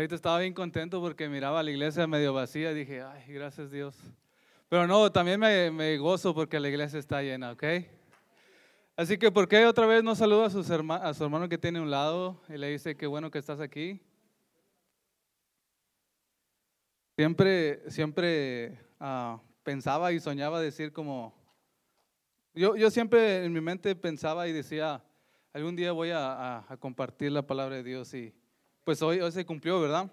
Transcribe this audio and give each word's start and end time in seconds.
Ahorita 0.00 0.14
estaba 0.14 0.38
bien 0.38 0.54
contento 0.54 1.00
porque 1.00 1.28
miraba 1.28 1.60
la 1.60 1.72
iglesia 1.72 2.06
medio 2.06 2.32
vacía. 2.32 2.72
Dije, 2.72 3.02
ay, 3.02 3.32
gracias 3.32 3.68
Dios. 3.68 3.96
Pero 4.68 4.86
no, 4.86 5.10
también 5.10 5.40
me, 5.40 5.72
me 5.72 5.98
gozo 5.98 6.32
porque 6.32 6.60
la 6.60 6.68
iglesia 6.68 7.00
está 7.00 7.20
llena, 7.20 7.50
¿ok? 7.50 7.64
Así 8.94 9.18
que, 9.18 9.32
¿por 9.32 9.48
qué 9.48 9.66
otra 9.66 9.86
vez 9.86 10.04
no 10.04 10.14
saluda 10.14 10.46
a, 10.46 10.50
sus 10.50 10.70
a 10.70 11.14
su 11.14 11.24
hermano 11.24 11.48
que 11.48 11.58
tiene 11.58 11.80
a 11.80 11.82
un 11.82 11.90
lado 11.90 12.40
y 12.48 12.58
le 12.58 12.70
dice, 12.70 12.96
qué 12.96 13.08
bueno 13.08 13.28
que 13.32 13.40
estás 13.40 13.58
aquí? 13.58 14.00
Siempre, 17.16 17.90
siempre 17.90 18.78
ah, 19.00 19.40
pensaba 19.64 20.12
y 20.12 20.20
soñaba 20.20 20.60
decir 20.60 20.92
como, 20.92 21.34
yo, 22.54 22.76
yo 22.76 22.88
siempre 22.92 23.44
en 23.44 23.52
mi 23.52 23.60
mente 23.60 23.96
pensaba 23.96 24.46
y 24.46 24.52
decía, 24.52 25.02
algún 25.52 25.74
día 25.74 25.90
voy 25.90 26.10
a, 26.10 26.58
a, 26.58 26.76
compartir 26.76 27.32
la 27.32 27.42
palabra 27.42 27.74
de 27.74 27.82
Dios 27.82 28.14
y 28.14 28.32
pues 28.88 29.02
hoy, 29.02 29.20
hoy 29.20 29.30
se 29.30 29.44
cumplió, 29.44 29.82
¿verdad? 29.82 30.10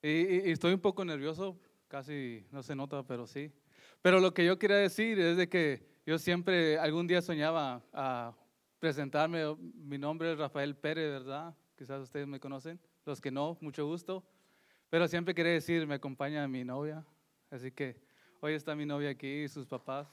Y, 0.00 0.50
estoy 0.50 0.72
un 0.72 0.80
poco 0.80 1.04
nervioso, 1.04 1.54
casi 1.86 2.46
no 2.50 2.62
se 2.62 2.74
nota, 2.74 3.02
pero 3.02 3.26
sí. 3.26 3.52
Pero 4.00 4.20
lo 4.20 4.32
que 4.32 4.42
yo 4.42 4.58
quería 4.58 4.78
decir 4.78 5.20
es 5.20 5.36
de 5.36 5.50
que 5.50 5.86
yo 6.06 6.18
siempre 6.18 6.78
algún 6.78 7.06
día 7.06 7.20
soñaba 7.20 7.82
a 7.92 8.32
presentarme, 8.78 9.54
mi 9.58 9.98
nombre 9.98 10.32
es 10.32 10.38
Rafael 10.38 10.74
Pérez, 10.76 11.10
¿verdad? 11.10 11.54
Quizás 11.76 12.00
ustedes 12.00 12.26
me 12.26 12.40
conocen, 12.40 12.80
los 13.04 13.20
que 13.20 13.30
no, 13.30 13.58
mucho 13.60 13.84
gusto. 13.84 14.24
Pero 14.88 15.06
siempre 15.06 15.34
quería 15.34 15.52
decir, 15.52 15.86
me 15.86 15.96
acompaña 15.96 16.48
mi 16.48 16.64
novia. 16.64 17.04
Así 17.50 17.70
que 17.70 18.00
hoy 18.40 18.54
está 18.54 18.74
mi 18.74 18.86
novia 18.86 19.10
aquí 19.10 19.42
y 19.42 19.48
sus 19.48 19.66
papás. 19.66 20.08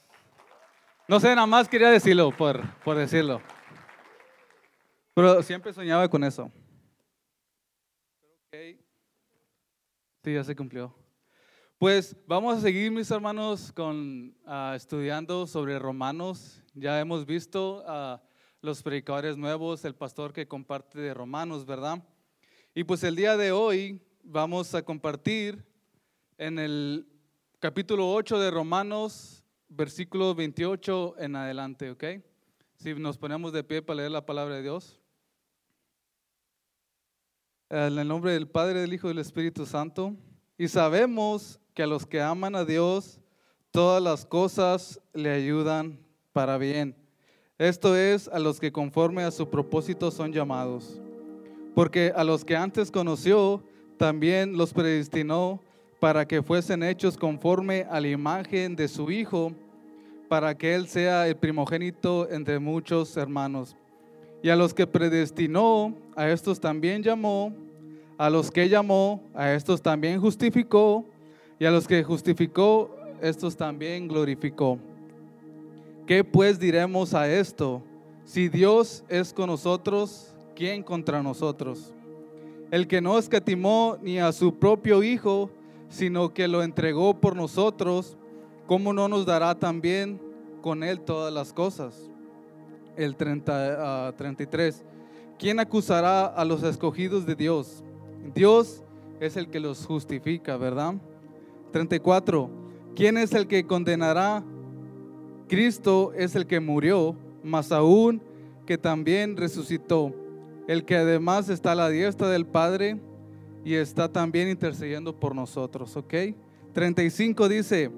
No 1.08 1.18
sé, 1.18 1.28
nada 1.34 1.46
más 1.46 1.70
quería 1.70 1.88
decirlo 1.88 2.36
por, 2.36 2.62
por 2.80 2.98
decirlo. 2.98 3.40
Pero 5.14 5.42
siempre 5.42 5.72
soñaba 5.72 6.06
con 6.10 6.22
eso. 6.22 6.52
Sí, 10.24 10.32
ya 10.32 10.42
se 10.42 10.56
cumplió. 10.56 10.94
Pues 11.78 12.16
vamos 12.26 12.56
a 12.56 12.60
seguir, 12.62 12.90
mis 12.90 13.10
hermanos, 13.10 13.70
con 13.70 14.34
uh, 14.46 14.72
estudiando 14.74 15.46
sobre 15.46 15.78
Romanos. 15.78 16.62
Ya 16.72 16.98
hemos 16.98 17.26
visto 17.26 17.84
a 17.86 18.16
uh, 18.16 18.26
los 18.62 18.82
predicadores 18.82 19.36
nuevos, 19.36 19.84
el 19.84 19.94
pastor 19.94 20.32
que 20.32 20.48
comparte 20.48 20.98
de 20.98 21.12
Romanos, 21.12 21.66
¿verdad? 21.66 22.02
Y 22.74 22.84
pues 22.84 23.04
el 23.04 23.14
día 23.14 23.36
de 23.36 23.52
hoy 23.52 24.00
vamos 24.22 24.74
a 24.74 24.82
compartir 24.82 25.62
en 26.38 26.58
el 26.58 27.06
capítulo 27.58 28.10
8 28.10 28.38
de 28.40 28.50
Romanos, 28.50 29.44
versículo 29.68 30.34
28 30.34 31.16
en 31.18 31.36
adelante, 31.36 31.90
¿ok? 31.90 32.04
Si 32.76 32.94
nos 32.94 33.18
ponemos 33.18 33.52
de 33.52 33.64
pie 33.64 33.82
para 33.82 33.98
leer 33.98 34.12
la 34.12 34.24
palabra 34.24 34.56
de 34.56 34.62
Dios. 34.62 34.98
En 37.68 37.98
el 37.98 38.06
nombre 38.06 38.30
del 38.30 38.46
Padre, 38.46 38.82
del 38.82 38.94
Hijo 38.94 39.08
y 39.08 39.10
del 39.10 39.18
Espíritu 39.18 39.66
Santo. 39.66 40.14
Y 40.56 40.68
sabemos 40.68 41.58
que 41.74 41.82
a 41.82 41.86
los 41.88 42.06
que 42.06 42.20
aman 42.20 42.54
a 42.54 42.64
Dios, 42.64 43.18
todas 43.72 44.00
las 44.00 44.24
cosas 44.24 45.00
le 45.12 45.32
ayudan 45.32 45.98
para 46.32 46.58
bien. 46.58 46.94
Esto 47.58 47.96
es 47.96 48.28
a 48.28 48.38
los 48.38 48.60
que 48.60 48.70
conforme 48.70 49.24
a 49.24 49.32
su 49.32 49.50
propósito 49.50 50.12
son 50.12 50.32
llamados. 50.32 51.00
Porque 51.74 52.12
a 52.14 52.22
los 52.22 52.44
que 52.44 52.54
antes 52.54 52.92
conoció, 52.92 53.64
también 53.96 54.56
los 54.56 54.72
predestinó 54.72 55.60
para 55.98 56.24
que 56.24 56.44
fuesen 56.44 56.84
hechos 56.84 57.16
conforme 57.16 57.84
a 57.90 57.98
la 58.00 58.08
imagen 58.08 58.76
de 58.76 58.86
su 58.86 59.10
Hijo, 59.10 59.52
para 60.28 60.56
que 60.56 60.72
Él 60.72 60.86
sea 60.86 61.26
el 61.26 61.36
primogénito 61.36 62.30
entre 62.30 62.60
muchos 62.60 63.16
hermanos. 63.16 63.76
Y 64.42 64.48
a 64.48 64.56
los 64.56 64.74
que 64.74 64.86
predestinó, 64.86 65.94
a 66.14 66.28
estos 66.28 66.60
también 66.60 67.02
llamó, 67.02 67.52
a 68.18 68.30
los 68.30 68.50
que 68.50 68.68
llamó, 68.68 69.22
a 69.34 69.52
estos 69.52 69.82
también 69.82 70.20
justificó, 70.20 71.04
y 71.58 71.64
a 71.64 71.70
los 71.70 71.86
que 71.86 72.02
justificó, 72.02 72.94
estos 73.20 73.56
también 73.56 74.08
glorificó. 74.08 74.78
¿Qué 76.06 76.22
pues 76.22 76.58
diremos 76.58 77.14
a 77.14 77.32
esto? 77.32 77.82
Si 78.24 78.48
Dios 78.48 79.04
es 79.08 79.32
con 79.32 79.48
nosotros, 79.48 80.34
¿quién 80.54 80.82
contra 80.82 81.22
nosotros? 81.22 81.92
el 82.70 82.86
que 82.88 83.00
no 83.00 83.18
escatimó 83.18 83.96
ni 84.02 84.18
a 84.18 84.32
su 84.32 84.54
propio 84.54 85.02
Hijo, 85.02 85.50
sino 85.88 86.32
que 86.34 86.48
lo 86.48 86.62
entregó 86.62 87.20
por 87.20 87.36
nosotros, 87.36 88.16
¿cómo 88.66 88.92
no 88.92 89.08
nos 89.08 89.24
dará 89.24 89.54
también 89.54 90.20
con 90.62 90.82
él 90.82 91.00
todas 91.00 91.32
las 91.32 91.52
cosas? 91.52 92.10
El 92.96 93.16
30, 93.16 94.14
33. 94.16 94.84
Ah, 94.84 95.34
¿Quién 95.38 95.60
acusará 95.60 96.26
a 96.26 96.44
los 96.44 96.62
escogidos 96.62 97.26
de 97.26 97.34
Dios? 97.34 97.84
Dios 98.34 98.82
es 99.20 99.36
el 99.36 99.48
que 99.48 99.60
los 99.60 99.84
justifica, 99.84 100.56
¿verdad? 100.56 100.94
34. 101.72 102.50
¿Quién 102.94 103.18
es 103.18 103.34
el 103.34 103.46
que 103.46 103.66
condenará? 103.66 104.42
Cristo 105.48 106.12
es 106.14 106.34
el 106.34 106.46
que 106.46 106.58
murió, 106.58 107.14
más 107.44 107.70
aún 107.70 108.22
que 108.64 108.78
también 108.78 109.36
resucitó 109.36 110.12
el 110.66 110.84
que 110.84 110.96
además 110.96 111.48
está 111.48 111.72
a 111.72 111.76
la 111.76 111.88
diestra 111.88 112.28
del 112.28 112.46
Padre 112.46 112.98
y 113.64 113.74
está 113.74 114.10
también 114.10 114.48
intercediendo 114.48 115.14
por 115.14 115.34
nosotros, 115.34 115.96
¿ok? 115.96 116.14
35 116.72 117.48
dice, 117.48 117.90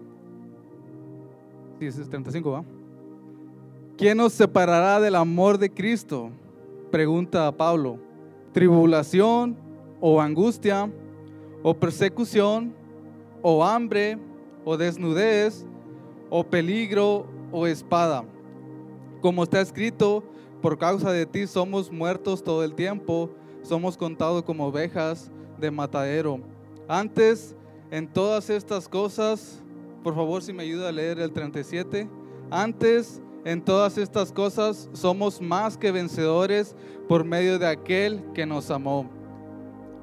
sí, 1.79 1.87
es 1.87 2.09
35, 2.09 2.51
¿va? 2.51 2.65
¿Quién 3.99 4.19
nos 4.19 4.33
separará 4.33 5.01
del 5.01 5.17
amor 5.17 5.59
de 5.59 5.69
Cristo? 5.69 6.31
Pregunta 6.89 7.49
a 7.49 7.57
Pablo. 7.57 7.99
¿Tribulación 8.53 9.57
o 10.01 10.21
angustia 10.21 10.89
o 11.65 11.75
persecución 11.75 12.73
o 13.43 13.65
hambre 13.65 14.17
o 14.65 14.77
desnudez 14.77 15.67
o 16.31 16.45
peligro 16.45 17.27
o 17.51 17.67
espada? 17.67 18.25
Como 19.21 19.43
está 19.43 19.61
escrito, 19.61 20.23
por 20.63 20.79
causa 20.79 21.11
de 21.11 21.27
ti 21.27 21.49
somos 21.49 21.91
muertos 21.91 22.45
todo 22.45 22.63
el 22.63 22.77
tiempo, 22.77 23.29
somos 23.63 23.97
contados 23.97 24.45
como 24.45 24.69
ovejas 24.69 25.29
de 25.59 25.73
matadero. 25.73 26.39
Antes, 26.87 27.57
en 27.91 28.07
todas 28.07 28.49
estas 28.49 28.89
cosas, 28.89 29.61
por 30.05 30.15
favor 30.15 30.41
si 30.41 30.53
me 30.53 30.63
ayuda 30.63 30.89
a 30.89 30.93
leer 30.93 31.19
el 31.19 31.33
37, 31.33 32.09
antes 32.49 33.21
en 33.49 33.63
todas 33.63 33.97
estas 33.97 34.31
cosas 34.31 34.91
somos 34.93 35.41
más 35.41 35.79
que 35.79 35.91
vencedores 35.91 36.77
por 37.09 37.25
medio 37.25 37.59
de 37.59 37.67
aquel 37.67 38.23
que 38.35 38.45
nos 38.45 38.71
amó. 38.71 39.09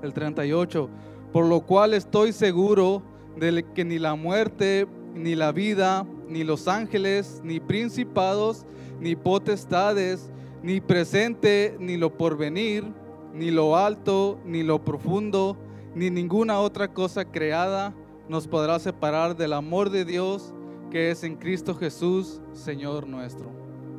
El 0.02 0.14
38, 0.14 0.90
por 1.32 1.46
lo 1.46 1.62
cual 1.62 1.94
estoy 1.94 2.34
seguro 2.34 3.04
de 3.38 3.64
que 3.76 3.86
ni 3.86 4.00
la 4.00 4.16
muerte, 4.16 4.88
ni 5.14 5.36
la 5.36 5.52
vida, 5.52 6.08
ni 6.28 6.44
los 6.44 6.68
ángeles, 6.68 7.40
ni 7.44 7.60
principados, 7.60 8.66
ni 9.00 9.16
potestades, 9.16 10.32
ni 10.64 10.82
presente, 10.82 11.78
ni 11.80 11.98
lo 11.98 12.18
porvenir, 12.18 12.84
ni 13.32 13.52
lo 13.52 13.78
alto, 13.78 14.40
ni 14.44 14.64
lo 14.64 14.84
profundo, 14.84 15.56
ni 15.94 16.10
ninguna 16.10 16.60
otra 16.60 16.92
cosa 16.92 17.26
creada 17.26 17.94
nos 18.28 18.48
podrá 18.48 18.80
separar 18.80 19.36
del 19.38 19.54
amor 19.54 19.92
de 19.92 20.04
Dios 20.04 20.55
que 20.91 21.12
es 21.12 21.23
en 21.23 21.35
Cristo 21.35 21.75
Jesús, 21.75 22.41
Señor 22.53 23.07
nuestro. 23.07 23.50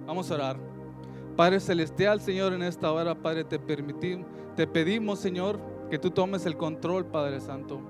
Vamos 0.06 0.30
a 0.30 0.34
orar. 0.34 0.56
Padre 1.36 1.60
Celestial, 1.60 2.20
Señor, 2.20 2.52
en 2.52 2.62
esta 2.62 2.91
hora, 2.91 3.14
Padre, 3.14 3.44
te 3.44 3.58
permitimos, 3.58 4.26
te 4.56 4.66
pedimos, 4.66 5.19
Señor, 5.19 5.60
que 5.91 5.98
tú 5.98 6.10
tomes 6.10 6.47
el 6.47 6.56
control, 6.56 7.06
Padre 7.06 7.41
Santo. 7.41 7.80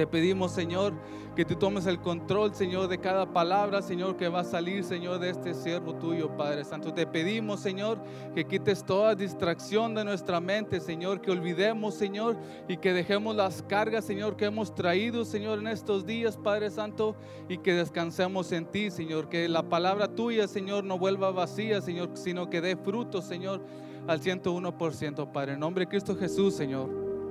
Te 0.00 0.06
pedimos, 0.06 0.52
Señor, 0.52 0.94
que 1.36 1.44
tú 1.44 1.56
tomes 1.56 1.84
el 1.84 2.00
control, 2.00 2.54
Señor, 2.54 2.88
de 2.88 2.96
cada 2.96 3.34
palabra, 3.34 3.82
Señor, 3.82 4.16
que 4.16 4.30
va 4.30 4.40
a 4.40 4.44
salir, 4.44 4.82
Señor, 4.82 5.18
de 5.18 5.28
este 5.28 5.52
siervo 5.52 5.94
tuyo, 5.96 6.34
Padre 6.38 6.64
Santo. 6.64 6.94
Te 6.94 7.06
pedimos, 7.06 7.60
Señor, 7.60 7.98
que 8.34 8.46
quites 8.46 8.82
toda 8.82 9.14
distracción 9.14 9.94
de 9.94 10.06
nuestra 10.06 10.40
mente, 10.40 10.80
Señor, 10.80 11.20
que 11.20 11.30
olvidemos, 11.30 11.96
Señor, 11.96 12.38
y 12.66 12.78
que 12.78 12.94
dejemos 12.94 13.36
las 13.36 13.62
cargas, 13.64 14.06
Señor, 14.06 14.36
que 14.36 14.46
hemos 14.46 14.74
traído, 14.74 15.26
Señor, 15.26 15.58
en 15.58 15.66
estos 15.66 16.06
días, 16.06 16.38
Padre 16.38 16.70
Santo, 16.70 17.14
y 17.46 17.58
que 17.58 17.74
descansemos 17.74 18.52
en 18.52 18.64
ti, 18.64 18.90
Señor. 18.90 19.28
Que 19.28 19.50
la 19.50 19.68
palabra 19.68 20.08
tuya, 20.08 20.48
Señor, 20.48 20.82
no 20.84 20.98
vuelva 20.98 21.30
vacía, 21.30 21.82
Señor, 21.82 22.12
sino 22.14 22.48
que 22.48 22.62
dé 22.62 22.74
fruto, 22.74 23.20
Señor, 23.20 23.60
al 24.08 24.22
101%, 24.22 25.30
Padre. 25.30 25.52
En 25.52 25.60
nombre 25.60 25.84
de 25.84 25.90
Cristo 25.90 26.16
Jesús, 26.16 26.54
Señor. 26.54 26.88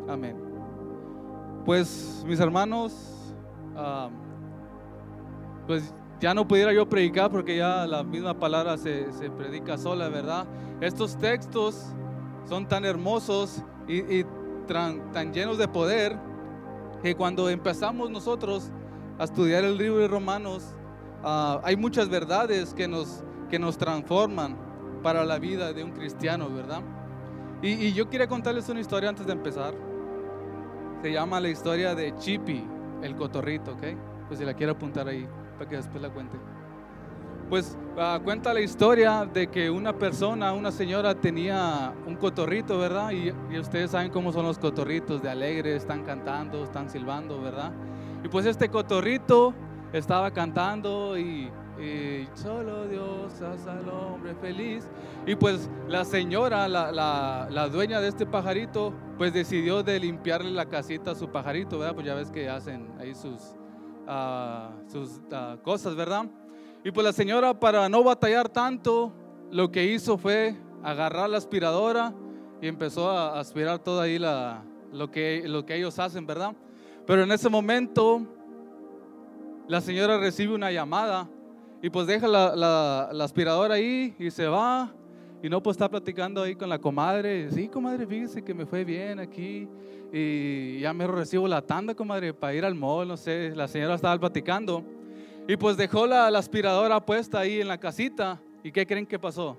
Amén. 0.07 0.48
Pues 1.65 2.23
mis 2.27 2.39
hermanos, 2.39 2.93
pues 5.67 5.93
ya 6.19 6.33
no 6.33 6.47
pudiera 6.47 6.73
yo 6.73 6.87
predicar 6.87 7.31
porque 7.31 7.57
ya 7.57 7.85
la 7.87 8.03
misma 8.03 8.37
palabra 8.37 8.77
se, 8.77 9.07
predica 9.37 9.77
sola, 9.77 10.09
¿verdad? 10.09 10.45
Estos 10.81 11.17
textos 11.17 11.93
son 12.47 12.67
tan 12.67 12.85
hermosos 12.85 13.63
y, 13.87 14.23
tan, 14.67 15.33
llenos 15.33 15.57
de 15.57 15.67
poder 15.67 16.17
que 17.01 17.15
cuando 17.15 17.49
empezamos 17.49 18.09
nosotros 18.09 18.71
a 19.17 19.23
estudiar 19.23 19.63
el 19.63 19.77
libro 19.77 19.99
de 19.99 20.07
Romanos, 20.07 20.75
ah, 21.23 21.61
hay 21.63 21.75
muchas 21.75 22.09
verdades 22.09 22.73
que 22.73 22.87
nos, 22.87 23.23
que 23.49 23.57
nos 23.57 23.77
transforman 23.77 24.57
para 25.01 25.23
la 25.25 25.39
vida 25.39 25.71
de 25.73 25.83
un 25.83 25.91
cristiano, 25.91 26.49
¿verdad? 26.49 26.81
Y, 27.61 27.69
y 27.73 27.93
yo 27.93 28.09
quería 28.09 28.27
contarles 28.27 28.67
una 28.69 28.81
historia 28.81 29.09
antes 29.09 29.25
de 29.25 29.33
empezar. 29.33 29.88
Se 31.01 31.11
llama 31.11 31.39
la 31.39 31.49
historia 31.49 31.95
de 31.95 32.15
Chippy, 32.17 32.65
el 33.01 33.15
cotorrito, 33.15 33.71
¿ok? 33.71 33.83
Pues 34.27 34.39
si 34.39 34.45
la 34.45 34.53
quiero 34.53 34.73
apuntar 34.73 35.07
ahí 35.07 35.27
para 35.57 35.69
que 35.69 35.77
después 35.77 36.01
la 36.01 36.09
cuente. 36.09 36.37
Pues 37.49 37.77
uh, 37.97 38.21
cuenta 38.23 38.53
la 38.53 38.61
historia 38.61 39.25
de 39.25 39.47
que 39.47 39.71
una 39.71 39.93
persona, 39.93 40.53
una 40.53 40.71
señora 40.71 41.15
tenía 41.15 41.93
un 42.05 42.15
cotorrito, 42.15 42.77
¿verdad? 42.77 43.11
Y, 43.11 43.33
y, 43.51 43.57
ustedes 43.57 43.91
saben 43.91 44.11
cómo 44.11 44.31
son 44.31 44.45
los 44.45 44.59
cotorritos, 44.59 45.23
de 45.23 45.29
alegres, 45.29 45.77
están 45.77 46.03
cantando, 46.03 46.63
están 46.63 46.89
silbando, 46.89 47.41
¿verdad? 47.41 47.71
Y 48.23 48.27
pues 48.27 48.45
este 48.45 48.69
cotorrito 48.69 49.55
estaba 49.93 50.29
cantando 50.29 51.17
y, 51.17 51.49
y 51.79 52.27
solo 52.33 52.87
Dios 52.87 53.41
hace 53.41 53.69
al 53.69 53.87
hombre 53.89 54.35
feliz. 54.35 54.89
Y 55.25 55.35
pues 55.35 55.69
la 55.87 56.03
señora, 56.03 56.67
la, 56.67 56.91
la, 56.91 57.47
la, 57.49 57.69
dueña 57.69 58.01
de 58.01 58.09
este 58.09 58.25
pajarito, 58.25 58.93
pues 59.17 59.33
decidió 59.33 59.81
de 59.81 59.99
limpiarle 59.99 60.51
la 60.51 60.65
casita 60.65 61.11
a 61.11 61.15
su 61.15 61.29
pajarito, 61.29 61.79
¿verdad? 61.79 61.95
Pues 61.95 62.05
ya 62.05 62.15
ves 62.15 62.31
que 62.31 62.49
hacen 62.49 62.89
ahí 62.99 63.15
sus, 63.15 63.55
uh, 64.07 64.89
sus 64.91 65.21
uh, 65.31 65.61
cosas, 65.61 65.95
¿verdad? 65.95 66.25
Y 66.83 66.91
pues 66.91 67.05
la 67.05 67.13
señora, 67.13 67.57
para 67.57 67.87
no 67.87 68.03
batallar 68.03 68.49
tanto, 68.49 69.13
lo 69.51 69.71
que 69.71 69.85
hizo 69.85 70.17
fue 70.17 70.55
agarrar 70.83 71.29
la 71.29 71.37
aspiradora 71.37 72.13
y 72.61 72.67
empezó 72.67 73.09
a 73.09 73.39
aspirar 73.39 73.79
toda 73.79 74.03
ahí 74.03 74.19
la, 74.19 74.63
lo, 74.91 75.11
que, 75.11 75.43
lo 75.45 75.65
que 75.65 75.75
ellos 75.75 75.97
hacen, 75.99 76.25
¿verdad? 76.25 76.53
Pero 77.05 77.23
en 77.23 77.31
ese 77.31 77.49
momento, 77.49 78.21
la 79.67 79.81
señora 79.81 80.17
recibe 80.17 80.53
una 80.53 80.71
llamada 80.71 81.29
y 81.81 81.89
pues 81.89 82.07
deja 82.07 82.27
la, 82.27 82.55
la, 82.55 83.23
aspiradora 83.23 83.75
ahí 83.75 84.13
y 84.19 84.31
se 84.31 84.47
va. 84.47 84.93
Y 85.41 85.47
no, 85.47 85.63
pues 85.63 85.75
está 85.75 85.89
platicando 85.89 86.43
ahí 86.43 86.55
con 86.55 86.67
la 86.67 86.79
comadre. 86.79 87.49
Sí, 87.51 87.69
comadre, 87.69 88.05
fíjese 88.05 88.43
que 88.43 88.53
me 88.53 88.65
fue 88.65 88.83
bien 88.83 89.19
aquí. 89.19 89.69
Y 90.11 90.79
ya 90.79 90.93
me 90.93 91.07
recibo 91.07 91.47
la 91.47 91.61
tanda, 91.61 91.95
comadre, 91.95 92.33
para 92.33 92.53
ir 92.53 92.65
al 92.65 92.75
mall, 92.75 93.07
no 93.07 93.15
sé. 93.15 93.53
La 93.55 93.69
señora 93.69 93.95
estaba 93.95 94.19
platicando. 94.19 94.83
Y 95.47 95.55
pues 95.55 95.77
dejó 95.77 96.05
la, 96.05 96.29
la, 96.29 96.39
aspiradora 96.39 96.99
puesta 96.99 97.39
ahí 97.39 97.61
en 97.61 97.69
la 97.69 97.77
casita. 97.77 98.41
¿Y 98.61 98.73
qué 98.73 98.85
creen 98.85 99.05
que 99.05 99.17
pasó? 99.17 99.57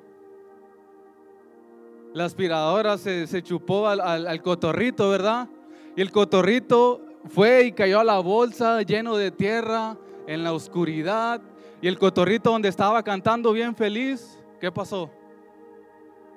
La 2.13 2.27
aspiradora 2.27 2.99
se, 2.99 3.27
se 3.27 3.43
chupó 3.43 3.89
al, 3.89 4.01
al, 4.01 4.27
al, 4.27 4.43
cotorrito, 4.43 5.09
¿verdad? 5.09 5.49
Y 5.97 6.03
el 6.03 6.11
cotorrito 6.11 7.01
fue 7.31 7.65
y 7.65 7.73
cayó 7.73 8.01
a 8.01 8.05
la 8.05 8.19
bolsa 8.19 8.83
lleno 8.83 9.17
de 9.17 9.31
tierra, 9.31 9.97
en 10.27 10.45
la 10.45 10.53
oscuridad. 10.53 11.41
Y 11.83 11.89
el 11.89 11.99
cotorrito 11.99 12.51
donde 12.51 12.69
estaba 12.69 13.03
cantando 13.03 13.53
bien 13.53 13.75
feliz, 13.75 14.39
¿qué 14.61 14.71
pasó? 14.71 15.11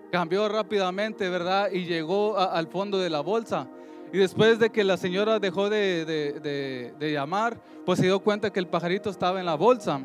Cambió 0.10 0.48
rápidamente, 0.48 1.28
¿verdad? 1.28 1.70
Y 1.72 1.86
llegó 1.86 2.38
a, 2.38 2.46
al 2.46 2.68
fondo 2.68 2.98
de 2.98 3.10
la 3.10 3.20
bolsa. 3.20 3.68
Y 4.14 4.20
después 4.20 4.58
de 4.60 4.70
que 4.70 4.86
la 4.86 4.96
señora 4.96 5.40
dejó 5.40 5.70
de, 5.70 6.06
de, 6.06 6.40
de, 6.40 6.94
de, 6.98 7.12
llamar, 7.12 7.60
pues 7.86 8.00
se 8.00 8.06
dio 8.06 8.20
cuenta 8.20 8.54
que 8.54 8.60
el 8.60 8.68
pajarito 8.68 9.10
estaba 9.10 9.40
en 9.40 9.46
la 9.46 9.56
bolsa. 9.56 10.00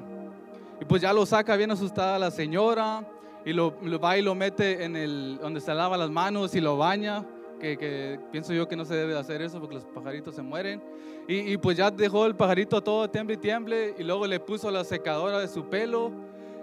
Y 0.81 0.85
pues 0.87 1.03
ya 1.03 1.13
lo 1.13 1.25
saca 1.25 1.55
bien 1.57 1.71
asustada 1.71 2.19
la 2.19 2.31
señora 2.31 3.07
y 3.45 3.53
lo, 3.53 3.75
lo 3.83 4.01
va 4.01 4.19
y 4.19 4.23
lo 4.23 4.35
mete 4.35 4.83
en 4.83 4.97
el 4.97 5.39
donde 5.41 5.61
se 5.61 5.73
lava 5.73 5.97
las 5.97 6.11
manos 6.11 6.55
y 6.57 6.61
lo 6.61 6.77
baña. 6.79 7.25
Que, 7.61 7.77
que, 7.77 8.19
pienso 8.33 8.53
yo 8.53 8.67
que 8.67 8.77
no 8.77 8.85
se 8.85 8.95
debe 8.95 9.13
de 9.13 9.19
hacer 9.19 9.43
eso 9.43 9.61
porque 9.61 9.77
los 9.77 9.85
pajaritos 9.85 10.35
se 10.35 10.43
mueren. 10.43 10.83
Y, 11.29 11.53
y, 11.53 11.57
pues 11.59 11.77
ya 11.77 11.91
dejó 11.91 12.25
el 12.25 12.35
pajarito 12.35 12.81
todo 12.83 13.09
tiemble 13.11 13.35
y 13.35 13.37
tiemble 13.37 13.95
y 13.99 14.03
luego 14.03 14.27
le 14.27 14.41
puso 14.41 14.71
la 14.71 14.83
secadora 14.83 15.39
de 15.39 15.47
su 15.47 15.67
pelo. 15.67 16.11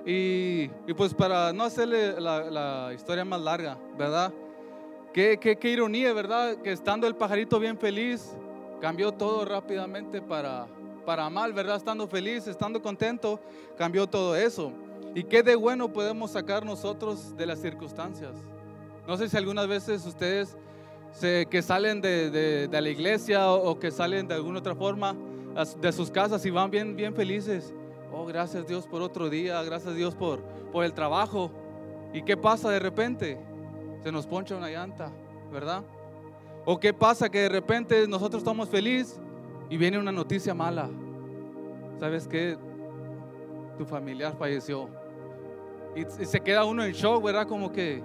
Y, 0.07 0.71
y 0.87 0.93
pues 0.97 1.13
para 1.13 1.53
no 1.53 1.63
hacerle 1.63 2.19
la, 2.19 2.49
la 2.49 2.91
historia 2.93 3.23
más 3.23 3.39
larga, 3.41 3.77
¿verdad? 3.95 4.33
Qué, 5.13 5.37
qué, 5.39 5.55
qué, 5.55 5.69
ironía, 5.69 6.13
¿verdad? 6.13 6.57
Que 6.57 6.71
estando 6.71 7.05
el 7.05 7.15
pajarito 7.15 7.59
bien 7.59 7.77
feliz, 7.77 8.35
cambió 8.81 9.11
todo 9.11 9.45
rápidamente 9.45 10.19
para, 10.19 10.67
para 11.05 11.29
mal, 11.29 11.53
¿verdad? 11.53 11.77
Estando 11.77 12.07
feliz, 12.07 12.47
estando 12.47 12.81
contento, 12.81 13.39
cambió 13.77 14.07
todo 14.07 14.35
eso. 14.35 14.71
¿Y 15.13 15.23
qué 15.23 15.43
de 15.43 15.55
bueno 15.55 15.93
podemos 15.93 16.31
sacar 16.31 16.65
nosotros 16.65 17.37
de 17.37 17.45
las 17.45 17.59
circunstancias? 17.59 18.35
No 19.07 19.15
sé 19.15 19.29
si 19.29 19.37
algunas 19.37 19.67
veces 19.67 20.05
ustedes 20.05 20.57
se, 21.15 21.47
que 21.47 21.61
salen 21.61 22.01
de, 22.01 22.29
de, 22.67 22.81
la 22.81 22.89
iglesia 22.89 23.51
o, 23.51 23.71
o, 23.71 23.79
que 23.79 23.89
salen 23.89 24.27
de 24.27 24.35
alguna 24.35 24.59
otra 24.59 24.75
forma 24.75 25.15
de 25.79 25.91
sus 25.91 26.11
casas 26.11 26.45
y 26.45 26.49
van 26.49 26.69
bien, 26.69 26.95
bien 26.95 27.15
felices. 27.15 27.73
Oh, 28.11 28.25
gracias 28.25 28.67
Dios 28.67 28.85
por 28.85 29.01
otro 29.01 29.29
día, 29.29 29.61
gracias 29.63 29.95
Dios 29.95 30.15
por, 30.15 30.41
por 30.71 30.85
el 30.85 30.93
trabajo. 30.93 31.51
¿Y 32.13 32.21
qué 32.21 32.37
pasa 32.37 32.69
de 32.69 32.79
repente? 32.79 33.37
se 34.05 34.11
nos 34.11 34.27
poncha 34.27 34.55
una 34.55 34.69
llanta, 34.69 35.11
¿verdad? 35.51 35.81
¿O 36.63 36.79
qué 36.79 36.93
pasa 36.93 37.27
que 37.27 37.39
de 37.39 37.49
repente 37.49 38.07
nosotros 38.07 38.43
estamos 38.43 38.69
felices 38.69 39.19
y 39.67 39.77
viene 39.77 39.97
una 39.97 40.11
noticia 40.11 40.53
mala? 40.53 40.91
¿Sabes 41.99 42.27
qué? 42.27 42.55
Tu 43.79 43.83
familiar 43.83 44.35
falleció. 44.37 44.87
Y, 45.95 46.01
y, 46.01 46.25
se 46.27 46.39
queda 46.39 46.65
uno 46.65 46.83
en 46.83 46.91
shock, 46.91 47.23
¿verdad? 47.23 47.47
Como 47.47 47.71
que, 47.71 48.03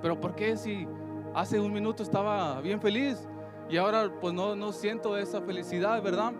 pero 0.00 0.18
¿por 0.18 0.34
qué 0.34 0.56
si 0.56 0.88
hace 1.34 1.58
un 1.60 1.72
minuto 1.72 2.02
estaba 2.02 2.60
bien 2.60 2.80
feliz 2.80 3.26
y 3.68 3.76
ahora 3.76 4.10
pues 4.20 4.34
no, 4.34 4.54
no 4.54 4.72
siento 4.72 5.16
esa 5.16 5.40
felicidad, 5.40 6.02
¿verdad? 6.02 6.32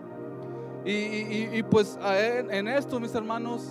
Y, 0.85 1.47
y, 1.57 1.63
pues 1.63 1.97
en 2.01 2.67
esto, 2.67 2.99
mis 2.99 3.15
hermanos, 3.15 3.65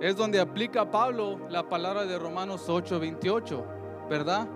es 0.00 0.16
donde 0.16 0.40
aplica 0.40 0.88
Pablo 0.88 1.40
la 1.48 1.68
palabra 1.68 2.06
de 2.06 2.16
Romanos 2.18 2.68
8, 2.68 3.00
28, 3.00 3.66
¿verdad? 4.08 4.48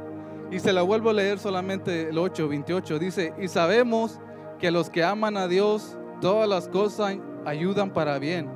Y 0.51 0.61
se 0.61 0.73
la 0.73 0.83
vuelvo 0.83 1.11
a 1.11 1.13
leer 1.13 1.41
solamente 1.41 2.11
el 2.11 2.19
8, 2.19 2.49
28. 2.49 2.99
Dice, 3.01 3.35
y 3.41 3.49
sabemos 3.49 4.21
que 4.61 4.71
los 4.71 4.89
que 4.89 5.03
aman 5.03 5.37
a 5.37 5.49
Dios, 5.49 5.99
todas 6.21 6.49
las 6.49 6.69
cosas 6.69 7.17
ayudan 7.45 7.91
para 7.91 8.21
bien. 8.21 8.49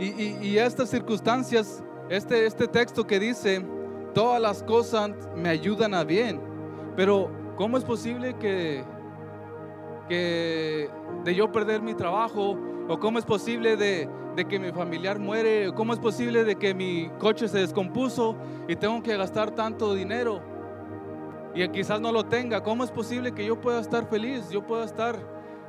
Y, 0.00 0.06
y, 0.06 0.38
y 0.42 0.58
estas 0.58 0.90
circunstancias, 0.90 1.82
este, 2.08 2.44
este 2.44 2.66
texto 2.66 3.06
que 3.06 3.20
dice, 3.20 3.64
todas 4.14 4.42
las 4.42 4.64
cosas 4.64 5.10
me 5.36 5.48
ayudan 5.48 5.94
a 5.94 6.02
bien. 6.02 6.47
Pero, 6.98 7.30
¿cómo 7.54 7.78
es 7.78 7.84
posible 7.84 8.34
que, 8.40 8.82
que 10.08 10.90
de 11.22 11.32
yo 11.32 11.52
perder 11.52 11.80
mi 11.80 11.94
trabajo? 11.94 12.58
¿O 12.88 12.98
cómo 12.98 13.20
es 13.20 13.24
posible 13.24 13.76
de, 13.76 14.08
de 14.34 14.44
que 14.46 14.58
mi 14.58 14.72
familiar 14.72 15.20
muere? 15.20 15.68
¿O 15.68 15.76
cómo 15.76 15.92
es 15.92 16.00
posible 16.00 16.42
de 16.42 16.56
que 16.56 16.74
mi 16.74 17.08
coche 17.20 17.46
se 17.46 17.58
descompuso 17.58 18.34
y 18.66 18.74
tengo 18.74 19.00
que 19.00 19.16
gastar 19.16 19.52
tanto 19.52 19.94
dinero? 19.94 20.42
y 21.54 21.68
quizás 21.68 22.00
no 22.00 22.10
lo 22.10 22.24
tenga, 22.24 22.64
¿cómo 22.64 22.82
es 22.82 22.90
posible 22.90 23.32
que 23.32 23.46
yo 23.46 23.60
pueda 23.60 23.80
estar 23.80 24.08
feliz? 24.08 24.50
Yo 24.50 24.66
pueda 24.66 24.84
estar 24.84 25.16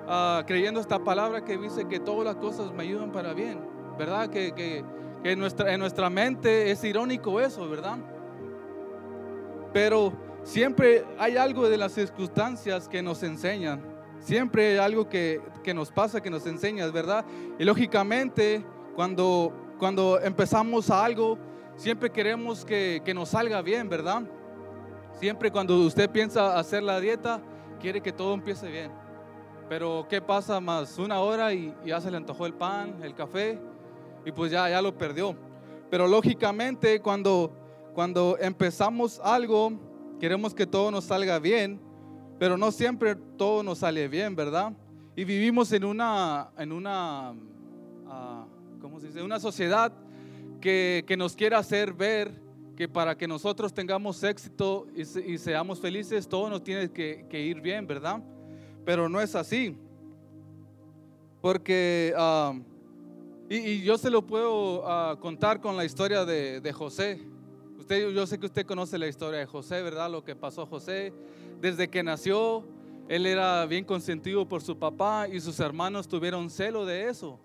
uh, 0.07 0.43
creyendo 0.47 0.79
esta 0.79 0.97
palabra 0.97 1.45
que 1.45 1.57
dice 1.57 1.87
que 1.87 1.99
todas 1.99 2.25
las 2.25 2.37
cosas 2.37 2.73
me 2.73 2.83
ayudan 2.83 3.11
para 3.11 3.33
bien, 3.33 3.59
¿verdad? 3.99 4.29
Que, 4.29 4.51
que, 4.53 4.83
que 5.23 5.31
en, 5.31 5.39
nuestra, 5.39 5.71
en 5.71 5.79
nuestra 5.79 6.09
mente 6.09 6.71
es 6.71 6.83
irónico 6.83 7.39
eso, 7.39 7.69
¿verdad? 7.69 7.97
Pero 9.73 10.28
siempre 10.43 11.05
hay 11.17 11.37
algo 11.37 11.69
de 11.69 11.77
las 11.77 11.93
circunstancias 11.93 12.87
que 12.87 13.01
nos 13.01 13.23
enseñan, 13.23 13.81
siempre 14.19 14.71
hay 14.71 14.77
algo 14.77 15.07
que, 15.07 15.41
que 15.63 15.73
nos 15.73 15.91
pasa, 15.91 16.21
que 16.21 16.29
nos 16.29 16.45
enseña, 16.45 16.87
¿verdad? 16.87 17.25
Y 17.57 17.63
lógicamente, 17.63 18.63
cuando, 18.95 19.53
cuando 19.77 20.19
empezamos 20.21 20.89
a 20.89 21.03
algo, 21.03 21.37
siempre 21.75 22.09
queremos 22.09 22.65
que, 22.65 23.01
que 23.03 23.13
nos 23.13 23.29
salga 23.29 23.61
bien, 23.61 23.89
¿verdad? 23.89 24.23
Siempre 25.19 25.51
cuando 25.51 25.77
usted 25.79 26.09
piensa 26.09 26.57
hacer 26.57 26.83
la 26.83 26.99
dieta, 26.99 27.41
quiere 27.79 28.01
que 28.01 28.11
todo 28.11 28.33
empiece 28.33 28.69
bien. 28.69 28.91
Pero 29.67 30.07
¿qué 30.09 30.21
pasa 30.21 30.59
más? 30.59 30.97
Una 30.97 31.19
hora 31.19 31.53
y, 31.53 31.73
ya 31.85 32.01
se 32.01 32.09
le 32.09 32.17
antojó 32.17 32.45
el 32.45 32.53
pan, 32.53 33.03
el 33.03 33.13
café, 33.13 33.59
y 34.25 34.31
pues 34.31 34.51
ya, 34.51 34.69
ya 34.69 34.81
lo 34.81 34.97
perdió. 34.97 35.35
Pero 35.89 36.07
lógicamente 36.07 36.99
cuando, 37.01 37.51
cuando 37.93 38.37
empezamos 38.39 39.19
algo, 39.23 39.73
queremos 40.19 40.53
que 40.53 40.67
todo 40.67 40.91
nos 40.91 41.05
salga 41.05 41.39
bien, 41.39 41.79
pero 42.37 42.57
no 42.57 42.71
siempre 42.71 43.15
todo 43.15 43.63
nos 43.63 43.79
sale 43.79 44.07
bien, 44.07 44.35
¿verdad? 44.35 44.73
Y 45.15 45.23
vivimos 45.23 45.71
en 45.71 45.83
una, 45.83 46.51
en 46.57 46.71
una, 46.71 47.31
uh, 47.31 48.79
¿cómo 48.81 48.99
se 48.99 49.07
dice? 49.07 49.21
Una 49.21 49.39
sociedad 49.39 49.91
que, 50.61 51.03
que 51.07 51.17
nos 51.17 51.35
quiere 51.35 51.55
hacer 51.55 51.93
ver 51.93 52.49
que 52.79 52.87
para 52.87 53.17
que 53.17 53.27
nosotros 53.27 53.73
tengamos 53.73 54.23
éxito 54.23 54.87
y, 54.95 55.37
seamos 55.37 55.81
felices, 55.81 56.29
todo 56.29 56.49
nos 56.49 56.63
tiene 56.63 56.89
que, 56.89 57.41
ir 57.45 57.59
bien, 57.59 57.85
¿verdad? 57.85 58.23
Pero 58.85 59.09
no 59.09 59.19
es 59.19 59.35
así. 59.35 59.75
Porque, 61.41 62.13
uh, 62.17 62.57
y, 63.49 63.81
yo 63.81 63.97
se 63.97 64.09
lo 64.09 64.25
puedo 64.25 64.79
uh, 64.79 65.19
contar 65.19 65.59
con 65.59 65.75
la 65.75 65.83
historia 65.83 66.23
de, 66.23 66.71
José. 66.71 67.19
Yo 67.89 68.27
sé 68.27 68.37
que 68.37 68.45
usted 68.45 68.67
conoce 68.67 68.99
la 68.99 69.07
historia 69.07 69.39
de 69.39 69.47
José, 69.47 69.81
¿verdad? 69.81 70.11
Lo 70.11 70.23
que 70.23 70.35
pasó 70.35 70.61
a 70.61 70.65
José. 70.67 71.11
Desde 71.59 71.87
que 71.87 72.03
nació, 72.03 72.63
él 73.07 73.25
era 73.25 73.65
bien 73.65 73.83
consentido 73.83 74.47
por 74.47 74.61
su 74.61 74.77
papá 74.77 75.27
y 75.27 75.39
sus 75.39 75.59
hermanos 75.59 76.07
tuvieron 76.07 76.51
celo 76.51 76.85
de 76.85 77.09
eso. 77.09 77.39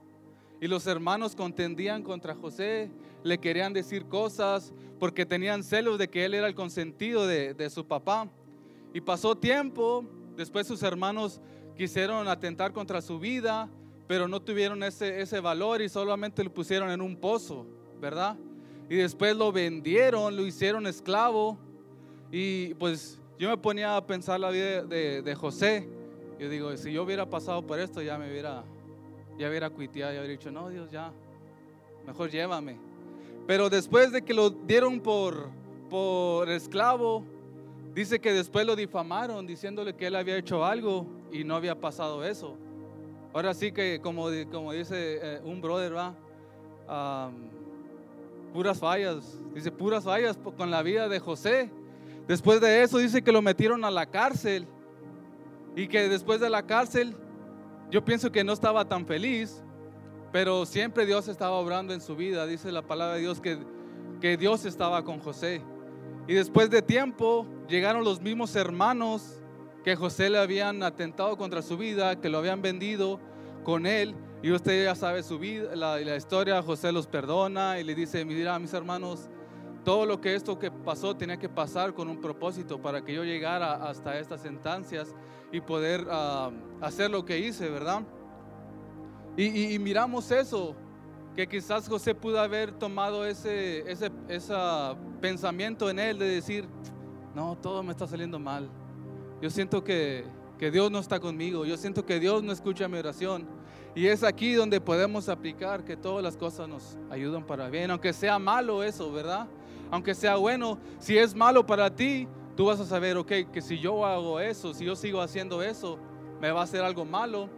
Y 0.60 0.68
los 0.68 0.86
hermanos 0.86 1.34
contendían 1.34 2.02
contra 2.02 2.34
José, 2.34 2.90
le 3.22 3.38
querían 3.38 3.72
decir 3.72 4.04
cosas 4.04 4.74
porque 5.00 5.24
tenían 5.24 5.64
celos 5.64 5.96
de 5.98 6.08
que 6.08 6.26
él 6.26 6.34
era 6.34 6.46
el 6.46 6.54
consentido 6.54 7.26
de, 7.26 7.54
de 7.54 7.70
su 7.70 7.86
papá. 7.86 8.28
Y 8.92 9.00
pasó 9.00 9.34
tiempo, 9.34 10.04
después 10.36 10.66
sus 10.66 10.82
hermanos 10.82 11.40
quisieron 11.74 12.28
atentar 12.28 12.74
contra 12.74 13.00
su 13.00 13.18
vida, 13.18 13.70
pero 14.06 14.28
no 14.28 14.42
tuvieron 14.42 14.82
ese, 14.82 15.22
ese 15.22 15.40
valor 15.40 15.80
y 15.80 15.88
solamente 15.88 16.44
lo 16.44 16.52
pusieron 16.52 16.90
en 16.90 17.00
un 17.00 17.16
pozo, 17.16 17.66
¿verdad? 17.98 18.36
Y 18.88 18.97
después 18.97 19.37
lo 19.37 19.50
vendieron, 19.53 20.37
lo 20.37 20.47
hicieron 20.47 20.87
esclavo. 20.87 21.59
Y 22.31 22.75
pues 22.75 23.21
yo 23.38 23.49
me 23.49 23.57
ponía 23.57 23.97
a 23.97 24.07
pensar 24.07 24.38
la 24.41 24.50
vida 24.50 24.83
de, 24.83 25.23
de 25.23 25.35
José. 25.35 25.88
Yo 26.38 26.49
digo, 26.49 26.76
si 26.76 26.93
yo 26.93 27.03
hubiera 27.03 27.29
pasado 27.29 27.67
por 27.67 27.79
esto, 27.79 28.03
ya 28.03 28.19
me 28.19 28.31
hubiera, 28.31 28.64
ya 29.38 29.49
hubiera 29.49 29.71
cuiteado, 29.71 30.12
ya 30.12 30.21
hubiera 30.21 30.33
dicho, 30.33 30.50
no, 30.50 30.69
Dios, 30.69 30.91
ya, 30.91 31.12
mejor 32.07 32.31
llévame. 32.31 32.79
Pero 33.47 33.71
después 33.71 34.12
de 34.12 34.23
que 34.23 34.35
lo 34.35 34.50
dieron 34.50 35.00
por, 35.00 35.49
por 35.88 36.49
esclavo, 36.49 37.25
dice 37.95 38.21
que 38.21 38.33
después 38.33 38.67
lo 38.67 38.75
difamaron 38.75 39.47
diciéndole 39.47 39.95
que 39.95 40.09
él 40.09 40.17
había 40.17 40.37
hecho 40.37 40.64
algo 40.64 41.07
y 41.31 41.45
no 41.45 41.55
había 41.55 41.79
pasado 41.79 42.25
eso. 42.25 42.57
Ahora 43.33 43.55
sí 43.55 43.73
que, 43.73 44.00
como, 44.00 44.29
como 44.50 44.73
dice 44.73 45.19
eh, 45.21 45.41
un 45.45 45.61
brother, 45.61 45.95
va, 45.95 46.14
puras 48.54 48.78
fallas, 48.78 49.38
dice 49.52 49.70
puras 49.70 50.04
fallas 50.04 50.38
con 50.56 50.70
la 50.70 50.82
vida 50.82 51.11
de 51.11 51.18
José. 51.18 51.70
Después 52.26 52.62
de 52.62 52.82
eso 52.82 52.96
dice 52.96 53.20
que 53.20 53.32
lo 53.32 53.42
metieron 53.42 53.84
a 53.84 53.90
la 53.90 54.06
cárcel 54.06 54.66
y 55.76 55.88
que 55.88 56.08
después 56.08 56.40
de 56.40 56.49
la 56.49 56.64
cárcel 56.64 57.14
yo 57.90 58.02
pienso 58.02 58.32
que 58.32 58.44
no 58.44 58.54
estaba 58.54 58.87
tan 58.87 59.06
feliz 59.06 59.62
pero 60.34 60.66
siempre 60.66 61.06
Dios 61.06 61.28
estaba 61.28 61.52
obrando 61.52 61.94
en 61.94 62.00
su 62.00 62.16
vida. 62.16 62.44
Dice 62.44 62.73
la 62.73 62.82
palabra 62.82 63.14
de 63.14 63.20
Dios 63.20 63.40
que, 63.40 63.56
que 64.20 64.37
Dios 64.37 64.64
estaba 64.64 65.04
con 65.04 65.20
José. 65.20 65.62
Y 66.26 66.34
después 66.34 66.70
de 66.70 66.82
tiempo 66.82 67.46
llegaron 67.68 68.02
los 68.02 68.20
mismos 68.20 68.56
hermanos 68.56 69.40
que 69.84 69.94
José 69.94 70.30
le 70.30 70.38
habían 70.38 70.82
atentado 70.82 71.37
contra 71.37 71.62
su 71.62 71.76
vida, 71.76 72.20
que 72.20 72.28
lo 72.30 72.38
habían 72.38 72.62
vendido 72.62 73.20
con 73.62 73.87
él. 73.87 74.16
Y 74.44 74.52
usted 74.52 74.84
ya 74.84 74.94
sabe 74.94 75.22
su 75.22 75.38
vida, 75.38 75.74
la, 75.74 75.98
la 75.98 76.16
historia, 76.16 76.62
José 76.62 76.92
los 76.92 77.06
perdona 77.06 77.80
y 77.80 77.82
le 77.82 77.94
dice, 77.94 78.26
mira 78.26 78.58
mis 78.58 78.74
hermanos, 78.74 79.30
todo 79.86 80.04
lo 80.04 80.20
que 80.20 80.34
esto 80.34 80.58
que 80.58 80.70
pasó 80.70 81.16
tenía 81.16 81.38
que 81.38 81.48
pasar 81.48 81.94
con 81.94 82.10
un 82.10 82.20
propósito 82.20 82.78
para 82.78 83.02
que 83.02 83.14
yo 83.14 83.24
llegara 83.24 83.72
hasta 83.88 84.18
estas 84.18 84.44
instancias 84.44 85.14
y 85.50 85.62
poder 85.62 86.06
ah, 86.10 86.50
hacer 86.82 87.10
lo 87.10 87.24
que 87.24 87.38
hice, 87.38 87.70
¿verdad? 87.70 88.02
Y, 89.38 89.78
miramos 89.78 90.30
eso, 90.30 90.76
que 91.34 91.48
quizás 91.48 91.88
José 91.88 92.14
pudo 92.14 92.38
haber 92.38 92.70
tomado 92.72 93.24
ese, 93.24 93.90
ese, 93.90 94.10
pensamiento 95.22 95.88
en 95.88 95.98
él 95.98 96.18
de 96.18 96.28
decir, 96.28 96.68
no, 97.34 97.56
todo 97.56 97.82
me 97.82 97.92
está 97.92 98.06
saliendo 98.06 98.38
mal. 98.38 98.68
Yo 99.40 99.48
siento 99.48 99.82
que, 99.82 100.26
que 100.58 100.70
Dios 100.70 100.90
no 100.90 100.98
está 100.98 101.18
conmigo, 101.18 101.64
yo 101.64 101.78
siento 101.78 102.04
que 102.04 102.20
Dios 102.20 102.42
no 102.42 102.52
escucha 102.52 102.88
mi 102.88 102.98
oración. 102.98 103.63
Y 103.94 104.06
es 104.06 104.24
aquí 104.24 104.54
donde 104.54 104.80
podemos 104.80 105.28
aplicar 105.28 105.84
que 105.84 105.96
todas 105.96 106.22
las 106.22 106.36
cosas 106.36 106.68
nos 106.68 106.98
ayudan 107.10 107.46
para 107.46 107.68
bien, 107.70 107.90
aunque 107.90 108.12
sea 108.12 108.38
malo 108.38 108.82
eso, 108.82 109.12
¿verdad? 109.12 109.46
Aunque 109.90 110.14
sea 110.14 110.36
bueno, 110.36 110.78
si 110.98 111.16
es 111.16 111.34
malo 111.34 111.64
para 111.64 111.94
ti, 111.94 112.26
tú 112.56 112.66
vas 112.66 112.80
a 112.80 112.84
saber, 112.84 113.16
ok, 113.16 113.32
que 113.52 113.62
si 113.62 113.78
yo 113.78 114.04
hago 114.04 114.40
eso, 114.40 114.74
si 114.74 114.84
yo 114.84 114.96
sigo 114.96 115.20
haciendo 115.20 115.62
eso, 115.62 115.98
me 116.40 116.50
va 116.50 116.60
a 116.60 116.64
hacer 116.64 116.82
algo 116.82 117.04
malo 117.04 117.48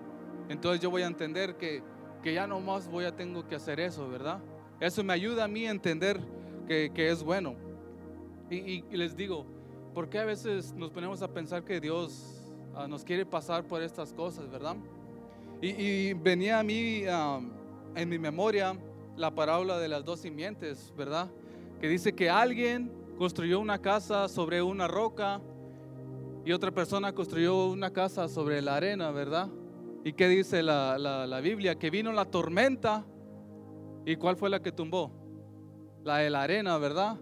entonces 0.49 0.81
yo 0.81 0.91
voy 0.91 1.03
a 1.03 1.07
entender 1.07 1.57
que, 1.57 1.83
que 2.23 2.35
ya 2.35 2.47
no 2.47 2.61
más 2.61 2.89
voy 2.89 3.05
a 3.05 3.15
tengo 3.15 3.47
que 3.47 3.57
hacer 3.57 3.81
eso, 3.81 4.09
¿verdad? 4.09 4.41
Eso 4.81 5.03
me 5.03 5.13
ayuda 5.13 5.45
a 5.45 5.49
mí 5.49 5.67
a 5.67 5.71
entender 5.71 6.21
que, 6.67 6.93
que 6.95 7.11
es 7.11 7.23
bueno. 7.23 7.55
Y, 8.49 8.83
les 8.97 9.17
digo, 9.17 9.45
¿por 9.93 10.09
qué 10.09 10.21
a 10.21 10.25
veces 10.25 10.73
nos 10.73 10.91
ponemos 10.91 11.21
a 11.23 11.29
pensar 11.29 11.65
que 11.65 11.81
Dios 11.81 12.53
ah, 12.75 12.87
nos 12.87 13.03
quiere 13.03 13.27
pasar 13.27 13.65
por 13.65 13.83
estas 13.83 14.13
cosas, 14.13 14.49
verdad? 14.49 14.77
Y, 15.61 16.13
venía 16.13 16.61
a 16.61 16.63
mí 16.63 17.05
en 17.95 18.09
mi 18.09 18.19
memoria 18.19 18.77
la 19.17 19.35
parábola 19.35 19.79
de 19.79 19.89
las 19.89 20.05
dos 20.05 20.21
simientes, 20.21 20.93
¿verdad? 20.97 21.31
Que 21.81 21.89
dice 21.89 22.15
que 22.15 22.29
alguien 22.29 22.93
construyó 23.17 23.61
una 23.61 23.81
casa 23.81 24.29
sobre 24.29 24.61
una 24.63 24.87
roca 24.87 25.41
y 26.45 26.53
otra 26.53 26.71
persona 26.71 27.13
construyó 27.13 27.67
una 27.67 27.91
casa 27.91 28.29
sobre 28.29 28.61
la 28.61 28.77
arena, 28.77 29.11
¿verdad? 29.11 29.49
¿Y 30.05 30.13
qué 30.13 30.29
dice 30.29 30.63
la, 30.63 31.41
Biblia? 31.43 31.75
Que 31.75 31.91
vino 31.91 32.13
la 32.13 32.27
tormenta. 32.27 33.05
¿Y 34.05 34.15
cuál 34.15 34.37
fue 34.37 34.49
la 34.49 34.63
que 34.63 34.71
tumbó? 34.71 35.11
La 36.05 36.19
de 36.19 36.31
la 36.31 36.43
arena, 36.43 36.79
¿verdad? 36.79 37.19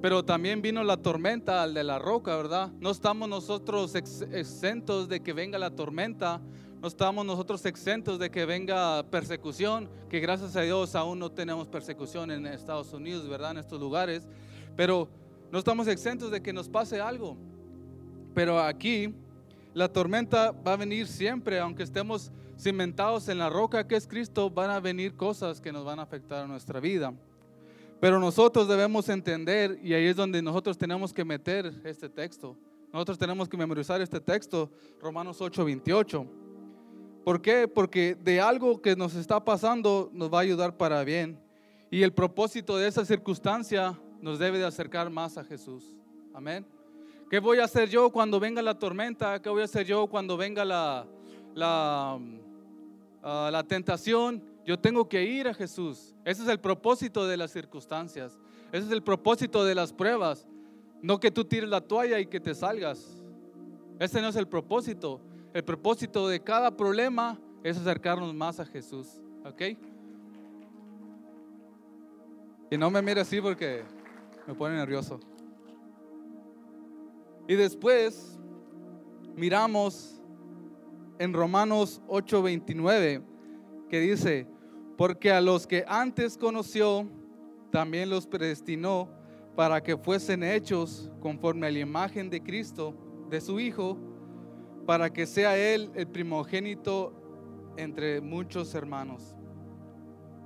Pero 0.00 0.24
también 0.24 0.62
vino 0.62 0.82
la 0.82 0.96
tormenta 0.96 1.62
al 1.62 1.74
de 1.74 1.84
la 1.84 1.98
roca, 1.98 2.34
¿verdad? 2.34 2.72
No 2.80 2.90
estamos 2.90 3.28
nosotros 3.28 3.94
exentos 3.94 5.10
de 5.10 5.20
que 5.20 5.34
venga 5.34 5.58
la 5.58 5.72
tormenta. 5.72 6.40
No 6.82 6.88
estamos 6.88 7.24
nosotros 7.24 7.64
exentos 7.64 8.18
de 8.18 8.28
que 8.28 8.44
venga 8.44 9.04
persecución, 9.04 9.88
que 10.10 10.18
gracias 10.18 10.56
a 10.56 10.62
Dios 10.62 10.96
aún 10.96 11.20
no 11.20 11.30
tenemos 11.30 11.68
persecución 11.68 12.32
en 12.32 12.44
Estados 12.44 12.92
Unidos, 12.92 13.28
¿verdad? 13.28 13.52
En 13.52 13.58
estos 13.58 13.78
lugares. 13.78 14.26
Pero 14.74 15.08
no 15.52 15.60
estamos 15.60 15.86
exentos 15.86 16.32
de 16.32 16.42
que 16.42 16.52
nos 16.52 16.68
pase 16.68 17.00
algo. 17.00 17.36
Pero 18.34 18.58
aquí 18.58 19.14
la 19.74 19.92
tormenta 19.92 20.50
va 20.50 20.72
a 20.72 20.76
venir 20.76 21.06
siempre, 21.06 21.60
aunque 21.60 21.84
estemos 21.84 22.32
cimentados 22.58 23.28
en 23.28 23.38
la 23.38 23.48
roca 23.48 23.86
que 23.86 23.94
es 23.94 24.08
Cristo, 24.08 24.50
van 24.50 24.70
a 24.70 24.80
venir 24.80 25.14
cosas 25.14 25.60
que 25.60 25.70
nos 25.70 25.84
van 25.84 26.00
a 26.00 26.02
afectar 26.02 26.42
a 26.42 26.48
nuestra 26.48 26.80
vida. 26.80 27.14
Pero 28.00 28.18
nosotros 28.18 28.66
debemos 28.66 29.08
entender, 29.08 29.78
y 29.84 29.94
ahí 29.94 30.06
es 30.06 30.16
donde 30.16 30.42
nosotros 30.42 30.76
tenemos 30.76 31.12
que 31.12 31.24
meter 31.24 31.72
este 31.84 32.08
texto. 32.08 32.56
Nosotros 32.92 33.18
tenemos 33.18 33.48
que 33.48 33.56
memorizar 33.56 34.00
este 34.00 34.20
texto, 34.20 34.68
Romanos 35.00 35.40
8, 35.40 35.64
28. 35.64 36.41
¿Por 37.24 37.40
qué? 37.40 37.68
Porque 37.68 38.16
de 38.16 38.40
algo 38.40 38.82
que 38.82 38.96
nos 38.96 39.14
está 39.14 39.44
pasando 39.44 40.10
nos 40.12 40.32
va 40.32 40.38
a 40.38 40.42
ayudar 40.42 40.76
para 40.76 41.04
bien. 41.04 41.38
Y 41.90 42.02
el 42.02 42.12
propósito 42.12 42.76
de 42.76 42.88
esa 42.88 43.04
circunstancia 43.04 43.98
nos 44.20 44.38
debe 44.38 44.58
de 44.58 44.64
acercar 44.64 45.08
más 45.10 45.38
a 45.38 45.44
Jesús. 45.44 45.94
Amén. 46.34 46.66
¿Qué 47.30 47.38
voy 47.38 47.58
a 47.58 47.64
hacer 47.64 47.88
yo 47.88 48.10
cuando 48.10 48.40
venga 48.40 48.60
la 48.60 48.78
tormenta? 48.78 49.40
¿Qué 49.40 49.48
voy 49.48 49.62
a 49.62 49.66
hacer 49.66 49.86
yo 49.86 50.06
cuando 50.06 50.36
venga 50.36 50.64
la, 50.64 51.06
la, 51.54 52.18
ah, 53.22 53.50
la 53.52 53.62
tentación? 53.62 54.42
Yo 54.66 54.78
tengo 54.78 55.08
que 55.08 55.22
ir 55.24 55.48
a 55.48 55.54
Jesús. 55.54 56.14
Ese 56.24 56.42
es 56.42 56.48
el 56.48 56.60
propósito 56.60 57.26
de 57.26 57.36
las 57.36 57.52
circunstancias. 57.52 58.38
Ese 58.72 58.86
es 58.86 58.92
el 58.92 59.02
propósito 59.02 59.64
de 59.64 59.74
las 59.74 59.92
pruebas. 59.92 60.46
No 61.00 61.20
que 61.20 61.30
tú 61.30 61.44
tires 61.44 61.68
la 61.68 61.80
toalla 61.80 62.18
y 62.20 62.26
que 62.26 62.40
te 62.40 62.54
salgas. 62.54 63.22
Ese 63.98 64.20
no 64.20 64.28
es 64.28 64.36
el 64.36 64.48
propósito. 64.48 65.20
El 65.54 65.64
propósito 65.64 66.28
de 66.28 66.40
cada 66.40 66.74
problema 66.76 67.38
es 67.62 67.76
acercarnos 67.76 68.34
más 68.34 68.58
a 68.58 68.64
Jesús. 68.64 69.20
¿Ok? 69.44 69.62
Y 72.70 72.78
no 72.78 72.90
me 72.90 73.02
mire 73.02 73.20
así 73.20 73.40
porque 73.40 73.82
me 74.46 74.54
pone 74.54 74.76
nervioso. 74.76 75.20
Y 77.46 77.54
después 77.54 78.38
miramos 79.36 80.22
en 81.18 81.34
Romanos 81.34 82.00
8:29 82.08 83.22
que 83.90 84.00
dice, 84.00 84.46
porque 84.96 85.32
a 85.32 85.40
los 85.42 85.66
que 85.66 85.84
antes 85.86 86.38
conoció, 86.38 87.06
también 87.70 88.08
los 88.08 88.26
predestinó 88.26 89.10
para 89.54 89.82
que 89.82 89.98
fuesen 89.98 90.42
hechos 90.42 91.10
conforme 91.20 91.66
a 91.66 91.70
la 91.70 91.78
imagen 91.80 92.30
de 92.30 92.42
Cristo, 92.42 92.94
de 93.28 93.40
su 93.40 93.60
Hijo, 93.60 93.98
para 94.86 95.12
que 95.12 95.26
sea 95.26 95.56
Él 95.56 95.90
el 95.94 96.06
primogénito 96.06 97.12
entre 97.76 98.20
muchos 98.20 98.74
hermanos. 98.74 99.34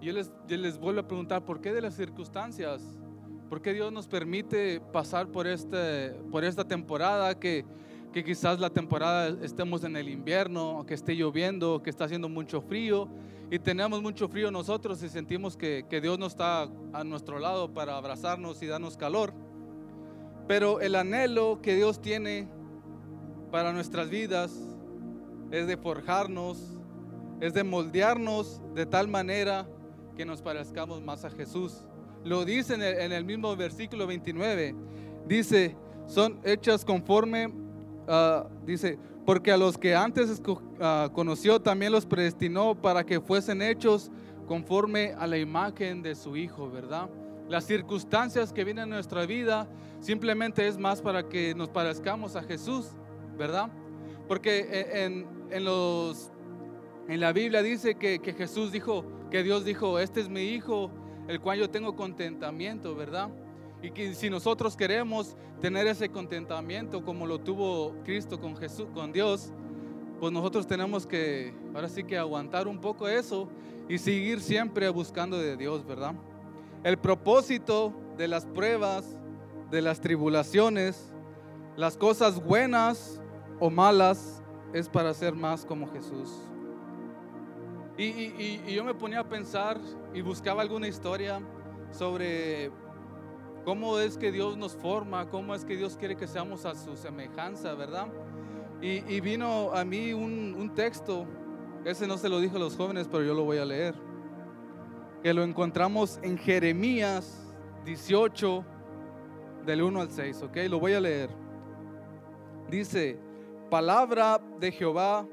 Yo 0.00 0.12
les, 0.12 0.31
yo 0.47 0.57
les 0.57 0.78
vuelvo 0.78 1.00
a 1.00 1.09
preguntar, 1.09 1.45
¿por 1.45 1.61
qué 1.61 1.73
de 1.73 1.81
las 1.81 1.95
circunstancias? 1.95 2.83
¿Por 3.49 3.62
qué 3.62 3.73
Dios 3.73 3.93
nos 3.93 4.07
permite 4.07 4.81
pasar 4.93 5.28
por, 5.28 5.47
este, 5.47 6.11
por 6.31 6.45
esta 6.45 6.64
temporada 6.64 7.38
que, 7.38 7.64
que 8.12 8.25
quizás 8.25 8.61
la 8.61 8.71
temporada 8.71 9.37
estemos 9.43 9.85
en 9.85 9.97
el 9.97 10.09
invierno, 10.09 10.85
que 10.87 10.95
esté 10.95 11.14
lloviendo, 11.14 11.83
que 11.83 11.90
está 11.90 12.05
haciendo 12.05 12.28
mucho 12.28 12.61
frío 12.61 13.09
y 13.50 13.59
tenemos 13.59 14.02
mucho 14.02 14.28
frío 14.28 14.50
nosotros 14.50 15.02
y 15.02 15.09
sentimos 15.09 15.57
que, 15.57 15.87
que 15.88 16.00
Dios 16.00 16.19
no 16.19 16.26
está 16.26 16.69
a 16.93 17.05
nuestro 17.05 17.38
lado 17.38 17.73
para 17.73 17.97
abrazarnos 17.97 18.62
y 18.62 18.66
darnos 18.66 18.97
calor? 18.97 19.33
Pero 20.49 20.81
el 20.81 20.95
anhelo 20.95 21.61
que 21.62 21.75
Dios 21.75 22.00
tiene 22.00 22.49
para 23.50 23.73
nuestras 23.73 24.11
vidas 24.11 24.53
es 25.50 25.67
de 25.67 25.76
forjarnos, 25.76 26.59
es 27.41 27.55
de 27.55 27.65
moldearnos 27.65 28.61
de 28.75 28.87
tal 28.87 29.09
manera 29.09 29.69
que 30.17 30.25
nos 30.25 30.43
parezcamos 30.43 31.03
más 31.03 31.25
a 31.25 31.31
Jesús 31.31 31.87
lo 32.26 32.45
dice 32.45 32.75
en 32.75 33.12
el, 33.12 33.25
mismo 33.25 33.55
versículo 33.55 34.07
29. 34.07 34.75
Dice, 35.26 35.76
son 36.07 36.41
hechas 36.43 36.85
conforme, 36.85 37.53
ah, 38.09 38.49
dice, 38.65 38.99
porque 39.25 39.53
a 39.53 39.57
los 39.57 39.79
que 39.79 39.95
antes 39.95 40.43
ah, 40.81 41.09
conoció 41.12 41.61
también 41.61 41.93
los 41.93 42.05
predestinó 42.05 42.75
para 42.75 43.05
que 43.07 43.21
fuesen 43.21 43.62
hechos 43.62 44.11
conforme 44.49 45.15
a 45.17 45.26
la 45.26 45.38
imagen 45.38 46.03
de 46.03 46.17
su 46.17 46.37
Hijo, 46.37 46.69
¿verdad? 46.69 47.09
Las 47.49 47.65
circunstancias 47.65 48.53
que 48.53 48.65
vienen 48.65 48.85
en 48.85 48.91
nuestra 48.91 49.25
vida 49.25 49.69
simplemente 50.00 50.67
es 50.67 50.79
más 50.79 51.00
para 51.00 51.29
que 51.29 51.55
nos 51.55 51.69
parezcamos 51.69 52.35
a 52.35 52.43
Jesús, 52.43 52.91
¿verdad? 53.37 53.71
Porque 54.28 54.87
en, 55.05 55.26
en, 55.50 55.64
los, 55.64 56.31
en 57.09 57.21
la 57.21 57.33
Biblia 57.33 57.62
dice 57.62 57.95
que, 57.95 58.19
que 58.19 58.33
Jesús 58.33 58.73
dijo, 58.73 59.05
que 59.31 59.43
Dios 59.43 59.64
dijo, 59.64 59.99
este 59.99 60.21
es 60.21 60.28
mi 60.28 60.43
hijo, 60.43 60.90
el 61.28 61.40
cual 61.40 61.59
yo 61.59 61.71
tengo 61.71 61.97
contentamiento, 61.97 62.95
¿verdad? 62.95 63.31
Y 63.83 63.90
que 63.90 64.14
si 64.14 64.31
nosotros 64.31 64.76
queremos 64.76 65.37
tener 65.61 65.87
ese 65.87 66.09
contentamiento 66.09 67.05
como 67.05 67.26
lo 67.26 67.40
tuvo 67.40 67.95
Cristo 68.05 68.40
con 68.40 68.57
Jesús, 68.57 68.87
con 68.95 69.12
Dios, 69.12 69.52
pues 70.21 70.33
nosotros 70.33 70.66
tenemos 70.66 71.07
que, 71.07 71.55
ahora 71.75 71.88
sí 71.88 72.05
que 72.05 72.16
aguantar 72.16 72.69
un 72.69 72.81
poco 72.81 73.07
eso 73.09 73.49
y 73.88 73.99
seguir 73.99 74.40
siempre 74.40 74.88
buscando 74.88 75.38
de 75.38 75.57
Dios, 75.57 75.87
¿verdad? 75.87 76.14
El 76.85 76.99
propósito 76.99 77.93
de 78.16 78.28
las 78.28 78.47
pruebas, 78.47 79.19
de 79.71 79.83
las 79.83 80.00
tribulaciones, 80.00 81.12
las 81.76 81.97
cosas 81.97 82.43
buenas 82.43 83.21
o 83.59 83.71
malas, 83.71 84.43
es 84.73 84.89
para 84.89 85.13
ser 85.15 85.35
más 85.35 85.65
como 85.65 85.91
Jesús. 85.93 86.31
Y, 87.99 88.75
yo 88.75 88.85
me 88.85 88.93
ponía 88.93 89.21
a 89.21 89.29
pensar 89.29 89.79
y 90.13 90.21
buscaba 90.21 90.61
alguna 90.61 90.87
historia 90.87 91.41
sobre 91.91 92.71
cómo 93.65 93.99
es 93.99 94.19
que 94.19 94.31
Dios 94.31 94.57
nos 94.57 94.77
forma, 94.77 95.29
cómo 95.31 95.55
es 95.55 95.65
que 95.65 95.77
Dios 95.77 95.97
quiere 95.97 96.17
que 96.17 96.27
seamos 96.27 96.67
a 96.67 96.75
su 96.75 96.97
semejanza, 96.97 97.75
¿verdad? 97.75 98.09
Y, 98.83 99.21
vino 99.21 99.73
a 99.73 99.85
mí 99.85 100.13
un, 100.13 100.55
un, 100.59 100.75
texto, 100.75 101.27
ese 101.85 102.07
no 102.07 102.19
se 102.19 102.29
lo 102.29 102.39
dijo 102.39 102.57
a 102.57 102.61
los 102.61 102.77
jóvenes, 102.77 103.09
pero 103.11 103.25
yo 103.25 103.33
lo 103.33 103.45
voy 103.45 103.57
a 103.57 103.65
leer, 103.65 103.95
que 105.23 105.33
lo 105.33 105.43
encontramos 105.43 106.21
en 106.23 106.37
Jeremías 106.37 107.43
18, 107.87 108.65
del 109.65 109.83
1 109.83 110.01
al 110.01 110.11
6, 110.11 110.43
¿ok? 110.43 110.57
Lo 110.69 110.79
voy 110.79 110.93
a 110.93 111.01
leer. 111.01 111.31
Dice, 112.71 113.19
palabra 113.70 114.40
de 114.58 114.73
Jehová 114.73 115.26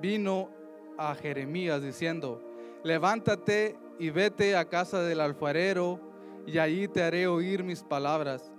vino 0.00 0.50
a 0.98 1.14
Jeremías 1.14 1.82
diciendo, 1.82 2.42
levántate 2.82 3.76
y 3.98 4.10
vete 4.10 4.56
a 4.56 4.66
casa 4.66 5.02
del 5.02 5.20
alfarero 5.20 6.00
y 6.46 6.58
allí 6.58 6.88
te 6.88 7.02
haré 7.02 7.26
oír 7.26 7.64
mis 7.64 7.82
palabras. 7.82 8.52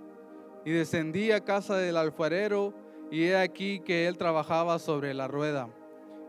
Y 0.64 0.70
descendí 0.70 1.32
a 1.32 1.44
casa 1.44 1.76
del 1.76 1.96
alfarero 1.96 2.72
y 3.10 3.24
he 3.24 3.36
aquí 3.36 3.80
que 3.80 4.06
él 4.06 4.16
trabajaba 4.16 4.78
sobre 4.78 5.14
la 5.14 5.28
rueda. 5.28 5.68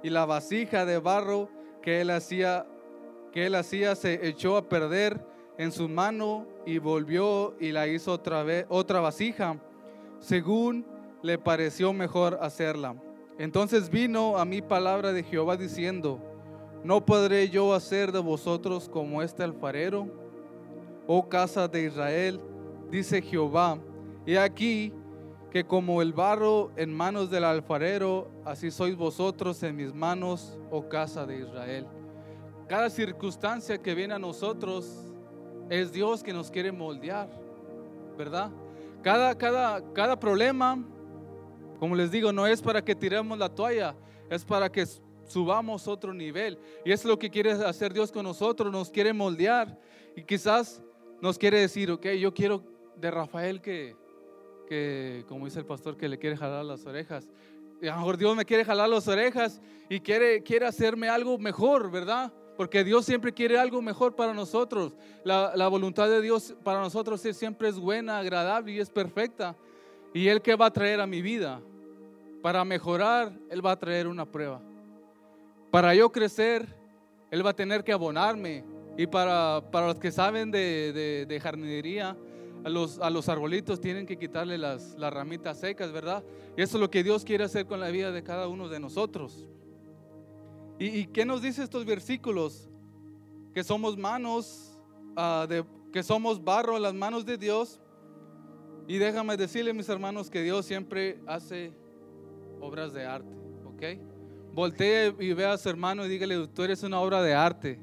Y 0.02 0.10
la 0.10 0.26
vasija 0.26 0.86
de 0.86 0.98
barro 0.98 1.50
que 1.82 2.02
él 2.02 2.10
hacía, 2.10 2.66
que 3.32 3.46
él 3.46 3.56
hacía 3.56 3.96
se 3.96 4.28
echó 4.28 4.58
a 4.58 4.68
perder 4.68 5.24
en 5.58 5.72
su 5.72 5.88
mano 5.88 6.48
y 6.66 6.80
volvió 6.80 7.56
y 7.60 7.72
la 7.72 7.88
hizo 7.88 8.14
otra 8.14 8.44
vez 8.44 8.66
otra 8.70 9.00
vasija, 9.00 9.58
según 10.20 10.86
le 11.24 11.40
pareció 11.40 11.94
mejor 11.94 12.38
hacerla. 12.42 12.96
Entonces 13.40 13.90
vino 13.90 14.38
a 14.38 14.46
mí 14.46 14.62
palabra 14.62 15.12
de 15.12 15.24
Jehová 15.24 15.58
diciendo, 15.58 16.20
¿no 16.84 17.04
podré 17.04 17.50
yo 17.50 17.74
hacer 17.74 18.12
de 18.12 18.20
vosotros 18.20 18.88
como 18.90 19.24
este 19.24 19.42
alfarero? 19.42 20.08
Oh 21.08 21.28
casa 21.28 21.68
de 21.68 21.86
Israel, 21.86 22.40
dice 22.92 23.22
Jehová, 23.22 23.80
y 24.26 24.36
aquí 24.36 24.94
que 25.50 25.66
como 25.66 26.02
el 26.02 26.14
barro 26.14 26.72
en 26.76 26.94
manos 26.94 27.30
del 27.30 27.44
alfarero, 27.44 28.30
así 28.46 28.70
sois 28.70 28.96
vosotros 28.96 29.62
en 29.64 29.76
mis 29.76 29.94
manos, 29.94 30.58
oh 30.72 30.90
casa 30.90 31.26
de 31.26 31.40
Israel. 31.40 31.88
Cada 32.68 32.90
circunstancia 32.90 33.78
que 33.78 33.96
viene 33.96 34.14
a 34.14 34.20
nosotros 34.20 35.14
es 35.70 35.92
Dios 35.92 36.24
que 36.24 36.34
nos 36.34 36.50
quiere 36.50 36.72
moldear, 36.72 37.30
¿verdad? 38.18 38.52
Cada, 39.02 39.38
cada, 39.38 39.94
cada 39.94 40.20
problema 40.20 40.84
como 41.80 41.96
les 41.96 42.12
digo, 42.12 42.32
no 42.32 42.48
es 42.48 42.62
para 42.62 42.84
que 42.84 42.96
tiremos 42.96 43.38
la 43.38 43.50
toalla, 43.50 43.96
es 44.30 44.46
para 44.46 44.72
que 44.72 44.86
subamos 45.28 45.88
otro 45.88 46.14
nivel. 46.14 46.58
Y 46.86 46.92
es 46.92 47.04
lo 47.06 47.18
que 47.18 47.30
quiere 47.30 47.52
hacer 47.52 47.94
Dios 47.94 48.12
con 48.12 48.24
nosotros, 48.24 48.72
nos 48.72 48.90
quiere 48.90 49.14
moldear. 49.14 49.78
Y 50.16 50.24
quizás 50.24 50.82
nos 51.22 51.38
quiere 51.38 51.60
decir, 51.60 51.92
ok, 51.92 52.08
yo 52.20 52.34
quiero 52.34 52.64
de 52.96 53.12
Rafael 53.12 53.62
que, 53.62 53.96
que 54.68 55.26
como 55.28 55.46
dice 55.46 55.60
el 55.60 55.66
pastor, 55.66 55.98
que 55.98 56.08
le 56.08 56.18
quiere 56.18 56.38
jalar 56.38 56.66
las 56.66 56.86
orejas. 56.86 57.28
Y 57.82 57.88
a 57.88 57.94
lo 57.94 57.98
mejor 57.98 58.18
Dios 58.18 58.36
me 58.36 58.46
quiere 58.46 58.64
jalar 58.64 58.88
las 58.90 59.08
orejas 59.08 59.62
y 59.90 60.00
quiere, 60.00 60.42
quiere 60.44 60.66
hacerme 60.66 61.10
algo 61.10 61.38
mejor, 61.38 61.92
¿verdad? 61.92 62.32
Porque 62.56 62.84
Dios 62.84 63.06
siempre 63.06 63.34
quiere 63.34 63.58
algo 63.58 63.82
mejor 63.82 64.16
para 64.16 64.34
nosotros. 64.34 64.96
La, 65.24 65.54
la 65.56 65.68
voluntad 65.68 66.08
de 66.08 66.22
Dios 66.22 66.56
para 66.64 66.80
nosotros 66.80 67.20
siempre 67.20 67.68
es 67.68 67.80
buena, 67.80 68.20
agradable 68.20 68.72
y 68.74 68.80
es 68.80 68.90
perfecta. 68.90 69.58
¿Y 70.14 70.28
Él 70.28 70.42
qué 70.42 70.56
va 70.56 70.68
a 70.68 70.74
traer 70.74 71.02
a 71.02 71.08
mi 71.08 71.22
vida? 71.22 71.62
Para 72.42 72.64
mejorar, 72.64 73.34
Él 73.50 73.66
va 73.66 73.72
a 73.72 73.80
traer 73.80 74.08
una 74.08 74.26
prueba. 74.26 74.62
Para 75.72 75.96
yo 75.96 76.12
crecer, 76.12 76.68
Él 77.32 77.46
va 77.46 77.50
a 77.50 77.56
tener 77.56 77.84
que 77.84 77.92
abonarme. 77.92 78.64
Y 78.96 79.08
para, 79.08 79.64
para 79.72 79.88
los 79.88 80.00
que 80.00 80.12
saben 80.12 80.52
de, 80.52 81.26
de, 81.28 81.40
jardinería, 81.40 82.16
a 82.64 82.70
los, 82.70 83.00
a 83.00 83.10
los, 83.10 83.28
arbolitos 83.28 83.82
tienen 83.82 84.06
que 84.06 84.20
quitarle 84.20 84.58
las, 84.60 84.96
las, 85.00 85.12
ramitas 85.12 85.60
secas, 85.60 85.92
¿verdad? 85.92 86.24
Y 86.56 86.62
eso 86.62 86.78
es 86.78 86.82
lo 86.82 86.92
que 86.92 87.04
Dios 87.04 87.26
quiere 87.26 87.44
hacer 87.44 87.66
con 87.66 87.80
la 87.80 87.90
vida 87.90 88.12
de 88.12 88.22
cada 88.22 88.48
uno 88.48 88.70
de 88.70 88.80
nosotros. 88.80 89.48
¿Y, 90.78 91.00
y 91.00 91.08
qué 91.08 91.26
nos 91.26 91.42
dice 91.42 91.64
estos 91.64 91.86
versículos? 91.86 92.70
Que 93.54 93.64
somos 93.64 93.98
manos, 93.98 94.78
uh, 95.18 95.48
de, 95.48 95.66
que 95.92 96.04
somos 96.04 96.44
barro 96.44 96.76
en 96.76 96.84
las 96.84 96.94
manos 96.94 97.26
de 97.26 97.38
Dios. 97.38 97.80
Y 98.88 98.98
déjame 98.98 99.38
decirle, 99.38 99.74
mis 99.74 99.88
hermanos, 99.88 100.30
que 100.30 100.42
Dios 100.42 100.66
siempre 100.66 101.20
hace 101.26 101.72
obras 102.60 102.94
de 102.94 103.06
arte, 103.06 103.34
¿ok? 103.66 103.84
Voltee 104.54 105.16
y 105.20 105.34
vea 105.34 105.54
a 105.54 105.58
su 105.58 105.70
hermano 105.70 106.06
y 106.06 106.10
dígale, 106.10 106.48
tú 106.48 106.64
eres 106.64 106.84
una 106.84 107.00
obra 107.00 107.22
de 107.22 107.34
arte. 107.34 107.80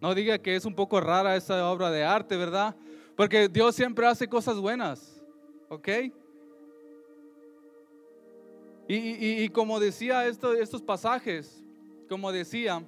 No 0.00 0.14
diga 0.14 0.38
que 0.38 0.56
es 0.56 0.64
un 0.64 0.74
poco 0.74 1.00
rara 1.00 1.36
esa 1.36 1.70
obra 1.70 1.90
de 1.90 2.04
arte, 2.04 2.36
¿verdad? 2.36 2.76
Porque 3.16 3.48
Dios 3.48 3.74
siempre 3.74 4.06
hace 4.06 4.28
cosas 4.28 4.58
buenas, 4.58 5.22
¿ok? 5.68 5.88
Y, 8.86 9.48
como 9.48 9.80
decía 9.80 10.26
estos 10.26 10.82
pasajes, 10.82 11.64
como 12.08 12.32
decía, 12.32 12.84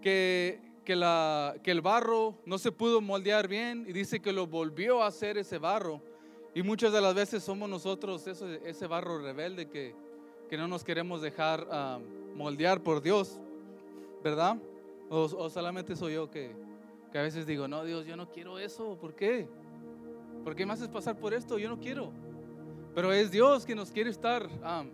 que, 0.00 0.60
que, 0.84 0.96
la, 0.96 1.56
que 1.62 1.70
el 1.70 1.80
barro 1.80 2.34
no 2.44 2.58
se 2.58 2.70
pudo 2.70 3.00
moldear 3.00 3.48
bien 3.48 3.84
y 3.88 3.92
dice 3.92 4.20
que 4.20 4.32
lo 4.32 4.46
volvió 4.46 5.02
a 5.02 5.08
hacer 5.08 5.38
ese 5.38 5.58
barro. 5.58 6.00
Y 6.54 6.62
muchas 6.62 6.92
de 6.92 7.00
las 7.00 7.14
veces 7.14 7.42
somos 7.42 7.68
nosotros 7.68 8.26
ese, 8.26 8.60
ese 8.64 8.86
barro 8.86 9.18
rebelde 9.18 9.68
que, 9.68 9.94
que, 10.48 10.56
no 10.56 10.68
nos 10.68 10.84
queremos 10.84 11.20
dejar 11.20 11.66
ah, 11.70 11.98
moldear 12.36 12.80
por 12.80 13.02
Dios, 13.02 13.40
¿verdad? 14.22 14.56
O, 15.10 15.50
solamente 15.50 15.96
soy 15.96 16.14
yo 16.14 16.30
que, 16.30 16.54
que, 17.10 17.18
a 17.18 17.22
veces 17.22 17.46
digo, 17.46 17.66
no, 17.66 17.84
Dios, 17.84 18.06
yo 18.06 18.16
no 18.16 18.30
quiero 18.30 18.58
eso. 18.58 18.96
¿Por 19.00 19.14
qué? 19.14 19.48
¿Por 20.44 20.54
qué 20.54 20.64
me 20.64 20.74
haces 20.74 20.88
pasar 20.88 21.18
por 21.18 21.34
esto? 21.34 21.58
Yo 21.58 21.68
no 21.68 21.80
quiero. 21.80 22.12
Pero 22.94 23.12
es 23.12 23.30
Dios 23.30 23.66
que 23.66 23.74
nos 23.74 23.90
quiere 23.90 24.10
estar 24.10 24.48
ah, 24.62 24.84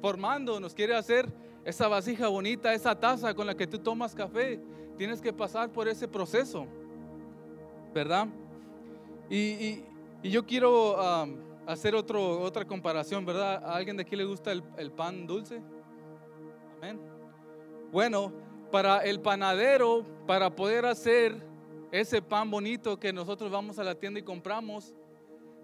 formando, 0.00 0.60
nos 0.60 0.74
quiere 0.74 0.94
hacer 0.94 1.32
esa 1.64 1.88
vasija 1.88 2.28
bonita, 2.28 2.72
esa 2.74 2.98
taza 2.98 3.34
con 3.34 3.46
la 3.46 3.56
que 3.56 3.66
tú 3.66 3.78
tomas 3.78 4.14
café. 4.14 4.60
Tienes 5.02 5.20
que 5.20 5.32
pasar 5.32 5.68
por 5.68 5.88
ese 5.88 6.06
proceso, 6.06 6.64
¿verdad? 7.92 8.28
Y, 9.28 9.82
yo 10.22 10.46
quiero 10.46 10.96
hacer 11.66 11.96
otro, 11.96 12.40
otra 12.40 12.64
comparación, 12.64 13.26
¿verdad? 13.26 13.64
¿A 13.64 13.74
alguien 13.74 13.96
de 13.96 14.04
aquí 14.04 14.14
le 14.14 14.24
gusta 14.24 14.52
el, 14.52 14.62
el 14.76 14.92
pan 14.92 15.26
dulce? 15.26 15.60
Amén. 16.76 17.00
Bueno, 17.90 18.32
para 18.70 18.98
el 18.98 19.20
panadero, 19.20 20.06
para 20.24 20.54
poder 20.54 20.86
hacer 20.86 21.44
ese 21.90 22.22
pan 22.22 22.48
bonito 22.48 22.96
que 22.96 23.12
nosotros 23.12 23.50
vamos 23.50 23.80
a 23.80 23.82
la 23.82 23.96
tienda 23.96 24.20
y 24.20 24.22
compramos, 24.22 24.94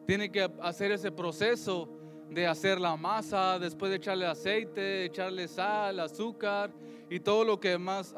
tiene 0.04 0.32
que 0.32 0.50
hacer 0.60 0.90
ese 0.90 1.12
proceso 1.12 1.88
de 2.30 2.46
hacer 2.46 2.80
la 2.80 2.96
masa, 2.96 3.58
después 3.58 3.90
de 3.90 3.96
echarle 3.96 4.26
aceite, 4.26 5.06
echarle 5.06 5.48
sal, 5.48 5.98
azúcar 6.00 6.70
y 7.08 7.20
todo 7.20 7.44
lo 7.44 7.58
que 7.58 7.78
más 7.78 8.14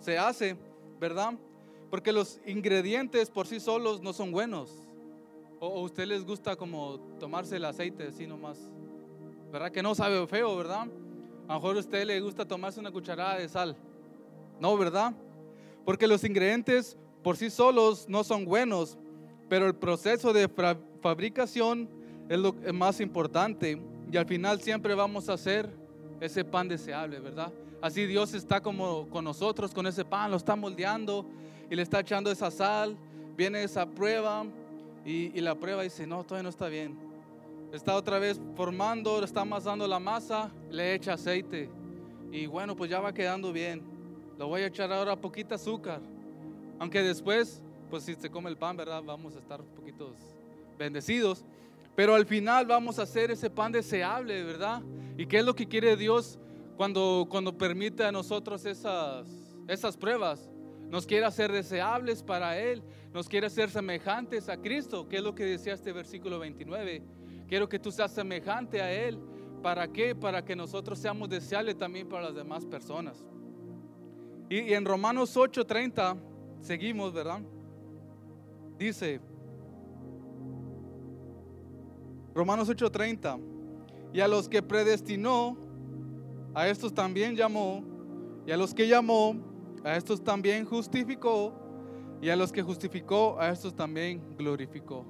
se 0.00 0.18
hace, 0.18 0.56
¿verdad? 0.98 1.34
Porque 1.90 2.12
los 2.12 2.40
ingredientes 2.46 3.30
por 3.30 3.46
sí 3.46 3.60
solos 3.60 4.02
no 4.02 4.12
son 4.12 4.32
buenos. 4.32 4.70
¿O 5.58 5.78
a 5.78 5.82
usted 5.82 6.06
les 6.06 6.24
gusta 6.24 6.56
como 6.56 6.98
tomarse 7.18 7.56
el 7.56 7.64
aceite 7.64 8.08
así 8.08 8.26
nomás? 8.26 8.58
¿Verdad 9.52 9.70
que 9.70 9.82
no 9.82 9.94
sabe 9.94 10.26
feo, 10.26 10.56
verdad? 10.56 10.88
A 11.48 11.54
lo 11.54 11.54
mejor 11.54 11.76
a 11.76 11.80
usted 11.80 12.04
le 12.04 12.20
gusta 12.20 12.44
tomarse 12.44 12.80
una 12.80 12.90
cucharada 12.90 13.38
de 13.38 13.48
sal. 13.48 13.76
No, 14.60 14.76
¿verdad? 14.76 15.14
Porque 15.84 16.08
los 16.08 16.24
ingredientes 16.24 16.98
por 17.22 17.36
sí 17.36 17.48
solos 17.48 18.08
no 18.08 18.24
son 18.24 18.44
buenos, 18.44 18.98
pero 19.48 19.66
el 19.66 19.74
proceso 19.74 20.32
de 20.32 20.48
fabricación 21.00 21.88
es 22.28 22.38
lo 22.38 22.54
más 22.72 23.00
importante. 23.00 23.80
Y 24.10 24.16
al 24.16 24.26
final 24.26 24.60
siempre 24.60 24.94
vamos 24.94 25.28
a 25.28 25.34
hacer 25.34 25.68
ese 26.20 26.44
pan 26.44 26.68
deseable, 26.68 27.20
¿verdad? 27.20 27.52
Así 27.82 28.06
Dios 28.06 28.34
está 28.34 28.60
como 28.60 29.08
con 29.08 29.24
nosotros, 29.24 29.72
con 29.72 29.86
ese 29.86 30.04
pan, 30.04 30.30
lo 30.30 30.36
está 30.36 30.56
moldeando 30.56 31.26
y 31.70 31.76
le 31.76 31.82
está 31.82 32.00
echando 32.00 32.30
esa 32.30 32.50
sal. 32.50 32.96
Viene 33.36 33.62
esa 33.62 33.86
prueba, 33.86 34.46
y, 35.06 35.40
la 35.40 35.54
prueba 35.54 35.84
dice, 35.84 36.04
no, 36.04 36.24
todavía 36.24 36.42
no 36.42 36.48
está 36.48 36.66
bien. 36.66 36.98
está 37.72 37.94
otra 37.94 38.18
vez 38.18 38.40
formando, 38.56 39.22
está 39.22 39.42
amasando 39.42 39.86
la 39.86 40.00
masa, 40.00 40.50
le 40.68 40.94
echa 40.94 41.12
aceite. 41.12 41.70
Y 42.32 42.46
bueno, 42.46 42.74
pues 42.74 42.90
ya 42.90 42.98
va 42.98 43.14
quedando 43.14 43.52
bien. 43.52 43.82
Lo 44.36 44.48
voy 44.48 44.62
a 44.62 44.66
echar 44.66 44.92
ahora 44.92 45.14
poquita 45.14 45.54
azúcar. 45.54 46.00
Aunque 46.80 47.02
después, 47.02 47.62
pues 47.88 48.02
si 48.02 48.16
se 48.16 48.28
come 48.28 48.50
el 48.50 48.56
pan, 48.56 48.76
¿verdad? 48.76 49.00
Vamos 49.04 49.36
a 49.36 49.38
estar 49.38 49.62
poquitos 49.62 50.10
bendecidos. 50.76 51.44
Pero 51.96 52.14
al 52.14 52.26
final 52.26 52.66
vamos 52.66 52.98
a 52.98 53.02
hacer 53.02 53.30
ese 53.30 53.48
pan 53.48 53.72
deseable, 53.72 54.44
¿verdad? 54.44 54.82
¿Y 55.16 55.24
qué 55.26 55.38
es 55.38 55.44
lo 55.44 55.54
que 55.54 55.66
quiere 55.66 55.96
Dios 55.96 56.38
cuando, 56.76 57.26
cuando 57.30 57.56
permite 57.56 58.04
a 58.04 58.12
nosotros 58.12 58.66
esas, 58.66 59.26
esas 59.66 59.96
pruebas? 59.96 60.50
Nos 60.90 61.06
quiere 61.06 61.24
hacer 61.24 61.50
deseables 61.50 62.22
para 62.22 62.58
Él, 62.58 62.82
nos 63.14 63.28
quiere 63.28 63.46
hacer 63.46 63.70
semejantes 63.70 64.50
a 64.50 64.58
Cristo, 64.58 65.08
que 65.08 65.16
es 65.16 65.22
lo 65.22 65.34
que 65.34 65.44
decía 65.44 65.72
este 65.72 65.90
versículo 65.90 66.38
29. 66.38 67.02
Quiero 67.48 67.66
que 67.66 67.78
tú 67.78 67.90
seas 67.90 68.12
semejante 68.12 68.82
a 68.82 68.92
Él. 68.92 69.18
¿Para 69.62 69.88
qué? 69.88 70.14
Para 70.14 70.44
que 70.44 70.54
nosotros 70.54 70.98
seamos 70.98 71.30
deseables 71.30 71.78
también 71.78 72.08
para 72.08 72.24
las 72.24 72.34
demás 72.34 72.66
personas. 72.66 73.24
Y, 74.50 74.60
y 74.60 74.74
en 74.74 74.84
Romanos 74.84 75.34
8:30 75.34 76.16
seguimos, 76.60 77.14
¿verdad? 77.14 77.40
Dice, 78.78 79.20
Romanos 82.36 82.68
8:30, 82.68 83.38
y 84.12 84.20
a 84.20 84.28
los 84.28 84.46
que 84.46 84.62
predestinó, 84.62 85.56
a 86.54 86.68
estos 86.68 86.92
también 86.92 87.34
llamó, 87.34 87.82
y 88.46 88.52
a 88.52 88.58
los 88.58 88.74
que 88.74 88.86
llamó, 88.86 89.36
a 89.82 89.96
estos 89.96 90.22
también 90.22 90.66
justificó, 90.66 91.54
y 92.20 92.28
a 92.28 92.36
los 92.36 92.52
que 92.52 92.62
justificó, 92.62 93.40
a 93.40 93.48
estos 93.48 93.74
también 93.74 94.20
glorificó. 94.36 95.06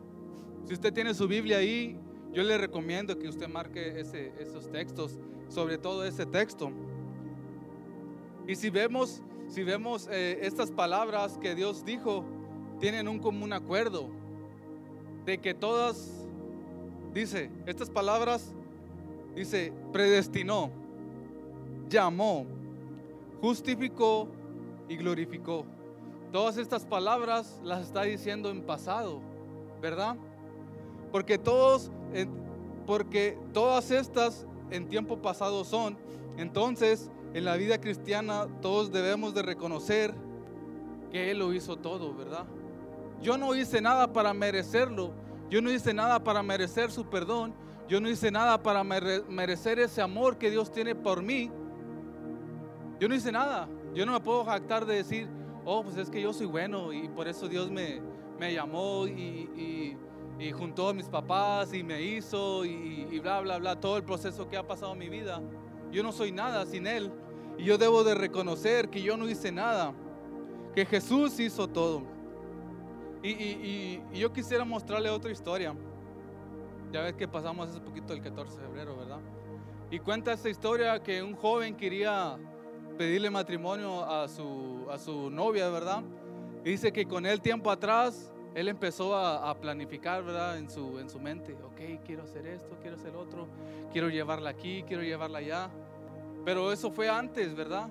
Si 0.67 0.75
usted 0.75 0.93
tiene 0.93 1.15
su 1.15 1.27
Biblia 1.27 1.59
ahí, 1.59 1.99
yo 2.33 2.45
le 2.45 2.57
recomiendo 2.59 3.19
que 3.19 3.29
usted 3.29 3.49
marque 3.49 3.99
esos 3.99 4.71
textos, 4.71 5.19
sobre 5.49 5.79
todo 5.79 6.05
ese 6.05 6.27
texto. 6.27 6.71
Y 8.47 8.55
si 8.55 8.71
vemos, 8.71 9.21
si 9.49 9.65
vemos 9.65 10.09
eh, 10.13 10.39
estas 10.43 10.71
palabras 10.71 11.39
que 11.39 11.57
Dios 11.57 11.85
dijo, 11.85 12.25
tienen 12.79 13.09
un 13.09 13.19
común 13.19 13.53
acuerdo 13.53 14.11
de 15.25 15.39
que 15.39 15.55
todas, 15.55 16.16
dice, 17.21 17.51
estas 17.67 17.91
palabras, 17.91 18.55
dice, 19.35 19.73
predestinó, 19.93 20.71
llamó, 21.89 22.47
justificó 23.41 24.29
y 24.89 24.97
glorificó. 24.97 25.65
Todas 26.33 26.59
estas 26.59 26.85
palabras 26.85 27.61
las 27.63 27.87
está 27.87 28.03
diciendo 28.03 28.51
en 28.51 28.63
pasado, 28.63 29.21
¿verdad? 29.81 30.17
Porque 31.11 31.39
todos, 31.39 31.91
porque 32.87 33.39
todas 33.53 33.91
estas 33.91 34.47
en 34.71 34.89
tiempo 34.89 35.19
pasado 35.23 35.65
son. 35.65 35.97
Entonces, 36.37 37.11
en 37.33 37.45
la 37.45 37.57
vida 37.57 37.81
cristiana 37.81 38.47
todos 38.61 38.93
debemos 38.93 39.35
de 39.35 39.43
reconocer 39.43 40.15
que 41.11 41.31
Él 41.31 41.39
lo 41.39 41.55
hizo 41.55 41.77
todo, 41.77 42.15
¿verdad? 42.15 42.45
Yo 43.23 43.39
no 43.39 43.55
hice 43.55 43.81
nada 43.81 44.13
para 44.13 44.35
merecerlo. 44.35 45.13
Yo 45.49 45.63
no 45.63 45.71
hice 45.71 45.95
nada 45.95 46.23
para 46.23 46.43
merecer 46.43 46.91
su 46.91 47.07
perdón. 47.07 47.55
Yo 47.89 48.01
no 48.01 48.09
hice 48.09 48.31
nada 48.31 48.61
para 48.63 48.83
merecer 48.83 49.79
ese 49.79 50.03
amor 50.03 50.39
que 50.39 50.51
Dios 50.51 50.73
tiene 50.73 50.95
por 50.95 51.23
mí. 51.23 51.51
Yo 52.99 53.09
no 53.09 53.15
hice 53.15 53.31
nada. 53.31 53.69
Yo 53.95 54.05
no 54.05 54.13
me 54.13 54.21
puedo 54.21 54.45
jactar 54.45 54.85
de 54.85 54.97
decir, 54.97 55.29
oh, 55.65 55.83
pues 55.83 55.97
es 55.97 56.11
que 56.11 56.21
yo 56.21 56.33
soy 56.33 56.47
bueno 56.47 56.93
y 56.93 57.09
por 57.09 57.29
eso 57.29 57.49
Dios 57.49 57.71
me, 57.71 58.01
me 58.39 58.53
llamó 58.53 59.07
y, 59.07 59.97
y, 60.39 60.53
juntó 60.53 60.91
a 60.91 60.95
mis 60.95 61.07
papás 61.09 61.73
y 61.73 61.83
me 61.83 62.03
hizo 62.03 62.65
y, 62.65 63.09
y, 63.11 63.19
bla, 63.21 63.41
bla, 63.41 63.59
bla, 63.59 63.81
todo 63.81 63.97
el 63.97 64.05
proceso 64.05 64.49
que 64.49 64.57
ha 64.57 64.67
pasado 64.67 64.93
en 64.93 64.99
mi 64.99 65.09
vida. 65.09 65.41
Yo 65.91 66.03
no 66.03 66.13
soy 66.13 66.31
nada 66.31 66.67
sin 66.67 66.87
Él 66.87 67.11
y 67.57 67.65
yo 67.65 67.79
debo 67.79 68.05
de 68.05 68.15
reconocer 68.15 68.91
que 68.91 69.01
yo 69.01 69.17
no 69.17 69.29
hice 69.29 69.51
nada, 69.51 69.95
que 70.75 70.85
Jesús 70.85 71.41
hizo 71.41 71.69
todo. 71.69 72.16
Y, 73.23 74.01
yo 74.15 74.33
quisiera 74.33 74.65
mostrarle 74.65 75.11
otra 75.11 75.31
historia. 75.31 75.75
Ya 76.93 77.03
ves 77.03 77.15
que 77.15 77.27
pasamos 77.27 77.69
hace 77.69 77.81
poquito 77.81 78.13
el 78.13 78.21
14 78.21 78.57
de 78.57 78.67
febrero, 78.67 78.97
¿verdad? 78.97 79.21
Y 79.91 79.99
cuenta 79.99 80.33
esta 80.33 80.49
historia 80.49 81.03
que 81.03 81.23
un 81.23 81.35
joven 81.35 81.77
quería 81.77 82.39
pedirle 82.97 83.31
matrimonio 83.31 84.05
a 84.05 84.29
su, 84.29 84.87
a 84.91 84.99
su 84.99 85.31
novia, 85.31 85.69
¿verdad? 85.69 86.03
Y 86.65 86.71
dice 86.71 86.93
que 86.93 87.07
con 87.07 87.27
él 87.27 87.41
tiempo 87.41 87.71
atrás, 87.71 88.33
él 88.55 88.69
empezó 88.69 89.15
a, 89.15 89.55
planificar, 89.61 90.25
¿verdad? 90.25 90.59
En 90.59 90.71
su, 90.71 90.99
en 90.99 91.11
su 91.11 91.21
mente, 91.21 91.53
ok, 91.63 92.03
quiero 92.05 92.23
hacer 92.23 92.47
esto, 92.47 92.77
quiero 92.81 92.97
hacer 92.97 93.15
otro, 93.15 93.47
quiero 93.93 94.09
llevarla 94.09 94.51
aquí, 94.51 94.83
quiero 94.87 95.03
llevarla 95.03 95.39
allá. 95.39 95.71
Pero 96.45 96.73
eso 96.73 96.91
fue 96.91 97.09
antes, 97.09 97.55
¿verdad? 97.55 97.89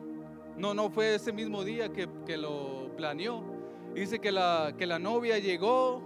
No, 0.58 0.74
no 0.74 0.90
fue 0.90 1.16
ese 1.16 1.32
mismo 1.32 1.64
día 1.64 1.94
que, 1.94 2.10
que 2.26 2.36
lo 2.38 2.90
planeó. 2.98 3.55
Dice 3.96 4.20
que 4.20 4.32
la, 4.32 4.74
que 4.78 4.86
la 4.86 5.00
novia 5.00 5.40
llegó 5.40 6.02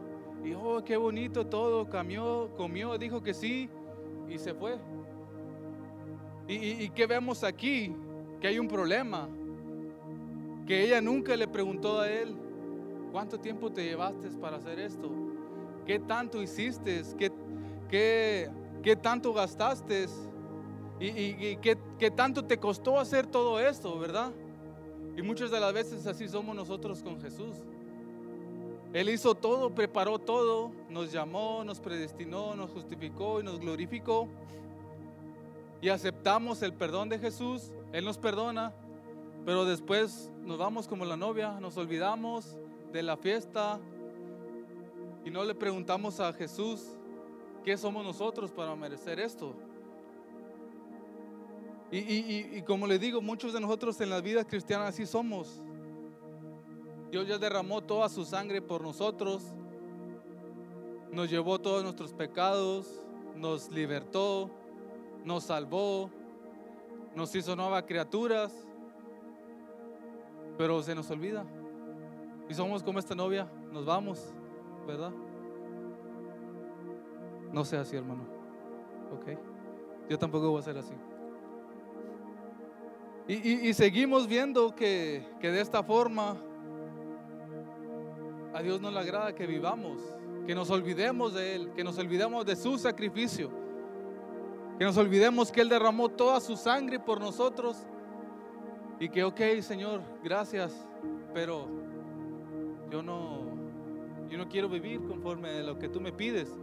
y, 0.46 0.54
oh, 0.54 0.84
qué 0.86 0.96
bonito 0.96 1.46
todo, 1.48 1.90
comió, 1.90 2.52
comió, 2.56 2.98
dijo 2.98 3.22
que 3.22 3.34
sí 3.34 3.70
y 4.30 4.38
se 4.38 4.54
fue. 4.54 4.78
¿Y, 6.48 6.54
y, 6.56 6.84
y 6.84 6.90
qué 6.92 7.06
vemos 7.08 7.44
aquí? 7.44 7.94
que 8.40 8.48
hay 8.48 8.60
un 8.60 8.68
problema, 8.68 9.28
que 10.66 10.84
ella 10.84 11.02
nunca 11.02 11.36
le 11.36 11.48
preguntó 11.48 12.00
a 12.00 12.10
él, 12.10 12.36
¿cuánto 13.12 13.40
tiempo 13.40 13.72
te 13.72 13.84
llevaste 13.84 14.30
para 14.40 14.58
hacer 14.58 14.80
esto? 14.80 15.10
¿Qué 15.86 16.00
tanto 16.00 16.42
hiciste? 16.42 17.02
¿Qué, 17.18 17.32
qué, 17.90 18.50
qué 18.82 18.96
tanto 18.96 19.34
gastaste? 19.34 20.06
¿Y, 21.00 21.08
y, 21.08 21.58
qué, 21.62 21.78
qué 21.98 22.12
tanto 22.12 22.46
te 22.46 22.58
costó 22.58 23.00
hacer 23.00 23.26
todo 23.26 23.60
esto, 23.60 23.98
verdad? 24.00 24.32
Y 25.18 25.22
muchas 25.22 25.52
de 25.52 25.60
las 25.60 25.74
veces 25.74 26.06
así 26.06 26.28
somos 26.28 26.56
nosotros 26.56 27.02
con 27.02 27.20
Jesús. 27.20 27.56
Él 28.94 29.10
hizo 29.10 29.36
todo, 29.36 29.74
preparó 29.74 30.20
todo, 30.20 30.72
nos 30.90 31.12
llamó, 31.12 31.64
nos 31.64 31.80
predestinó, 31.80 32.56
nos 32.56 32.72
justificó 32.72 33.40
y 33.40 33.44
nos 33.44 33.60
glorificó. 33.60 34.28
Y 35.82 35.90
aceptamos 35.90 36.62
el 36.62 36.74
perdón 36.74 37.10
de 37.10 37.20
Jesús 37.20 37.72
él 37.92 38.06
nos 38.06 38.18
perdona, 38.18 38.72
pero 39.46 39.66
después 39.66 40.32
nos 40.44 40.58
vamos 40.58 40.88
como 40.88 41.06
la 41.06 41.18
novia, 41.18 41.60
nos 41.60 41.76
olvidamos 41.78 42.56
de 42.92 43.02
la 43.02 43.18
fiesta 43.18 43.80
y 45.26 45.32
no 45.32 45.44
le 45.44 45.56
preguntamos 45.56 46.20
a 46.20 46.32
Jesús 46.34 46.96
qué 47.64 47.78
somos 47.78 48.06
nosotros 48.06 48.52
para 48.52 48.76
merecer 48.76 49.20
esto. 49.20 49.56
Y, 51.92 52.62
como 52.62 52.86
le 52.86 53.00
digo, 53.00 53.20
muchos 53.20 53.52
de 53.52 53.60
nosotros 53.60 54.00
en 54.02 54.12
la 54.12 54.22
vida 54.22 54.46
cristiana 54.46 54.88
así 54.88 55.08
somos. 55.08 55.64
Dios 57.12 57.28
ya 57.28 57.38
derramó 57.38 57.82
toda 57.82 58.08
su 58.08 58.24
sangre 58.24 58.62
por 58.62 58.82
nosotros, 58.82 59.44
nos 61.12 61.30
llevó 61.30 61.60
todos 61.60 61.84
nuestros 61.84 62.14
pecados, 62.14 63.02
nos 63.36 63.72
libertó, 63.72 64.52
nos 65.26 65.46
salvó, 65.46 66.12
nos 67.16 67.34
hizo 67.34 67.56
nuevas 67.56 67.84
criaturas, 67.84 68.54
pero 70.58 70.84
se 70.84 70.94
nos 70.94 71.10
olvida. 71.10 71.46
Y 72.48 72.54
somos 72.54 72.84
como 72.84 73.00
esta 73.00 73.16
novia, 73.16 73.48
nos 73.72 73.86
vamos, 73.86 74.32
¿verdad? 74.86 75.12
No 77.52 77.66
sea 77.66 77.82
así, 77.82 77.96
hermano. 77.96 78.22
Ok. 79.14 79.38
Yo 80.10 80.18
tampoco 80.20 80.50
voy 80.52 80.60
a 80.60 80.64
ser 80.64 80.78
así. 80.78 80.94
Y, 83.28 83.74
seguimos 83.76 84.28
viendo 84.28 84.76
que, 84.76 85.24
que 85.40 85.52
de 85.52 85.62
esta 85.62 85.84
forma 85.84 86.36
a 88.60 88.62
Dios 88.62 88.82
no 88.82 88.92
le 88.92 89.00
agrada 89.00 89.34
que 89.34 89.48
vivamos, 89.48 90.02
que 90.46 90.54
nos 90.54 90.70
olvidemos 90.70 91.34
de 91.34 91.56
Él, 91.56 91.72
que 91.74 91.82
nos 91.82 91.98
olvidemos 91.98 92.46
de 92.46 92.58
su 92.58 92.78
sacrificio. 92.78 93.50
Que 94.78 94.84
nos 94.84 94.98
olvidemos 94.98 95.50
que 95.50 95.62
Él 95.62 95.70
derramó 95.70 96.10
toda 96.10 96.42
su 96.42 96.58
sangre 96.58 97.00
por 97.00 97.22
nosotros. 97.22 97.78
Y 99.00 99.08
que, 99.08 99.24
ok, 99.24 99.40
Señor, 99.62 100.02
gracias, 100.22 100.86
pero 101.34 101.70
yo 102.92 103.02
no, 103.02 103.46
yo 104.30 104.38
no 104.38 104.50
quiero 104.50 104.68
vivir 104.68 105.08
conforme 105.08 105.52
a 105.52 105.64
lo 105.64 105.80
que 105.80 105.88
tú 105.88 106.02
me 106.02 106.12
pides. 106.12 106.54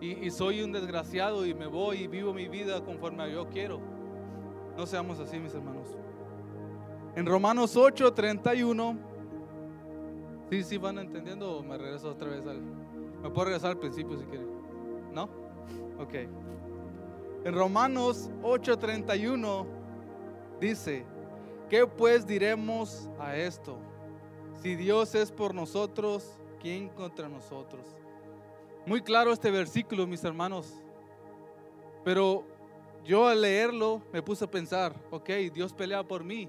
Y, 0.00 0.30
soy 0.30 0.62
un 0.62 0.72
desgraciado 0.72 1.46
y 1.46 1.54
me 1.54 1.68
voy 1.68 1.98
y 1.98 2.06
vivo 2.08 2.34
mi 2.34 2.48
vida 2.48 2.82
conforme 2.82 3.22
a 3.22 3.28
yo 3.28 3.48
quiero. 3.50 3.80
No 4.76 4.84
seamos 4.84 5.20
así, 5.20 5.38
mis 5.38 5.54
hermanos. 5.54 5.86
En 7.14 7.24
Romanos 7.24 7.76
8, 7.76 8.14
31. 8.14 9.09
Sí, 10.50 10.64
sí, 10.64 10.78
van 10.78 10.98
entendiendo 10.98 11.58
o 11.58 11.62
me 11.62 11.78
regreso 11.78 12.10
otra 12.10 12.28
vez 12.28 12.44
al. 12.44 12.60
Me 12.60 13.30
puedo 13.30 13.44
regresar 13.44 13.70
al 13.70 13.78
principio 13.78 14.18
si 14.18 14.24
quieren. 14.24 14.48
¿No? 15.12 15.24
Ok. 16.00 16.14
En 17.44 17.54
Romanos 17.54 18.30
8:31 18.42 19.64
dice, 20.60 21.06
¿qué 21.68 21.86
pues 21.86 22.26
diremos 22.26 23.08
a 23.20 23.36
esto? 23.36 23.78
Si 24.60 24.74
Dios 24.74 25.14
es 25.14 25.30
por 25.30 25.54
nosotros, 25.54 26.36
¿quién 26.60 26.88
contra 26.88 27.28
nosotros? 27.28 27.86
Muy 28.86 29.02
claro 29.02 29.32
este 29.32 29.52
versículo, 29.52 30.04
mis 30.04 30.24
hermanos. 30.24 30.82
Pero 32.04 32.44
yo 33.04 33.28
al 33.28 33.42
leerlo 33.42 34.02
me 34.12 34.20
puse 34.20 34.44
a 34.44 34.50
pensar, 34.50 34.96
ok, 35.10 35.28
Dios 35.54 35.72
pelea 35.72 36.02
por 36.02 36.24
mí, 36.24 36.48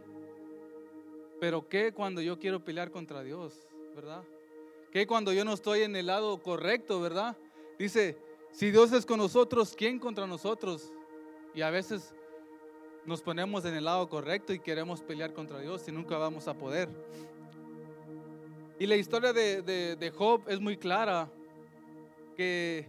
pero 1.39 1.67
¿qué 1.69 1.93
cuando 1.93 2.19
yo 2.19 2.39
quiero 2.39 2.63
pelear 2.63 2.91
contra 2.91 3.21
Dios, 3.23 3.67
verdad? 3.95 4.23
¿Qué 4.91 5.07
cuando 5.07 5.33
yo 5.33 5.45
no 5.45 5.53
estoy 5.53 5.81
en 5.81 5.95
el 5.95 6.07
lado 6.07 6.41
correcto, 6.41 6.99
verdad? 6.99 7.37
Dice, 7.77 8.17
si 8.51 8.71
Dios 8.71 8.91
es 8.91 9.05
con 9.05 9.17
nosotros, 9.17 9.73
¿quién 9.77 9.99
contra 9.99 10.27
nosotros? 10.27 10.91
Y 11.53 11.61
a 11.61 11.69
veces 11.69 12.13
nos 13.05 13.21
ponemos 13.21 13.65
en 13.65 13.73
el 13.73 13.85
lado 13.85 14.07
correcto 14.09 14.53
y 14.53 14.59
queremos 14.59 15.01
pelear 15.01 15.33
contra 15.33 15.59
Dios 15.59 15.87
y 15.87 15.91
nunca 15.91 16.17
vamos 16.17 16.47
a 16.47 16.53
poder. 16.53 16.89
Y 18.79 18.87
la 18.87 18.95
historia 18.95 19.31
de, 19.31 19.61
de 19.61 20.11
Job 20.11 20.41
es 20.47 20.59
muy 20.59 20.75
clara, 20.77 21.29
que 22.35 22.87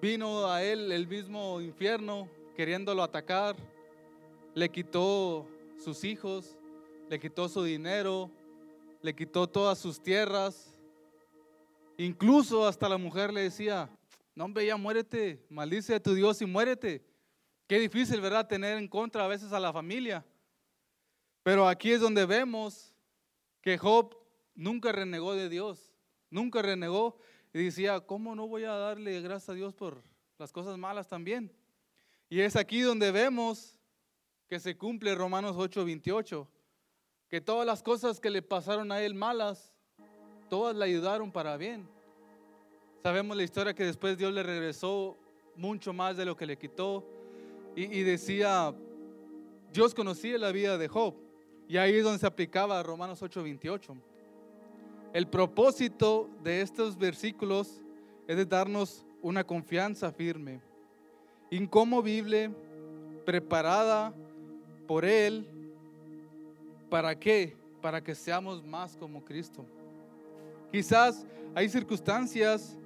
vino 0.00 0.46
a 0.46 0.62
él 0.62 0.92
el 0.92 1.06
mismo 1.06 1.60
infierno 1.60 2.28
queriéndolo 2.56 3.02
atacar, 3.02 3.56
le 4.54 4.68
quitó 4.68 5.46
sus 5.82 6.04
hijos, 6.04 6.56
le 7.08 7.18
quitó 7.18 7.48
su 7.48 7.62
dinero, 7.64 8.30
le 9.04 9.14
quitó 9.14 9.46
todas 9.46 9.78
sus 9.78 10.02
tierras. 10.02 10.74
Incluso 11.98 12.66
hasta 12.66 12.88
la 12.88 12.96
mujer 12.96 13.34
le 13.34 13.42
decía, 13.42 13.90
no 14.34 14.46
hombre, 14.46 14.64
ya 14.64 14.78
muérete, 14.78 15.44
maldice 15.50 15.94
a 15.94 16.02
tu 16.02 16.14
Dios 16.14 16.40
y 16.40 16.46
muérete. 16.46 17.04
Qué 17.66 17.78
difícil, 17.78 18.22
¿verdad? 18.22 18.48
Tener 18.48 18.78
en 18.78 18.88
contra 18.88 19.26
a 19.26 19.28
veces 19.28 19.52
a 19.52 19.60
la 19.60 19.74
familia. 19.74 20.24
Pero 21.42 21.68
aquí 21.68 21.92
es 21.92 22.00
donde 22.00 22.24
vemos 22.24 22.94
que 23.60 23.76
Job 23.76 24.16
nunca 24.54 24.90
renegó 24.90 25.34
de 25.34 25.50
Dios, 25.50 25.92
nunca 26.30 26.62
renegó 26.62 27.18
y 27.52 27.62
decía, 27.62 28.00
¿cómo 28.00 28.34
no 28.34 28.48
voy 28.48 28.64
a 28.64 28.72
darle 28.72 29.20
gracias 29.20 29.50
a 29.50 29.54
Dios 29.54 29.74
por 29.74 30.02
las 30.38 30.50
cosas 30.50 30.78
malas 30.78 31.08
también? 31.08 31.52
Y 32.30 32.40
es 32.40 32.56
aquí 32.56 32.80
donde 32.80 33.10
vemos 33.10 33.78
que 34.48 34.58
se 34.58 34.78
cumple 34.78 35.14
Romanos 35.14 35.56
8:28, 35.56 36.48
que 37.34 37.40
todas 37.40 37.66
las 37.66 37.82
cosas 37.82 38.20
que 38.20 38.30
le 38.30 38.42
pasaron 38.42 38.92
a 38.92 39.02
él 39.02 39.12
malas, 39.12 39.72
todas 40.48 40.76
le 40.76 40.84
ayudaron 40.84 41.32
para 41.32 41.56
bien. 41.56 41.84
Sabemos 43.02 43.36
la 43.36 43.42
historia 43.42 43.74
que 43.74 43.82
después 43.82 44.16
Dios 44.16 44.32
le 44.32 44.44
regresó 44.44 45.18
mucho 45.56 45.92
más 45.92 46.16
de 46.16 46.26
lo 46.26 46.36
que 46.36 46.46
le 46.46 46.56
quitó. 46.56 47.04
Y, 47.74 47.86
y 47.86 48.04
decía, 48.04 48.72
Dios 49.72 49.96
conocía 49.96 50.38
la 50.38 50.52
vida 50.52 50.78
de 50.78 50.86
Job. 50.86 51.16
Y 51.66 51.76
ahí 51.76 51.96
es 51.96 52.04
donde 52.04 52.20
se 52.20 52.26
aplicaba 52.28 52.80
Romanos 52.84 53.20
8:28. 53.20 54.00
El 55.12 55.26
propósito 55.26 56.30
de 56.44 56.60
estos 56.60 56.96
versículos 56.96 57.82
es 58.28 58.36
de 58.36 58.46
darnos 58.46 59.04
una 59.22 59.42
confianza 59.42 60.12
firme, 60.12 60.60
incomovible, 61.50 62.54
preparada 63.26 64.14
por 64.86 65.04
Él. 65.04 65.53
¿Para 66.94 67.18
qué? 67.18 67.56
Para 67.82 68.00
que 68.00 68.14
seamos 68.14 68.62
más 68.62 68.96
como 68.96 69.24
Cristo. 69.24 69.66
Quizás 70.70 71.26
hay 71.52 71.68
circunstancias 71.68 72.78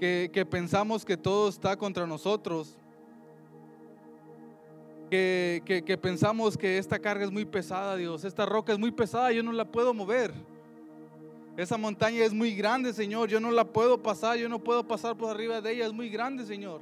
que, 0.00 0.44
pensamos 0.50 1.04
que 1.04 1.16
todo 1.16 1.48
está 1.48 1.76
contra 1.76 2.04
nosotros, 2.04 2.76
que, 5.08 5.62
que 5.86 5.96
pensamos 5.96 6.58
que 6.58 6.76
esta 6.76 6.98
carga 6.98 7.24
es 7.24 7.30
muy 7.30 7.44
pesada, 7.44 7.94
Dios, 7.94 8.24
esta 8.24 8.44
roca 8.46 8.72
es 8.72 8.80
muy 8.80 8.90
pesada, 8.90 9.30
yo 9.30 9.44
no 9.44 9.52
la 9.52 9.64
puedo 9.64 9.94
mover. 9.94 10.32
Esa 11.56 11.78
montaña 11.78 12.24
es 12.24 12.32
muy 12.32 12.56
grande, 12.56 12.92
Señor. 12.92 13.28
Yo 13.28 13.38
no 13.38 13.52
la 13.52 13.64
puedo 13.64 14.02
pasar, 14.02 14.38
yo 14.38 14.48
no 14.48 14.58
puedo 14.58 14.82
pasar 14.88 15.16
por 15.16 15.30
arriba 15.30 15.60
de 15.60 15.70
ella. 15.70 15.86
Es 15.86 15.92
muy 15.92 16.08
grande, 16.08 16.44
Señor. 16.44 16.80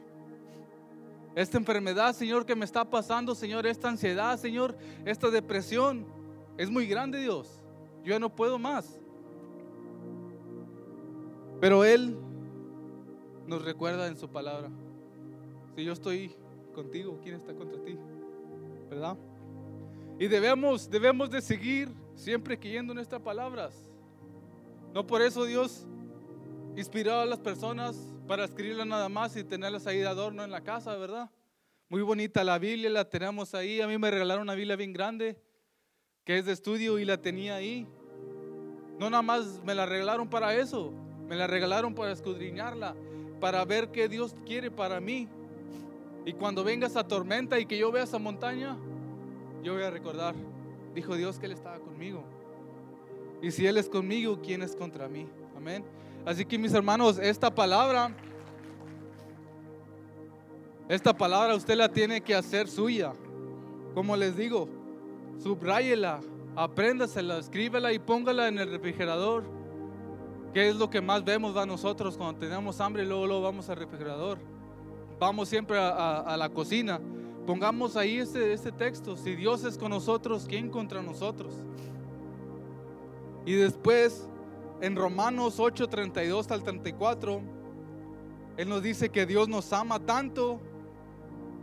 Esta 1.34 1.58
enfermedad, 1.58 2.14
Señor, 2.14 2.46
que 2.46 2.56
me 2.56 2.64
está 2.64 2.86
pasando, 2.88 3.34
Señor, 3.34 3.66
esta 3.66 3.90
ansiedad, 3.90 4.38
Señor, 4.38 4.78
esta 5.04 5.28
depresión, 5.28 6.06
es 6.60 6.70
muy 6.70 6.86
grande, 6.86 7.18
Dios. 7.18 7.48
Yo 8.04 8.20
no 8.20 8.28
puedo 8.28 8.58
más. 8.58 9.00
Pero 11.58 11.86
Él 11.86 12.14
nos 13.46 13.64
recuerda 13.64 14.08
en 14.08 14.18
su 14.18 14.28
palabra. 14.28 14.68
Si 15.74 15.82
yo 15.82 15.94
estoy 15.94 16.36
contigo, 16.74 17.18
¿quién 17.22 17.36
está 17.36 17.54
contra 17.54 17.82
ti? 17.82 17.96
¿Verdad? 18.90 19.16
Y 20.18 20.28
debemos, 20.28 20.90
debemos 20.90 21.30
de 21.30 21.40
seguir 21.40 21.88
siempre 22.14 22.58
creyendo 22.58 22.92
en 22.92 22.98
estas 22.98 23.22
palabras. 23.22 23.88
No 24.92 25.06
por 25.06 25.22
eso 25.22 25.46
Dios 25.46 25.86
inspiró 26.76 27.20
a 27.20 27.24
las 27.24 27.38
personas 27.38 27.96
para 28.28 28.44
escribirlas 28.44 28.86
nada 28.86 29.08
más 29.08 29.34
y 29.34 29.44
tenerlas 29.44 29.86
ahí 29.86 30.00
de 30.00 30.08
adorno 30.08 30.44
en 30.44 30.50
la 30.50 30.60
casa, 30.60 30.94
¿verdad? 30.96 31.30
Muy 31.88 32.02
bonita 32.02 32.44
la 32.44 32.58
Biblia, 32.58 32.90
la 32.90 33.08
tenemos 33.08 33.54
ahí. 33.54 33.80
A 33.80 33.86
mí 33.86 33.96
me 33.96 34.10
regalaron 34.10 34.42
una 34.42 34.54
Biblia 34.54 34.76
bien 34.76 34.92
grande, 34.92 35.40
que 36.30 36.38
es 36.38 36.44
de 36.44 36.52
estudio 36.52 37.00
y 37.00 37.04
la 37.04 37.16
tenía 37.16 37.56
ahí. 37.56 37.88
No 39.00 39.10
nada 39.10 39.20
más 39.20 39.60
me 39.64 39.74
la 39.74 39.84
regalaron 39.84 40.30
para 40.30 40.54
eso, 40.54 40.92
me 41.28 41.34
la 41.34 41.48
regalaron 41.48 41.92
para 41.92 42.12
escudriñarla, 42.12 42.94
para 43.40 43.64
ver 43.64 43.90
qué 43.90 44.08
Dios 44.08 44.36
quiere 44.46 44.70
para 44.70 45.00
mí. 45.00 45.26
Y 46.24 46.32
cuando 46.34 46.62
venga 46.62 46.86
esa 46.86 47.02
tormenta 47.02 47.58
y 47.58 47.66
que 47.66 47.76
yo 47.76 47.90
vea 47.90 48.04
esa 48.04 48.20
montaña, 48.20 48.78
yo 49.64 49.74
voy 49.74 49.82
a 49.82 49.90
recordar, 49.90 50.36
dijo 50.94 51.16
Dios 51.16 51.40
que 51.40 51.46
Él 51.46 51.52
estaba 51.52 51.80
conmigo. 51.80 52.22
Y 53.42 53.50
si 53.50 53.66
Él 53.66 53.76
es 53.76 53.88
conmigo, 53.88 54.38
¿quién 54.40 54.62
es 54.62 54.76
contra 54.76 55.08
mí? 55.08 55.26
Amén. 55.56 55.82
Así 56.24 56.44
que 56.44 56.58
mis 56.58 56.72
hermanos, 56.72 57.18
esta 57.18 57.52
palabra, 57.52 58.14
esta 60.88 61.12
palabra 61.12 61.56
usted 61.56 61.74
la 61.74 61.88
tiene 61.88 62.20
que 62.20 62.36
hacer 62.36 62.68
suya. 62.68 63.14
Como 63.94 64.14
les 64.14 64.36
digo, 64.36 64.68
subráyela, 65.38 66.20
apréndasela, 66.56 67.38
escríbela 67.38 67.92
y 67.92 67.98
póngala 67.98 68.48
en 68.48 68.58
el 68.58 68.70
refrigerador. 68.70 69.44
¿Qué 70.52 70.68
es 70.68 70.76
lo 70.76 70.90
que 70.90 71.00
más 71.00 71.24
vemos 71.24 71.56
a 71.56 71.64
nosotros 71.64 72.16
cuando 72.16 72.40
tenemos 72.40 72.80
hambre 72.80 73.04
y 73.04 73.06
luego, 73.06 73.26
luego 73.26 73.42
vamos 73.42 73.68
al 73.68 73.76
refrigerador? 73.76 74.38
Vamos 75.18 75.48
siempre 75.48 75.78
a, 75.78 76.34
la 76.36 76.48
cocina. 76.48 77.00
Pongamos 77.46 77.96
ahí 77.96 78.18
este, 78.18 78.52
este 78.52 78.72
texto. 78.72 79.16
Si 79.16 79.36
Dios 79.36 79.64
es 79.64 79.78
con 79.78 79.90
nosotros, 79.90 80.46
¿quién 80.48 80.70
contra 80.70 81.02
nosotros? 81.02 81.54
Y 83.46 83.52
después, 83.52 84.28
en 84.80 84.96
Romanos 84.96 85.60
8, 85.60 85.88
32 85.88 86.50
al 86.50 86.62
34, 86.62 87.40
Él 88.56 88.68
nos 88.68 88.82
dice 88.82 89.10
que 89.10 89.26
Dios 89.26 89.48
nos 89.48 89.72
ama 89.72 90.00
tanto 90.00 90.60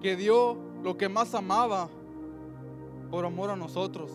que 0.01 0.15
dio 0.15 0.57
lo 0.83 0.97
que 0.97 1.09
más 1.09 1.33
amaba 1.33 1.89
por 3.09 3.25
amor 3.25 3.49
a 3.49 3.55
nosotros. 3.55 4.11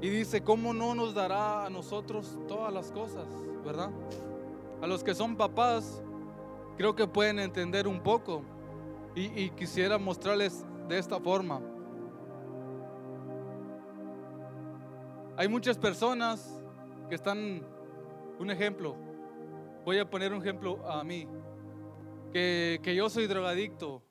Y 0.00 0.08
dice, 0.08 0.42
¿cómo 0.42 0.74
no 0.74 0.94
nos 0.94 1.14
dará 1.14 1.64
a 1.64 1.70
nosotros 1.70 2.38
todas 2.46 2.72
las 2.72 2.92
cosas? 2.92 3.26
¿Verdad? 3.64 3.90
A 4.82 4.86
los 4.86 5.02
que 5.02 5.14
son 5.14 5.36
papás, 5.36 6.02
creo 6.76 6.94
que 6.94 7.06
pueden 7.06 7.38
entender 7.38 7.88
un 7.88 8.00
poco. 8.00 8.42
Y, 9.14 9.48
quisiera 9.50 9.96
mostrarles 9.96 10.66
de 10.88 10.98
esta 10.98 11.18
forma. 11.18 11.62
Hay 15.38 15.48
muchas 15.48 15.78
personas 15.78 16.62
que 17.08 17.14
están, 17.14 17.66
un 18.38 18.50
ejemplo, 18.50 18.94
voy 19.86 19.98
a 19.98 20.10
poner 20.10 20.34
un 20.34 20.40
ejemplo 20.40 20.86
a 20.86 21.02
mí, 21.02 21.26
que, 22.30 22.94
yo 22.94 23.08
soy 23.08 23.26
drogadicto, 23.26 24.02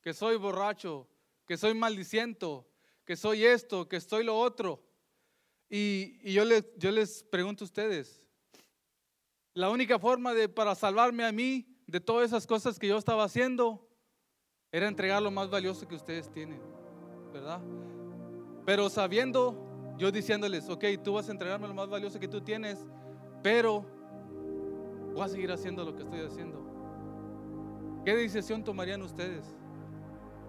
que 0.00 0.12
soy 0.12 0.36
borracho, 0.36 1.08
que 1.44 1.56
soy 1.56 1.74
maldiciento, 1.74 2.64
que 3.04 3.16
soy 3.16 3.44
esto, 3.44 3.88
que 3.88 4.00
soy 4.00 4.24
lo 4.24 4.38
otro. 4.38 4.82
Y, 5.68 6.32
yo, 6.32 6.44
les, 6.44 6.64
yo 6.76 6.90
les 6.90 7.22
pregunto 7.24 7.64
a 7.64 7.66
ustedes, 7.66 8.22
la 9.54 9.70
única 9.70 9.98
forma 9.98 10.34
de, 10.34 10.48
para 10.48 10.74
salvarme 10.74 11.24
a 11.24 11.32
mí 11.32 11.66
de 11.86 12.00
todas 12.00 12.26
esas 12.26 12.46
cosas 12.46 12.78
que 12.78 12.88
yo 12.88 12.98
estaba 12.98 13.24
haciendo 13.24 13.88
era 14.70 14.88
entregar 14.88 15.22
lo 15.22 15.30
más 15.30 15.50
valioso 15.50 15.86
que 15.86 15.94
ustedes 15.94 16.30
tienen, 16.30 16.60
¿verdad? 17.32 17.60
Pero 18.64 18.88
sabiendo 18.88 19.94
yo 19.98 20.10
diciéndoles, 20.10 20.68
ok, 20.68 20.84
tú 21.02 21.14
vas 21.14 21.28
a 21.28 21.32
entregarme 21.32 21.68
lo 21.68 21.74
más 21.74 21.88
valioso 21.88 22.18
que 22.18 22.28
tú 22.28 22.40
tienes, 22.40 22.84
pero 23.42 23.84
voy 25.12 25.22
a 25.22 25.28
seguir 25.28 25.52
haciendo 25.52 25.84
lo 25.84 25.94
que 25.94 26.02
estoy 26.02 26.20
haciendo. 26.20 26.62
¿Qué 28.04 28.16
decisión 28.16 28.64
tomarían 28.64 29.02
ustedes? 29.02 29.44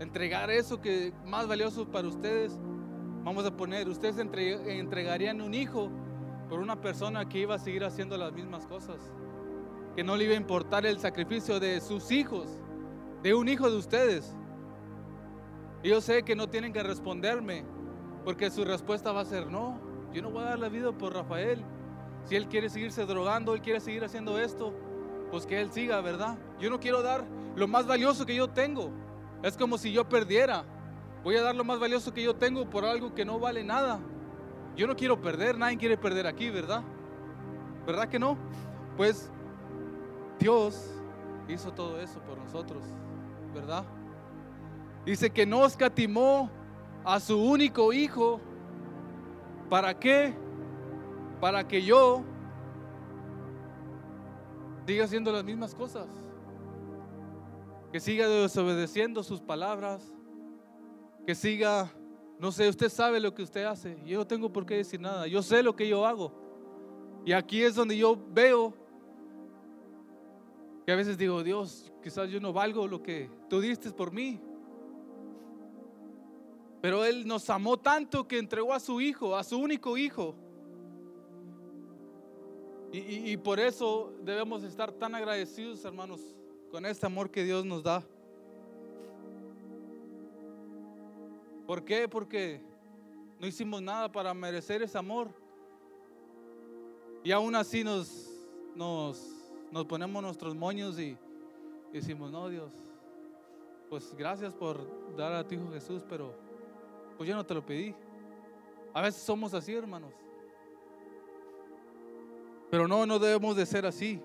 Entregar 0.04 0.52
eso 0.52 0.82
que 0.82 1.14
más 1.26 1.48
valioso 1.48 1.90
para 1.90 2.10
ustedes. 2.10 2.60
Vamos 3.24 3.46
a 3.46 3.56
poner, 3.56 3.88
ustedes 3.88 4.18
entregarían 4.18 5.40
un 5.40 5.54
hijo 5.54 5.90
por 6.50 6.60
una 6.60 6.82
persona 6.82 7.30
que 7.30 7.40
iba 7.40 7.56
a 7.56 7.58
seguir 7.58 7.86
haciendo 7.86 8.18
las 8.18 8.34
mismas 8.34 8.68
cosas, 8.68 8.98
que 9.96 10.04
no 10.04 10.18
le 10.18 10.26
iba 10.26 10.34
a 10.34 10.38
importar 10.38 10.86
el 10.86 11.00
sacrificio 11.00 11.58
de 11.58 11.80
sus 11.80 12.12
hijos, 12.12 12.50
de 13.22 13.34
un 13.34 13.48
hijo 13.48 13.72
de 13.72 13.78
ustedes. 13.78 14.36
Y 15.84 15.90
yo 15.90 16.02
sé 16.02 16.24
que 16.24 16.36
no 16.36 16.50
tienen 16.50 16.74
que 16.74 16.84
responderme, 16.84 17.64
porque 18.26 18.52
su 18.52 18.66
respuesta 18.66 19.14
va 19.14 19.22
a 19.22 19.26
ser, 19.26 19.50
no, 19.50 19.80
yo 20.12 20.22
no 20.22 20.32
voy 20.32 20.44
a 20.44 20.50
dar 20.50 20.60
la 20.60 20.68
vida 20.68 20.92
por 20.92 21.14
Rafael. 21.14 21.64
Si 22.26 22.36
él 22.36 22.50
quiere 22.50 22.70
seguirse 22.70 23.06
drogando, 23.06 23.54
él 23.54 23.62
quiere 23.62 23.80
seguir 23.80 24.04
haciendo 24.04 24.38
esto, 24.38 24.74
pues 25.32 25.46
que 25.46 25.62
Él 25.62 25.72
siga, 25.72 26.02
¿verdad? 26.02 26.38
Yo 26.60 26.70
no 26.70 26.82
quiero 26.82 27.02
dar 27.02 27.26
lo 27.56 27.70
más 27.70 27.88
valioso 27.88 28.26
que 28.26 28.36
yo 28.36 28.50
tengo. 28.50 28.92
Es 29.44 29.58
como 29.58 29.78
si 29.78 29.92
yo 29.92 30.08
perdiera. 30.08 30.64
Voy 31.24 31.36
a 31.36 31.42
dar 31.42 31.56
lo 31.56 31.64
más 31.64 31.80
valioso 31.80 32.14
que 32.14 32.24
yo 32.24 32.36
tengo 32.36 32.70
por 32.70 32.86
algo 32.86 33.14
que 33.14 33.26
no 33.26 33.40
vale 33.40 33.64
nada. 33.64 34.00
Yo 34.76 34.88
no 34.88 34.96
quiero 34.96 35.22
perder, 35.22 35.58
nadie 35.58 35.78
quiere 35.78 35.98
perder 35.98 36.26
aquí, 36.26 36.50
¿verdad? 36.50 36.82
¿Verdad 37.86 38.08
que 38.08 38.18
no? 38.18 38.38
Pues 38.98 39.30
Dios 40.40 40.90
hizo 41.48 41.72
todo 41.74 42.00
eso 42.00 42.20
por 42.22 42.38
nosotros, 42.38 42.84
¿verdad? 43.54 43.84
Dice 45.06 45.30
que 45.30 45.46
no 45.46 45.66
escatimó 45.66 46.50
a 47.04 47.20
su 47.20 47.38
único 47.38 47.92
hijo. 47.92 48.40
¿Para 49.70 50.00
qué? 50.00 50.34
Para 51.42 51.68
que 51.68 51.84
yo 51.84 52.24
siga 54.88 55.04
haciendo 55.04 55.32
las 55.32 55.44
mismas 55.44 55.76
cosas. 55.76 56.08
Que 57.94 58.00
siga 58.00 58.28
desobedeciendo 58.28 59.22
sus 59.22 59.40
palabras. 59.40 60.02
Que 61.28 61.36
siga, 61.36 61.94
no 62.40 62.52
sé, 62.52 62.68
usted 62.68 62.90
sabe 62.90 63.20
lo 63.20 63.36
que 63.36 63.44
usted 63.44 63.64
hace. 63.66 63.98
Yo 64.04 64.18
no 64.18 64.26
tengo 64.26 64.52
por 64.52 64.66
qué 64.66 64.78
decir 64.78 65.00
nada. 65.00 65.28
Yo 65.28 65.44
sé 65.44 65.62
lo 65.62 65.76
que 65.76 65.88
yo 65.88 66.06
hago. 66.06 66.34
Y 67.24 67.34
aquí 67.34 67.62
es 67.62 67.76
donde 67.76 67.96
yo 67.96 68.18
veo 68.34 68.74
que 70.88 70.92
a 70.92 70.96
veces 70.96 71.20
digo, 71.20 71.44
Dios, 71.44 71.94
quizás 72.02 72.32
yo 72.32 72.42
no 72.42 72.52
valgo 72.52 72.88
lo 72.88 73.04
que 73.04 73.30
tú 73.48 73.62
diste 73.62 73.92
por 73.92 74.12
mí. 74.12 74.42
Pero 76.82 77.06
Él 77.06 77.28
nos 77.28 77.48
amó 77.52 77.78
tanto 77.78 78.28
que 78.28 78.40
entregó 78.40 78.74
a 78.74 78.80
su 78.80 79.00
hijo, 79.00 79.38
a 79.38 79.44
su 79.44 79.60
único 79.60 79.98
hijo. 79.98 80.36
Y, 82.92 83.38
por 83.38 83.60
eso 83.60 84.14
debemos 84.24 84.64
estar 84.64 84.92
tan 84.92 85.14
agradecidos, 85.14 85.86
hermanos, 85.86 86.22
con 86.74 86.88
este 86.88 87.06
amor 87.06 87.30
que 87.30 87.44
Dios 87.44 87.64
nos 87.64 87.84
da. 87.84 88.04
¿Por 91.68 91.86
qué? 91.86 92.10
Porque 92.10 92.62
no 93.40 93.46
hicimos 93.46 93.80
nada 93.80 94.12
para 94.12 94.34
merecer 94.34 94.82
ese 94.82 94.98
amor. 94.98 95.30
Y 97.24 97.32
aún 97.32 97.54
así 97.54 97.84
nos, 97.84 98.28
nos, 98.74 99.24
nos 99.72 99.86
ponemos 99.86 100.24
nuestros 100.24 100.56
moños 100.56 100.98
y 100.98 101.16
decimos, 101.92 102.32
no, 102.32 102.50
Dios, 102.50 102.72
pues 103.88 104.16
gracias 104.16 104.52
por 104.56 105.16
dar 105.16 105.32
a 105.32 105.48
tu 105.48 105.54
Hijo 105.54 105.72
Jesús, 105.72 106.04
pero 106.10 106.34
pues 107.18 107.30
yo 107.30 107.36
no 107.36 107.46
te 107.46 107.54
lo 107.54 107.64
pedí. 107.64 107.94
A 108.96 109.02
veces 109.04 109.22
somos 109.22 109.54
así, 109.54 109.76
hermanos. 109.76 110.12
Pero 112.72 112.88
no, 112.88 113.06
no 113.06 113.20
debemos 113.20 113.56
de 113.56 113.64
ser 113.68 113.86
así. 113.86 114.20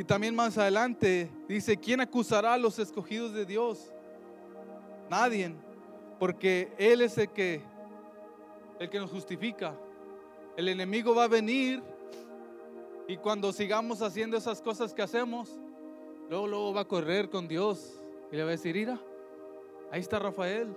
Y 0.00 0.04
también 0.04 0.34
más 0.34 0.56
adelante 0.56 1.30
dice, 1.46 1.76
¿quién 1.76 2.00
acusará 2.00 2.54
a 2.54 2.56
los 2.56 2.78
escogidos 2.78 3.34
de 3.34 3.44
Dios? 3.44 3.92
Nadie, 5.10 5.52
porque 6.18 6.72
Él 6.78 7.02
es 7.02 7.18
el 7.18 7.28
que, 7.28 7.60
el 8.78 8.88
que 8.88 8.98
nos 8.98 9.10
justifica. 9.10 9.74
El 10.56 10.68
enemigo 10.70 11.14
va 11.14 11.24
a 11.24 11.28
venir 11.28 11.82
y 13.08 13.18
cuando 13.18 13.52
sigamos 13.52 14.00
haciendo 14.00 14.38
esas 14.38 14.62
cosas 14.62 14.94
que 14.94 15.02
hacemos, 15.02 15.60
luego, 16.30 16.46
luego 16.46 16.72
va 16.72 16.80
a 16.80 16.88
correr 16.88 17.28
con 17.28 17.46
Dios 17.46 18.00
y 18.32 18.36
le 18.36 18.42
va 18.42 18.48
a 18.48 18.52
decir, 18.52 18.74
mira, 18.74 18.98
ahí 19.90 20.00
está 20.00 20.18
Rafael. 20.18 20.74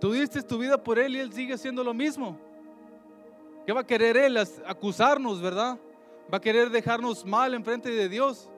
Tú 0.00 0.12
diste 0.12 0.40
tu 0.40 0.56
vida 0.56 0.82
por 0.82 0.98
él 0.98 1.14
y 1.14 1.18
él 1.18 1.30
sigue 1.30 1.52
haciendo 1.52 1.84
lo 1.84 1.92
mismo. 1.92 2.38
¿Qué 3.66 3.72
va 3.74 3.80
a 3.80 3.86
querer 3.86 4.16
Él? 4.16 4.38
Acusarnos, 4.64 5.42
¿verdad? 5.42 5.78
Va 6.32 6.38
a 6.38 6.40
querer 6.40 6.70
dejarnos 6.70 7.24
mal 7.24 7.54
en 7.54 7.64
frente 7.64 7.90
de 7.90 8.08
Dios. 8.08 8.48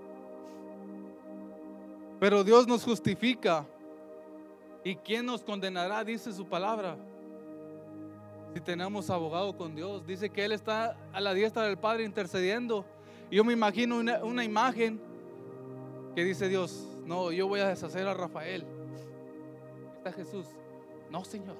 Pero 2.21 2.45
Dios 2.45 2.67
nos 2.67 2.85
justifica. 2.85 3.67
¿Y 4.85 4.97
quién 4.97 5.27
nos 5.27 5.43
condenará? 5.43 6.05
Dice 6.05 6.33
su 6.33 6.47
palabra. 6.47 6.97
Si 8.55 8.61
tenemos 8.61 9.09
abogado 9.09 9.57
con 9.57 9.75
Dios. 9.75 10.07
Dice 10.07 10.29
que 10.29 10.45
Él 10.45 10.53
está 10.53 10.97
a 11.13 11.21
la 11.21 11.33
diestra 11.33 11.63
del 11.63 11.79
Padre 11.79 12.05
intercediendo. 12.05 12.85
Yo 13.31 13.43
me 13.45 13.55
imagino 13.55 13.97
una, 13.97 14.23
una 14.23 14.45
imagen 14.45 15.01
que 16.15 16.25
dice 16.25 16.49
Dios, 16.49 16.87
no, 17.07 17.33
yo 17.33 17.49
voy 17.49 17.61
a 17.61 17.69
deshacer 17.69 18.07
a 18.07 18.13
Rafael. 18.13 18.67
Está 19.97 20.13
Jesús. 20.13 20.47
No, 21.11 21.25
Señor. 21.25 21.57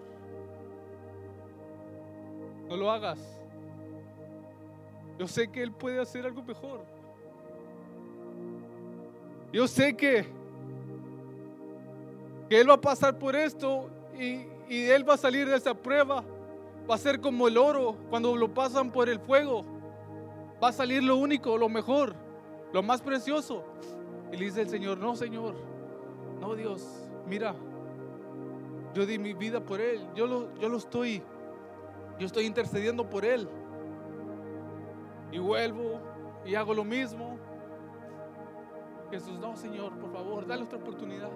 No 2.68 2.77
lo 2.77 2.90
hagas. 2.90 3.41
Yo 5.22 5.28
sé 5.28 5.46
que 5.46 5.62
Él 5.62 5.70
puede 5.70 6.00
hacer 6.00 6.26
algo 6.26 6.42
mejor. 6.42 6.80
Yo 9.52 9.68
sé 9.68 9.94
que, 9.94 10.26
que 12.48 12.61
Él 12.61 12.68
va 12.68 12.74
a 12.74 12.80
pasar 12.80 13.16
por 13.16 13.37
esto 13.37 13.88
y, 14.18 14.46
y 14.68 14.82
Él 14.90 15.08
va 15.08 15.14
a 15.14 15.16
salir 15.16 15.48
de 15.48 15.56
esa 15.56 15.74
prueba. 15.74 16.24
Va 16.90 16.96
a 16.96 16.98
ser 16.98 17.20
como 17.20 17.46
el 17.46 17.56
oro 17.56 17.96
cuando 18.11 18.37
lo 18.37 18.52
pasan 18.52 18.90
por 18.90 19.08
el 19.08 19.20
fuego. 19.20 19.64
Va 20.61 20.70
a 20.70 20.72
salir 20.72 21.04
lo 21.04 21.14
único, 21.14 21.56
lo 21.56 21.68
mejor, 21.68 22.16
lo 22.72 22.82
más 22.82 23.00
precioso. 23.00 23.62
Y 24.32 24.37
le 24.37 24.46
dice 24.46 24.62
el 24.62 24.70
Señor, 24.70 24.98
no 24.98 25.14
Señor, 25.14 25.54
no 26.40 26.56
Dios, 26.56 26.85
mira, 27.28 27.54
yo 28.92 29.06
di 29.06 29.20
mi 29.20 29.35
vida 29.35 29.61
por 29.61 29.80
Él, 29.80 30.04
yo 30.16 30.26
lo, 30.26 30.52
yo 30.58 30.68
lo 30.68 30.78
estoy 30.78 31.22
yo 32.18 32.26
estoy 32.26 32.46
intercediendo 32.46 33.08
por 33.08 33.24
él. 33.24 33.48
Y 35.32 35.38
vuelvo 35.38 35.98
y 36.44 36.54
hago 36.54 36.74
lo 36.74 36.84
mismo. 36.84 37.38
Jesús, 39.10 39.38
no, 39.38 39.56
Señor, 39.56 39.98
por 39.98 40.12
favor, 40.12 40.46
dale 40.46 40.62
otra 40.62 40.78
oportunidad. 40.78 41.30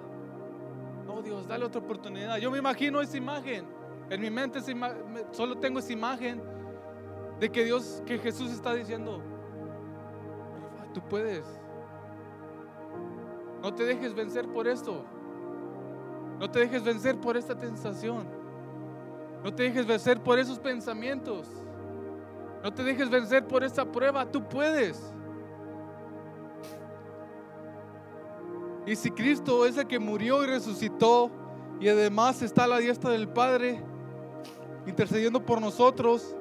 No, 1.06 1.22
Dios, 1.22 1.48
dale 1.48 1.64
otra 1.64 1.80
oportunidad. 1.80 2.36
Yo 2.38 2.50
me 2.50 2.58
imagino 2.58 3.00
esa 3.00 3.16
imagen. 3.16 3.66
En 4.08 4.20
mi 4.20 4.30
mente 4.30 4.60
solo 5.32 5.56
tengo 5.58 5.80
esa 5.80 5.92
imagen 5.92 6.40
de 7.40 7.50
que 7.50 7.64
Dios, 7.64 8.02
que 8.06 8.18
Jesús 8.18 8.52
está 8.52 8.72
diciendo, 8.74 9.20
tú 10.94 11.00
puedes. 11.08 11.44
No 13.62 13.74
te 13.74 13.84
dejes 13.84 14.14
vencer 14.14 14.46
por 14.48 14.68
esto. 14.68 15.04
No 16.38 16.50
te 16.50 16.60
dejes 16.60 16.84
vencer 16.84 17.18
por 17.18 17.36
esta 17.36 17.56
tentación. 17.56 18.26
No 19.42 19.54
te 19.54 19.64
dejes 19.64 19.86
vencer 19.86 20.22
por 20.22 20.38
esos 20.38 20.58
pensamientos. 20.58 21.65
No 22.66 22.74
te 22.74 22.82
dejes 22.82 23.08
vencer 23.08 23.46
por 23.46 23.62
esa 23.62 23.84
prueba. 23.84 24.28
Tú 24.28 24.42
puedes. 24.42 25.00
Y 28.84 28.96
si 28.96 29.08
Cristo 29.12 29.64
es 29.64 29.76
el 29.76 29.86
que 29.86 30.00
murió 30.00 30.42
y 30.42 30.48
resucitó 30.48 31.30
y 31.78 31.88
además 31.88 32.42
está 32.42 32.64
a 32.64 32.66
la 32.66 32.78
diestra 32.78 33.10
del 33.10 33.28
Padre 33.28 33.80
intercediendo 34.84 35.46
por 35.46 35.60
nosotros 35.60 36.34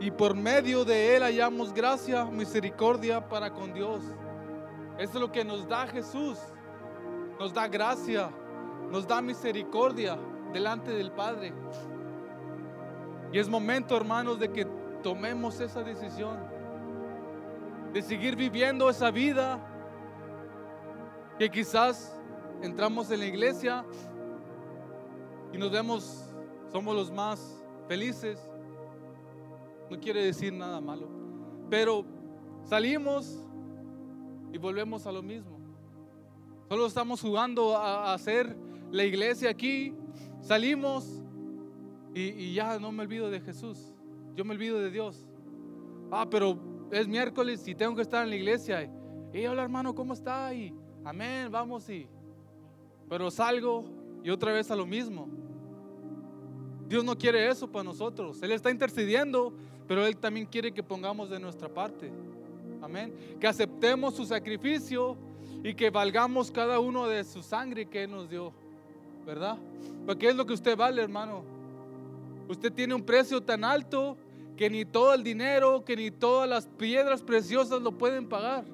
y 0.00 0.10
por 0.10 0.34
medio 0.34 0.86
de 0.86 1.14
Él 1.14 1.22
hallamos 1.22 1.74
gracia, 1.74 2.24
misericordia 2.24 3.28
para 3.28 3.52
con 3.52 3.74
Dios. 3.74 4.00
Eso 4.96 5.12
es 5.12 5.20
lo 5.20 5.30
que 5.30 5.44
nos 5.44 5.68
da 5.68 5.86
Jesús. 5.88 6.38
Nos 7.38 7.52
da 7.52 7.68
gracia, 7.68 8.30
nos 8.90 9.06
da 9.06 9.20
misericordia 9.20 10.16
delante 10.54 10.90
del 10.92 11.12
Padre. 11.12 11.52
Y 13.30 13.38
es 13.38 13.46
momento, 13.46 13.94
hermanos, 13.94 14.38
de 14.38 14.50
que 14.50 14.75
tomemos 15.02 15.60
esa 15.60 15.82
decisión. 15.82 16.38
De 17.92 18.02
seguir 18.02 18.36
viviendo 18.36 18.90
esa 18.90 19.10
vida 19.10 19.58
que 21.38 21.50
quizás 21.50 22.18
entramos 22.62 23.10
en 23.10 23.20
la 23.20 23.26
iglesia 23.26 23.84
y 25.52 25.58
nos 25.58 25.70
vemos, 25.70 26.24
somos 26.70 26.94
los 26.94 27.10
más 27.10 27.62
felices. 27.88 28.38
No 29.90 29.98
quiere 29.98 30.24
decir 30.24 30.52
nada 30.52 30.80
malo. 30.80 31.08
Pero 31.70 32.04
salimos 32.64 33.42
y 34.52 34.58
volvemos 34.58 35.06
a 35.06 35.12
lo 35.12 35.22
mismo. 35.22 35.56
Solo 36.68 36.86
estamos 36.86 37.20
jugando 37.20 37.76
a 37.76 38.12
hacer 38.12 38.56
la 38.90 39.04
iglesia 39.04 39.50
aquí. 39.50 39.94
Salimos 40.40 41.22
y, 42.14 42.54
ya 42.54 42.78
no 42.78 42.92
me 42.92 43.02
olvido 43.02 43.30
de 43.30 43.40
Jesús. 43.40 43.94
Yo 44.36 44.44
me 44.44 44.54
olvido 44.54 44.78
de 44.78 44.90
Dios. 44.90 45.26
Ah, 46.10 46.26
pero 46.30 46.58
es 46.90 47.08
miércoles 47.08 47.66
y 47.66 47.74
tengo 47.74 47.96
que 47.96 48.02
estar 48.02 48.22
en 48.22 48.28
la 48.28 48.36
iglesia. 48.36 48.88
Y 49.32 49.46
hola 49.46 49.62
hermano, 49.62 49.94
¿cómo 49.94 50.12
está? 50.12 50.52
Y 50.52 50.74
amén, 51.04 51.50
vamos 51.50 51.88
y. 51.88 52.06
Pero 53.08 53.30
salgo 53.30 53.84
y 54.22 54.28
otra 54.28 54.52
vez 54.52 54.70
a 54.70 54.76
lo 54.76 54.84
mismo. 54.84 55.26
Dios 56.86 57.02
no 57.02 57.16
quiere 57.16 57.48
eso 57.48 57.66
para 57.66 57.84
nosotros. 57.84 58.42
Él 58.42 58.52
está 58.52 58.70
intercediendo, 58.70 59.54
pero 59.88 60.06
Él 60.06 60.18
también 60.18 60.46
quiere 60.46 60.70
que 60.70 60.82
pongamos 60.82 61.30
de 61.30 61.40
nuestra 61.40 61.68
parte. 61.68 62.12
Amén. 62.82 63.14
Que 63.40 63.46
aceptemos 63.46 64.14
su 64.14 64.26
sacrificio 64.26 65.16
y 65.64 65.74
que 65.74 65.88
valgamos 65.88 66.50
cada 66.50 66.78
uno 66.78 67.08
de 67.08 67.24
su 67.24 67.42
sangre 67.42 67.86
que 67.86 68.04
Él 68.04 68.10
nos 68.10 68.28
dio. 68.28 68.52
¿Verdad? 69.24 69.56
Porque 70.04 70.28
es 70.28 70.36
lo 70.36 70.44
que 70.44 70.52
usted 70.52 70.76
vale, 70.76 71.00
hermano. 71.00 71.42
Usted 72.48 72.72
tiene 72.72 72.94
un 72.94 73.02
precio 73.02 73.40
tan 73.42 73.64
alto 73.64 74.16
que 74.56 74.70
ni 74.70 74.84
todo 74.84 75.14
el 75.14 75.22
dinero, 75.22 75.84
que 75.84 75.96
ni 75.96 76.10
todas 76.10 76.48
las 76.48 76.66
piedras 76.66 77.22
preciosas 77.22 77.82
lo 77.82 77.92
pueden 77.92 78.28
pagar. 78.28 78.64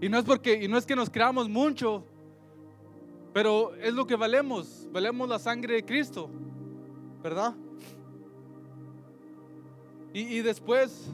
Y 0.00 0.08
no 0.08 0.18
es 0.18 0.24
porque, 0.24 0.62
y 0.62 0.68
no 0.68 0.76
es 0.76 0.86
que 0.86 0.96
nos 0.96 1.10
creamos 1.10 1.48
mucho, 1.48 2.04
pero 3.32 3.74
es 3.76 3.92
lo 3.92 4.06
que 4.06 4.16
valemos. 4.16 4.88
Valemos 4.92 5.28
la 5.28 5.38
sangre 5.38 5.74
de 5.74 5.84
Cristo, 5.84 6.28
¿verdad? 7.22 7.54
Y, 10.12 10.20
y 10.20 10.40
después 10.40 11.06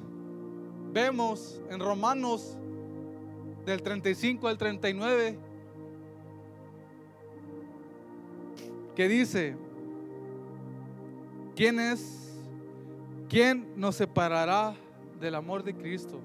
vemos 0.92 1.60
en 1.68 1.80
Romanos 1.80 2.56
del 3.66 3.82
35 3.82 4.48
al 4.48 4.56
39 4.56 5.38
que 8.94 9.08
dice, 9.08 9.56
¿quién 11.56 11.80
es? 11.80 12.38
¿Quién 13.28 13.72
nos 13.74 13.96
separará 13.96 14.76
del 15.18 15.34
amor 15.34 15.64
de 15.64 15.74
Cristo? 15.74 16.20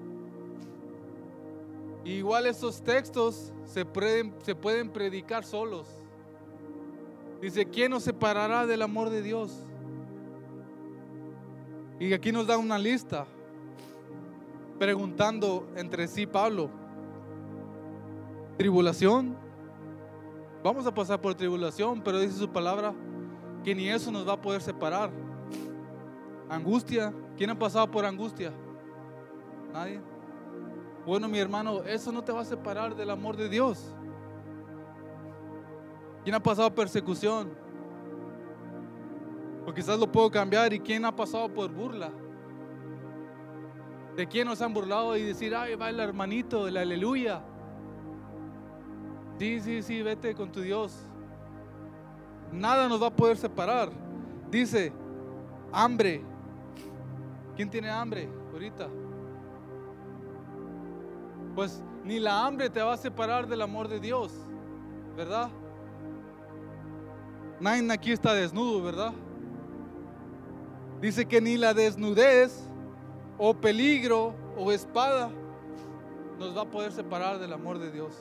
igual 2.04 2.46
estos 2.46 2.82
textos 2.82 3.52
se 3.64 3.84
pueden, 3.84 4.34
se 4.42 4.56
pueden 4.56 4.90
predicar 4.90 5.44
solos. 5.44 5.86
Dice, 7.40 7.64
¿quién 7.64 7.92
nos 7.92 8.02
separará 8.02 8.66
del 8.66 8.82
amor 8.82 9.08
de 9.08 9.22
Dios? 9.22 9.52
Y 12.00 12.12
aquí 12.12 12.32
nos 12.32 12.48
da 12.48 12.58
una 12.58 12.76
lista, 12.76 13.24
preguntando 14.80 15.68
entre 15.76 16.08
sí 16.08 16.26
Pablo, 16.26 16.70
tribulación, 18.58 19.36
vamos 20.64 20.84
a 20.86 20.92
pasar 20.92 21.20
por 21.20 21.36
tribulación, 21.36 22.02
pero 22.02 22.18
dice 22.18 22.36
su 22.36 22.48
palabra 22.48 22.92
que 23.62 23.74
ni 23.74 23.88
eso 23.88 24.10
nos 24.10 24.26
va 24.26 24.34
a 24.34 24.40
poder 24.40 24.60
separar. 24.60 25.10
Angustia, 26.48 27.12
¿quién 27.36 27.50
ha 27.50 27.58
pasado 27.58 27.90
por 27.90 28.04
angustia? 28.04 28.52
Nadie. 29.72 30.00
Bueno, 31.06 31.28
mi 31.28 31.38
hermano, 31.38 31.82
eso 31.82 32.12
no 32.12 32.22
te 32.22 32.32
va 32.32 32.42
a 32.42 32.44
separar 32.44 32.94
del 32.94 33.10
amor 33.10 33.36
de 33.36 33.48
Dios. 33.48 33.94
¿Quién 36.22 36.34
ha 36.34 36.42
pasado 36.42 36.72
persecución? 36.72 37.50
O 39.66 39.72
quizás 39.72 39.98
lo 39.98 40.10
puedo 40.10 40.30
cambiar. 40.30 40.72
¿Y 40.72 40.80
quién 40.80 41.04
ha 41.04 41.14
pasado 41.14 41.52
por 41.52 41.70
burla? 41.72 42.10
¿De 44.16 44.26
quién 44.26 44.46
nos 44.46 44.60
han 44.60 44.74
burlado 44.74 45.16
y 45.16 45.22
decir, 45.22 45.54
ay, 45.54 45.74
va 45.74 45.88
el 45.88 45.98
hermanito, 45.98 46.68
el 46.68 46.76
aleluya? 46.76 47.42
Sí, 49.38 49.60
sí, 49.60 49.82
sí, 49.82 50.02
vete 50.02 50.34
con 50.34 50.52
tu 50.52 50.60
Dios. 50.60 51.08
Nada 52.52 52.88
nos 52.88 53.02
va 53.02 53.08
a 53.08 53.16
poder 53.16 53.36
separar. 53.36 53.90
Dice, 54.50 54.92
hambre. 55.72 56.22
¿Quién 57.56 57.70
tiene 57.70 57.90
hambre 57.90 58.28
ahorita? 58.52 58.88
pues 61.54 61.82
ni 62.04 62.18
la 62.18 62.46
hambre 62.46 62.70
te 62.70 62.82
va 62.82 62.94
a 62.94 62.96
separar 62.96 63.46
del 63.46 63.62
amor 63.62 63.88
de 63.88 64.00
Dios, 64.00 64.32
¿verdad? 65.16 65.50
Nadie 67.60 67.92
aquí 67.92 68.12
está 68.12 68.34
desnudo, 68.34 68.82
¿verdad? 68.82 69.12
Dice 71.00 71.26
que 71.26 71.40
ni 71.40 71.56
la 71.56 71.74
desnudez 71.74 72.64
o 73.38 73.54
peligro 73.54 74.34
o 74.56 74.72
espada 74.72 75.30
nos 76.38 76.56
va 76.56 76.62
a 76.62 76.70
poder 76.70 76.92
separar 76.92 77.38
del 77.38 77.52
amor 77.52 77.78
de 77.78 77.90
Dios. 77.90 78.14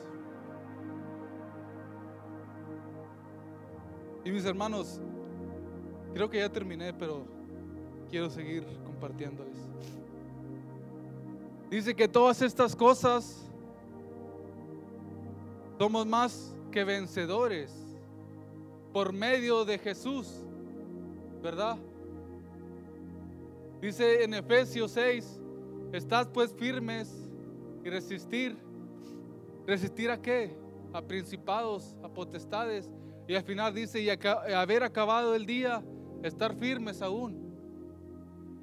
Y 4.24 4.32
mis 4.32 4.45
hermanos, 4.45 4.99
creo 6.13 6.30
que 6.30 6.38
ya 6.38 6.49
terminé, 6.49 6.93
pero 6.93 7.26
quiero 8.09 8.30
seguir 8.30 8.65
compartiéndoles. 8.86 9.57
Dice 11.69 11.95
que 11.95 12.07
todas 12.07 12.41
estas 12.41 12.76
cosas 12.76 13.49
somos 15.80 16.05
más 16.05 16.53
que 16.72 16.84
vencedores 16.84 17.74
por 18.93 19.13
medio 19.13 19.65
de 19.65 19.78
Jesús, 19.78 20.43
¿verdad? 21.41 21.78
Dice 23.82 24.24
en 24.24 24.34
Efesios 24.34 24.91
6, 24.91 25.41
estás 25.93 26.28
pues 26.28 26.53
firmes 26.53 27.11
y 27.84 27.89
resistir. 27.89 28.55
¿Resistir 29.65 30.11
a 30.11 30.22
qué? 30.22 30.55
A 30.93 31.01
principados, 31.01 31.95
a 32.03 32.09
potestades. 32.09 32.91
Y 33.32 33.36
al 33.36 33.43
final 33.43 33.73
dice, 33.73 34.01
y 34.01 34.09
haber 34.09 34.84
acabado 34.84 35.36
el 35.36 35.45
día, 35.45 35.82
estar 36.21 36.53
firmes 36.53 37.01
aún. 37.01 37.55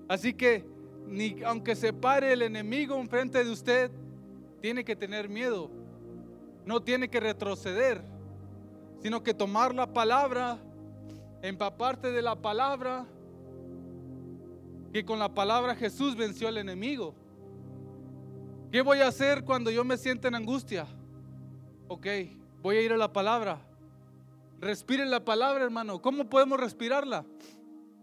Así 0.07 0.35
que 0.35 0.63
ni 1.07 1.43
aunque 1.43 1.75
se 1.75 1.91
pare 1.91 2.35
el 2.35 2.43
enemigo 2.43 3.01
enfrente 3.01 3.43
de 3.43 3.51
usted, 3.51 3.91
tiene 4.61 4.85
que 4.85 4.95
tener 4.95 5.31
miedo. 5.31 5.71
No 6.67 6.83
tiene 6.83 7.09
que 7.09 7.19
retroceder, 7.19 8.03
sino 9.03 9.23
que 9.23 9.33
tomar 9.33 9.75
la 9.75 9.87
palabra, 9.87 10.59
empaparte 11.41 12.13
de 12.13 12.21
la 12.21 12.37
palabra, 12.37 13.07
que 14.93 15.03
con 15.03 15.19
la 15.19 15.33
palabra 15.33 15.77
Jesús 15.77 16.15
venció 16.15 16.47
al 16.47 16.59
enemigo. 16.59 17.15
¿Qué 18.71 18.83
voy 18.83 18.99
a 18.99 19.09
hacer 19.09 19.47
cuando 19.47 19.71
yo 19.71 19.83
me 19.83 19.97
sienta 19.97 20.29
en 20.29 20.35
angustia? 20.35 20.87
Ok, 21.89 22.07
voy 22.61 22.77
a 22.77 22.83
ir 22.83 22.93
a 22.93 22.99
la 22.99 23.11
palabra. 23.11 23.65
Respire 24.61 25.07
la 25.07 25.25
palabra, 25.25 25.65
hermano. 25.65 26.03
¿Cómo 26.03 26.29
podemos 26.29 26.59
respirarla? 26.59 27.25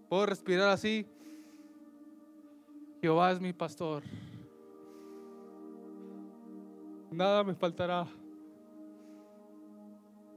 Puedo 0.07 0.25
respirar 0.25 0.69
así. 0.69 1.05
Jehová 3.01 3.31
es 3.31 3.41
mi 3.41 3.51
pastor. 3.51 4.03
Nada 7.11 7.43
me 7.43 7.53
faltará. 7.55 8.07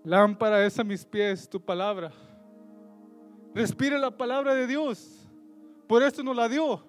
Lámpara 0.05 0.65
es 0.65 0.79
a 0.79 0.85
mis 0.85 1.05
pies 1.05 1.49
tu 1.49 1.61
palabra. 1.61 2.13
Respire 3.55 3.99
la 3.99 4.11
palabra 4.11 4.55
de 4.55 4.67
Dios. 4.67 5.29
Por 5.87 6.03
eso 6.03 6.23
nos 6.23 6.37
la 6.37 6.49
dio. 6.49 6.83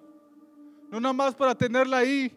No 0.90 1.00
nada 1.00 1.12
más 1.12 1.34
para 1.34 1.54
tenerla 1.54 1.98
ahí. 1.98 2.36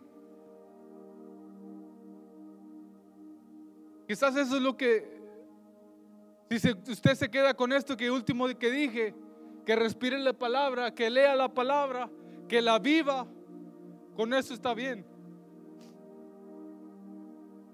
Quizás 4.08 4.36
eso 4.36 4.58
es 4.58 4.62
lo 4.62 4.78
que, 4.78 5.23
si 6.60 6.72
usted 6.92 7.16
se 7.16 7.30
queda 7.30 7.54
con 7.54 7.72
esto 7.72 7.96
que 7.96 8.12
último 8.12 8.48
que 8.48 8.70
dije, 8.70 9.16
que 9.66 9.76
respire 9.76 10.20
la 10.20 10.34
palabra, 10.34 10.94
que 10.94 11.10
lea 11.10 11.36
la 11.36 11.54
palabra, 11.54 12.10
que 12.48 12.62
la 12.62 12.80
viva, 12.80 13.26
con 14.16 14.34
eso 14.34 14.54
está 14.54 14.74
bien. 14.74 15.06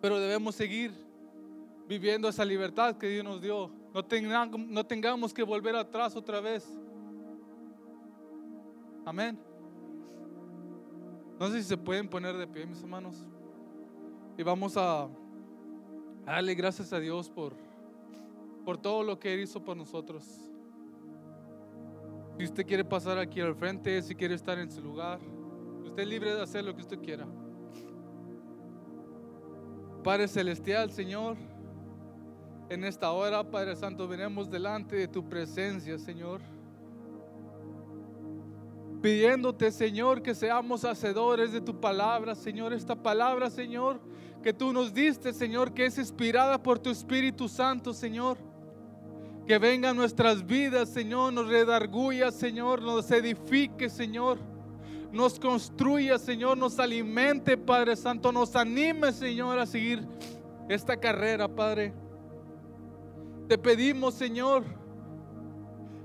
Pero 0.02 0.20
debemos 0.20 0.56
seguir 0.56 0.94
viviendo 1.88 2.30
esa 2.30 2.46
libertad 2.46 2.96
que 2.98 3.08
Dios 3.08 3.26
nos 3.26 3.42
dio. 3.42 3.72
No 3.94 4.06
tengamos, 4.06 4.60
no 4.68 4.86
tengamos 4.86 5.34
que 5.34 5.44
volver 5.44 5.76
atrás 5.76 6.16
otra 6.16 6.40
vez. 6.40 6.66
Amén. 9.06 9.38
No 11.40 11.50
sé 11.50 11.62
si 11.62 11.70
se 11.70 11.78
pueden 11.78 12.08
poner 12.08 12.38
de 12.38 12.46
pie, 12.46 12.66
mis 12.66 12.82
hermanos. 12.82 13.16
Y 14.38 14.44
vamos 14.44 14.78
a 14.78 15.10
darle 16.26 16.54
gracias 16.54 16.94
a 16.94 17.00
Dios 17.00 17.30
por, 17.30 17.54
por 18.70 18.78
todo 18.78 19.02
lo 19.02 19.20
que 19.20 19.34
Él 19.34 19.40
hizo 19.40 19.66
por 19.66 19.76
nosotros. 19.76 20.24
Si 22.38 22.44
usted 22.44 22.68
quiere 22.68 22.86
pasar 22.86 23.18
aquí 23.18 23.42
al 23.42 23.56
frente, 23.56 24.00
si 24.04 24.14
quiere 24.14 24.36
estar 24.36 24.60
en 24.60 24.70
su 24.70 24.80
lugar, 24.80 25.20
usted 25.84 26.04
es 26.04 26.08
libre 26.08 26.36
de 26.36 26.44
hacer 26.44 26.64
lo 26.64 26.76
que 26.76 26.84
usted 26.84 27.00
quiera. 27.00 27.26
Padre 30.04 30.28
Celestial, 30.28 30.92
Señor, 30.92 31.36
en 32.70 32.84
esta 32.84 33.12
hora, 33.12 33.44
Padre 33.44 33.76
Santo, 33.76 34.08
venimos 34.08 34.52
delante 34.52 34.98
de 34.98 35.08
tu 35.08 35.28
presencia, 35.28 35.98
Señor. 35.98 36.40
Pidiéndote, 39.02 39.72
Señor, 39.72 40.22
que 40.22 40.36
seamos 40.36 40.86
hacedores 40.86 41.54
de 41.54 41.62
tu 41.62 41.82
palabra, 41.82 42.36
Señor. 42.36 42.72
Esta 42.72 42.96
palabra, 42.96 43.50
Señor, 43.50 44.00
que 44.44 44.54
tú 44.54 44.72
nos 44.72 44.94
diste, 44.94 45.34
Señor, 45.34 45.74
que 45.74 45.88
es 45.88 45.98
inspirada 45.98 46.62
por 46.62 46.78
tu 46.78 46.92
Espíritu 46.92 47.50
Santo, 47.50 47.96
Señor 47.96 48.38
que 49.50 49.58
venga 49.58 49.90
a 49.90 49.94
nuestras 49.96 50.46
vidas, 50.46 50.90
Señor, 50.90 51.34
nos 51.34 51.48
redarguya, 51.48 52.32
Señor, 52.32 52.84
nos 52.84 53.10
edifique, 53.10 53.90
Señor. 53.90 54.38
Nos 55.12 55.40
construya, 55.40 56.20
Señor, 56.20 56.56
nos 56.56 56.78
alimente, 56.78 57.58
Padre 57.58 57.96
Santo, 57.96 58.32
nos 58.32 58.56
anime, 58.56 59.12
Señor, 59.12 59.58
a 59.58 59.66
seguir 59.66 60.08
esta 60.70 60.98
carrera, 60.98 61.48
Padre. 61.48 61.96
Te 63.48 63.58
pedimos, 63.58 64.14
Señor, 64.14 64.66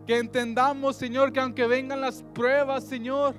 que 0.07 0.17
entendamos, 0.17 0.97
Señor, 0.97 1.31
que 1.31 1.41
aunque 1.41 1.67
vengan 1.67 2.01
las 2.01 2.23
pruebas, 2.23 2.85
Señor, 2.85 3.35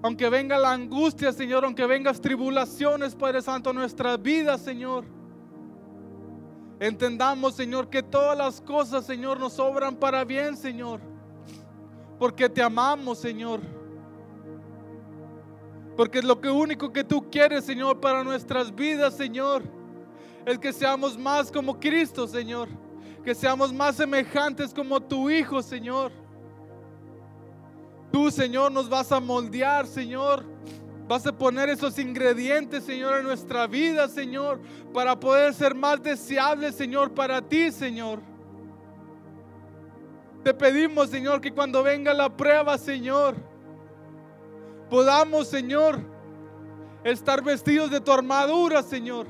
aunque 0.00 0.28
venga 0.28 0.58
la 0.58 0.70
angustia, 0.70 1.32
Señor, 1.32 1.64
aunque 1.64 1.86
vengan 1.86 2.14
tribulaciones, 2.20 3.16
Padre 3.16 3.42
Santo, 3.42 3.70
a 3.70 3.72
nuestras 3.72 4.22
vidas, 4.22 4.60
Señor, 4.60 5.04
Entendamos, 6.80 7.54
Señor, 7.54 7.88
que 7.88 8.02
todas 8.02 8.36
las 8.36 8.60
cosas, 8.60 9.06
Señor, 9.06 9.38
nos 9.38 9.54
sobran 9.54 9.96
para 9.96 10.24
bien, 10.24 10.56
Señor. 10.56 11.00
Porque 12.18 12.48
te 12.48 12.62
amamos, 12.62 13.18
Señor. 13.18 13.60
Porque 15.96 16.20
lo 16.20 16.38
único 16.52 16.92
que 16.92 17.04
tú 17.04 17.30
quieres, 17.30 17.64
Señor, 17.64 18.00
para 18.00 18.24
nuestras 18.24 18.74
vidas, 18.74 19.14
Señor. 19.14 19.62
es 20.44 20.58
que 20.58 20.72
seamos 20.72 21.16
más 21.16 21.50
como 21.50 21.78
Cristo, 21.78 22.26
Señor. 22.26 22.68
Que 23.24 23.34
seamos 23.34 23.72
más 23.72 23.96
semejantes 23.96 24.74
como 24.74 25.00
tu 25.00 25.30
Hijo, 25.30 25.62
Señor. 25.62 26.12
Tú, 28.10 28.30
Señor, 28.30 28.70
nos 28.70 28.88
vas 28.88 29.10
a 29.12 29.20
moldear, 29.20 29.86
Señor. 29.86 30.44
Vas 31.14 31.28
a 31.28 31.32
poner 31.32 31.68
esos 31.68 31.96
ingredientes, 32.00 32.82
Señor, 32.82 33.18
en 33.18 33.22
nuestra 33.22 33.68
vida, 33.68 34.08
Señor, 34.08 34.58
para 34.92 35.14
poder 35.14 35.54
ser 35.54 35.72
más 35.72 36.02
deseables, 36.02 36.74
Señor, 36.74 37.12
para 37.14 37.40
ti, 37.40 37.70
Señor. 37.70 38.18
Te 40.42 40.52
pedimos, 40.52 41.10
Señor, 41.10 41.40
que 41.40 41.52
cuando 41.52 41.84
venga 41.84 42.12
la 42.12 42.36
prueba, 42.36 42.76
Señor, 42.78 43.36
podamos, 44.90 45.46
Señor, 45.46 46.00
estar 47.04 47.44
vestidos 47.44 47.92
de 47.92 48.00
tu 48.00 48.10
armadura, 48.10 48.82
Señor. 48.82 49.28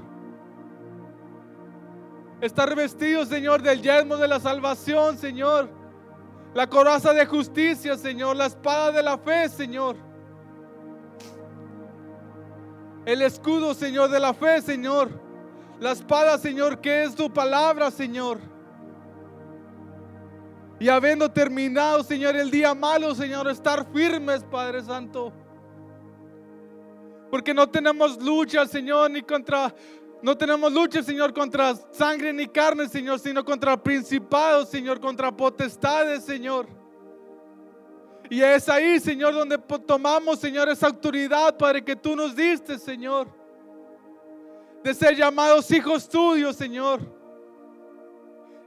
Estar 2.40 2.74
vestidos, 2.74 3.28
Señor, 3.28 3.60
del 3.60 3.82
yelmo 3.82 4.16
de 4.16 4.26
la 4.26 4.40
salvación, 4.40 5.18
Señor. 5.18 5.68
La 6.54 6.66
coraza 6.66 7.12
de 7.12 7.26
justicia, 7.26 7.98
Señor. 7.98 8.36
La 8.36 8.46
espada 8.46 8.90
de 8.90 9.02
la 9.02 9.18
fe, 9.18 9.50
Señor. 9.50 10.13
El 13.06 13.20
escudo, 13.22 13.74
Señor, 13.74 14.10
de 14.10 14.20
la 14.20 14.32
fe, 14.32 14.62
Señor. 14.62 15.10
La 15.80 15.92
espada, 15.92 16.38
Señor, 16.38 16.80
que 16.80 17.04
es 17.04 17.14
tu 17.14 17.32
palabra, 17.32 17.90
Señor. 17.90 18.38
Y 20.80 20.88
habiendo 20.88 21.30
terminado, 21.30 22.02
Señor, 22.02 22.36
el 22.36 22.50
día 22.50 22.74
malo, 22.74 23.14
Señor, 23.14 23.48
estar 23.48 23.86
firmes, 23.92 24.42
Padre 24.44 24.82
Santo. 24.82 25.32
Porque 27.30 27.52
no 27.52 27.68
tenemos 27.68 28.22
lucha, 28.22 28.66
Señor, 28.66 29.10
ni 29.10 29.22
contra, 29.22 29.74
no 30.22 30.36
tenemos 30.36 30.72
lucha, 30.72 31.02
Señor, 31.02 31.34
contra 31.34 31.74
sangre 31.92 32.32
ni 32.32 32.46
carne, 32.46 32.88
Señor, 32.88 33.18
sino 33.18 33.44
contra 33.44 33.76
principados, 33.76 34.70
Señor, 34.70 35.00
contra 35.00 35.30
potestades, 35.30 36.24
Señor. 36.24 36.83
Y 38.30 38.40
es 38.40 38.68
ahí, 38.68 38.98
Señor, 39.00 39.34
donde 39.34 39.58
tomamos, 39.58 40.38
Señor, 40.38 40.68
esa 40.68 40.86
autoridad, 40.86 41.56
Padre, 41.56 41.84
que 41.84 41.94
tú 41.94 42.16
nos 42.16 42.34
diste, 42.34 42.78
Señor. 42.78 43.28
De 44.82 44.94
ser 44.94 45.14
llamados 45.14 45.70
hijos 45.70 46.08
tuyos, 46.08 46.56
Señor. 46.56 47.00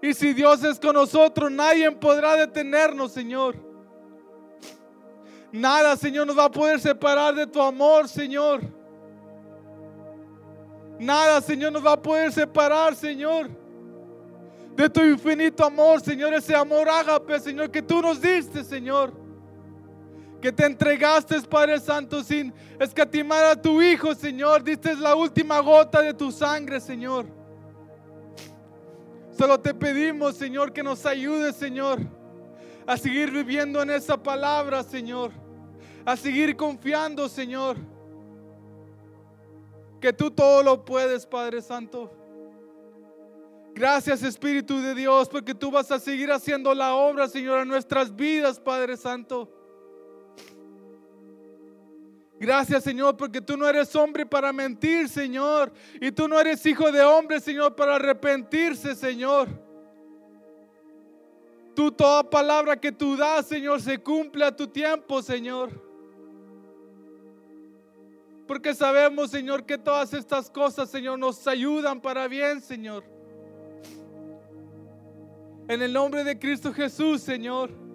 Y 0.01 0.13
si 0.13 0.33
Dios 0.33 0.63
es 0.63 0.79
con 0.79 0.93
nosotros, 0.93 1.51
nadie 1.51 1.91
podrá 1.91 2.35
detenernos, 2.35 3.11
Señor. 3.11 3.55
Nada, 5.51 5.95
Señor, 5.95 6.27
nos 6.27 6.37
va 6.37 6.45
a 6.45 6.51
poder 6.51 6.79
separar 6.79 7.33
de 7.33 7.47
tu 7.47 7.61
amor, 7.61 8.07
Señor. 8.07 8.61
Nada, 10.99 11.41
Señor, 11.41 11.71
nos 11.71 11.85
va 11.85 11.93
a 11.93 12.01
poder 12.01 12.31
separar, 12.31 12.95
Señor, 12.95 13.49
de 14.75 14.89
tu 14.89 15.01
infinito 15.01 15.63
amor, 15.63 16.01
Señor, 16.01 16.33
ese 16.33 16.55
amor 16.55 16.87
ágape, 16.89 17.39
Señor, 17.39 17.71
que 17.71 17.81
tú 17.81 18.01
nos 18.01 18.21
diste, 18.21 18.63
Señor. 18.63 19.26
Que 20.41 20.51
te 20.51 20.65
entregaste, 20.65 21.41
Padre 21.41 21.79
Santo, 21.79 22.23
sin 22.23 22.53
escatimar 22.79 23.43
a 23.45 23.59
tu 23.59 23.81
Hijo, 23.81 24.13
Señor. 24.13 24.63
Diste 24.63 24.95
la 24.95 25.15
última 25.15 25.59
gota 25.59 26.01
de 26.01 26.13
tu 26.13 26.31
sangre, 26.31 26.79
Señor. 26.79 27.25
Solo 29.37 29.59
te 29.59 29.73
pedimos, 29.73 30.35
Señor, 30.35 30.73
que 30.73 30.83
nos 30.83 31.05
ayudes, 31.05 31.55
Señor, 31.55 31.99
a 32.85 32.97
seguir 32.97 33.31
viviendo 33.31 33.81
en 33.81 33.91
esa 33.91 34.21
palabra, 34.21 34.83
Señor. 34.83 35.31
A 36.05 36.15
seguir 36.15 36.55
confiando, 36.55 37.27
Señor. 37.27 37.77
Que 39.99 40.13
tú 40.13 40.31
todo 40.31 40.63
lo 40.63 40.85
puedes, 40.85 41.25
Padre 41.25 41.61
Santo. 41.61 42.11
Gracias, 43.73 44.23
Espíritu 44.23 44.81
de 44.81 44.95
Dios, 44.95 45.29
porque 45.29 45.53
tú 45.53 45.69
vas 45.69 45.91
a 45.91 45.99
seguir 45.99 46.31
haciendo 46.31 46.73
la 46.73 46.95
obra, 46.95 47.27
Señor, 47.27 47.61
en 47.61 47.67
nuestras 47.67 48.15
vidas, 48.15 48.59
Padre 48.59 48.97
Santo. 48.97 49.51
Gracias, 52.39 52.83
Señor, 52.83 53.17
porque 53.17 53.41
tú 53.41 53.57
no 53.57 53.67
eres 53.67 53.95
hombre 53.95 54.25
para 54.25 54.53
mentir, 54.53 55.09
Señor. 55.09 55.71
Y 55.99 56.11
tú 56.11 56.27
no 56.27 56.39
eres 56.39 56.63
hijo 56.65 56.91
de 56.91 57.01
hombre, 57.03 57.39
Señor, 57.39 57.75
para 57.75 57.95
arrepentirse, 57.95 58.95
Señor. 58.95 59.47
Tú 61.75 61.91
toda 61.91 62.27
palabra 62.27 62.79
que 62.79 62.91
tú 62.91 63.15
das, 63.15 63.47
Señor, 63.47 63.81
se 63.81 63.97
cumple 63.97 64.45
a 64.45 64.55
tu 64.55 64.67
tiempo, 64.67 65.21
Señor. 65.21 65.69
Porque 68.47 68.73
sabemos, 68.73 69.31
Señor, 69.31 69.65
que 69.65 69.77
todas 69.77 70.13
estas 70.13 70.49
cosas, 70.49 70.89
Señor, 70.89 71.17
nos 71.17 71.45
ayudan 71.47 71.99
para 71.99 72.27
bien, 72.27 72.61
Señor. 72.61 73.03
En 75.67 75.81
el 75.81 75.91
nombre 75.91 76.23
de 76.23 76.37
Cristo 76.37 76.71
Jesús, 76.71 77.21
Señor. 77.21 77.86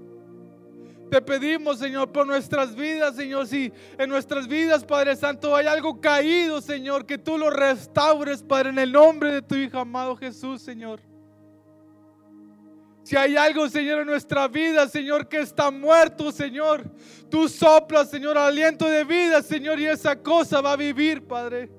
Te 1.13 1.21
pedimos, 1.21 1.79
Señor, 1.79 2.11
por 2.11 2.27
nuestras 2.27 2.75
vidas, 2.75 3.17
Señor, 3.17 3.47
si 3.47 3.71
en 3.99 4.09
nuestras 4.09 4.49
vidas, 4.49 4.83
Padre 4.83 5.15
Santo, 5.15 5.55
hay 5.55 5.67
algo 5.67 6.01
caído, 6.01 6.63
Señor, 6.63 7.05
que 7.05 7.19
tú 7.19 7.37
lo 7.37 7.51
restaures, 7.51 8.43
Padre, 8.43 8.71
en 8.71 8.79
el 8.79 8.93
nombre 8.93 9.31
de 9.31 9.43
tu 9.43 9.55
Hijo 9.55 9.79
amado 9.79 10.17
Jesús, 10.17 10.63
Señor. 10.63 11.01
Si 13.03 13.15
hay 13.15 13.37
algo, 13.37 13.69
Señor, 13.69 14.01
en 14.01 14.07
nuestra 14.07 14.49
vida, 14.49 14.89
Señor, 14.89 15.29
que 15.29 15.41
está 15.41 15.71
muerto, 15.71 16.33
Señor, 16.33 16.83
tú 17.29 17.47
soplas, 17.47 18.09
Señor, 18.09 18.39
aliento 18.39 18.87
de 18.87 19.05
vida, 19.05 19.43
Señor, 19.43 19.79
y 19.81 19.85
esa 19.85 20.17
cosa 20.17 20.63
va 20.63 20.73
a 20.73 20.77
vivir, 20.77 21.27
Padre. 21.27 21.71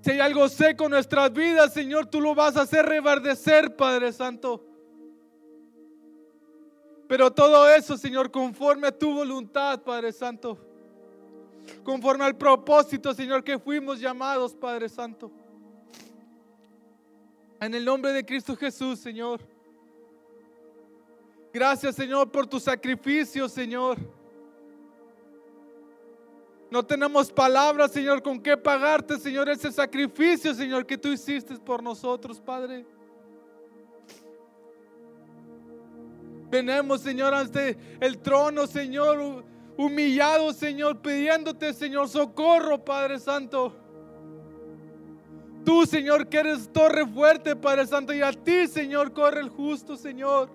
Si 0.00 0.10
hay 0.10 0.18
algo 0.18 0.48
seco 0.48 0.86
en 0.86 0.90
nuestras 0.90 1.32
vidas, 1.32 1.72
Señor, 1.72 2.06
tú 2.06 2.20
lo 2.20 2.34
vas 2.34 2.56
a 2.56 2.62
hacer 2.62 2.84
reverdecer, 2.84 3.76
Padre 3.76 4.12
Santo. 4.12 4.65
Pero 7.08 7.30
todo 7.30 7.68
eso, 7.68 7.96
Señor, 7.96 8.30
conforme 8.30 8.88
a 8.88 8.98
tu 8.98 9.12
voluntad, 9.14 9.80
Padre 9.82 10.12
Santo. 10.12 10.58
Conforme 11.84 12.24
al 12.24 12.36
propósito, 12.36 13.14
Señor, 13.14 13.44
que 13.44 13.58
fuimos 13.58 14.00
llamados, 14.00 14.54
Padre 14.54 14.88
Santo. 14.88 15.30
En 17.60 17.74
el 17.74 17.84
nombre 17.84 18.12
de 18.12 18.24
Cristo 18.24 18.56
Jesús, 18.56 18.98
Señor. 18.98 19.40
Gracias, 21.52 21.94
Señor, 21.94 22.30
por 22.30 22.46
tu 22.46 22.60
sacrificio, 22.60 23.48
Señor. 23.48 23.98
No 26.70 26.84
tenemos 26.84 27.30
palabras, 27.30 27.92
Señor, 27.92 28.22
con 28.22 28.40
qué 28.40 28.56
pagarte, 28.56 29.18
Señor, 29.18 29.48
ese 29.48 29.70
sacrificio, 29.70 30.52
Señor, 30.52 30.84
que 30.84 30.98
tú 30.98 31.08
hiciste 31.08 31.56
por 31.58 31.82
nosotros, 31.82 32.40
Padre. 32.40 32.84
Venemos, 36.56 37.02
Señor, 37.02 37.34
ante 37.34 37.76
el 38.00 38.16
trono, 38.16 38.66
Señor, 38.66 39.44
humillado, 39.76 40.54
Señor, 40.54 41.02
pidiéndote, 41.02 41.74
Señor, 41.74 42.08
socorro, 42.08 42.82
Padre 42.82 43.18
Santo. 43.18 43.76
Tú, 45.66 45.84
Señor, 45.84 46.30
que 46.30 46.38
eres 46.38 46.72
torre 46.72 47.06
fuerte, 47.06 47.54
Padre 47.54 47.86
Santo, 47.86 48.14
y 48.14 48.22
a 48.22 48.32
ti, 48.32 48.66
Señor, 48.68 49.12
corre 49.12 49.40
el 49.40 49.50
justo, 49.50 49.98
Señor. 49.98 50.48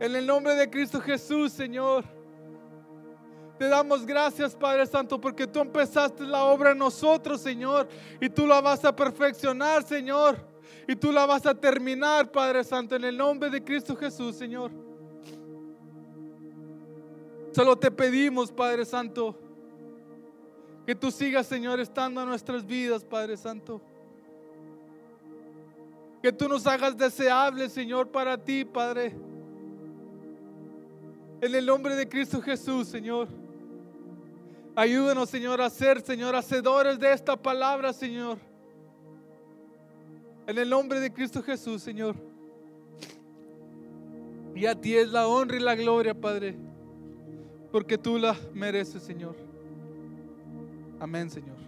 En 0.00 0.16
el 0.16 0.26
nombre 0.26 0.56
de 0.56 0.68
Cristo 0.68 1.00
Jesús, 1.00 1.52
Señor. 1.52 2.04
Te 3.56 3.68
damos 3.68 4.04
gracias, 4.04 4.56
Padre 4.56 4.84
Santo, 4.88 5.20
porque 5.20 5.46
tú 5.46 5.60
empezaste 5.60 6.24
la 6.24 6.42
obra 6.42 6.72
en 6.72 6.78
nosotros, 6.78 7.40
Señor, 7.40 7.86
y 8.20 8.28
tú 8.28 8.48
la 8.48 8.60
vas 8.60 8.84
a 8.84 8.96
perfeccionar, 8.96 9.84
Señor 9.84 10.53
y 10.86 10.96
tú 10.96 11.12
la 11.12 11.26
vas 11.26 11.46
a 11.46 11.54
terminar, 11.54 12.30
Padre 12.30 12.62
Santo, 12.64 12.96
en 12.96 13.04
el 13.04 13.16
nombre 13.16 13.50
de 13.50 13.62
Cristo 13.62 13.96
Jesús, 13.96 14.36
Señor. 14.36 14.70
Solo 17.52 17.76
te 17.76 17.90
pedimos, 17.90 18.50
Padre 18.50 18.84
Santo, 18.84 19.38
que 20.84 20.94
tú 20.94 21.10
sigas, 21.10 21.46
Señor, 21.46 21.80
estando 21.80 22.20
en 22.20 22.28
nuestras 22.28 22.66
vidas, 22.66 23.04
Padre 23.04 23.36
Santo. 23.36 23.80
Que 26.22 26.32
tú 26.32 26.48
nos 26.48 26.66
hagas 26.66 26.96
deseables, 26.96 27.72
Señor, 27.72 28.08
para 28.08 28.36
ti, 28.36 28.64
Padre. 28.64 29.14
En 31.40 31.54
el 31.54 31.64
nombre 31.64 31.94
de 31.94 32.08
Cristo 32.08 32.42
Jesús, 32.42 32.88
Señor. 32.88 33.28
Ayúdanos, 34.74 35.30
Señor, 35.30 35.60
a 35.60 35.70
ser, 35.70 36.00
Señor, 36.00 36.34
hacedores 36.34 36.98
de 36.98 37.12
esta 37.12 37.36
palabra, 37.36 37.92
Señor. 37.92 38.38
En 40.46 40.58
el 40.58 40.68
nombre 40.68 41.00
de 41.00 41.12
Cristo 41.12 41.42
Jesús, 41.42 41.82
Señor. 41.82 42.16
Y 44.54 44.66
a 44.66 44.74
ti 44.74 44.94
es 44.94 45.08
la 45.08 45.26
honra 45.26 45.56
y 45.56 45.60
la 45.60 45.74
gloria, 45.74 46.14
Padre, 46.14 46.54
porque 47.72 47.98
tú 47.98 48.18
la 48.18 48.36
mereces, 48.52 49.02
Señor. 49.02 49.34
Amén, 51.00 51.28
Señor. 51.28 51.63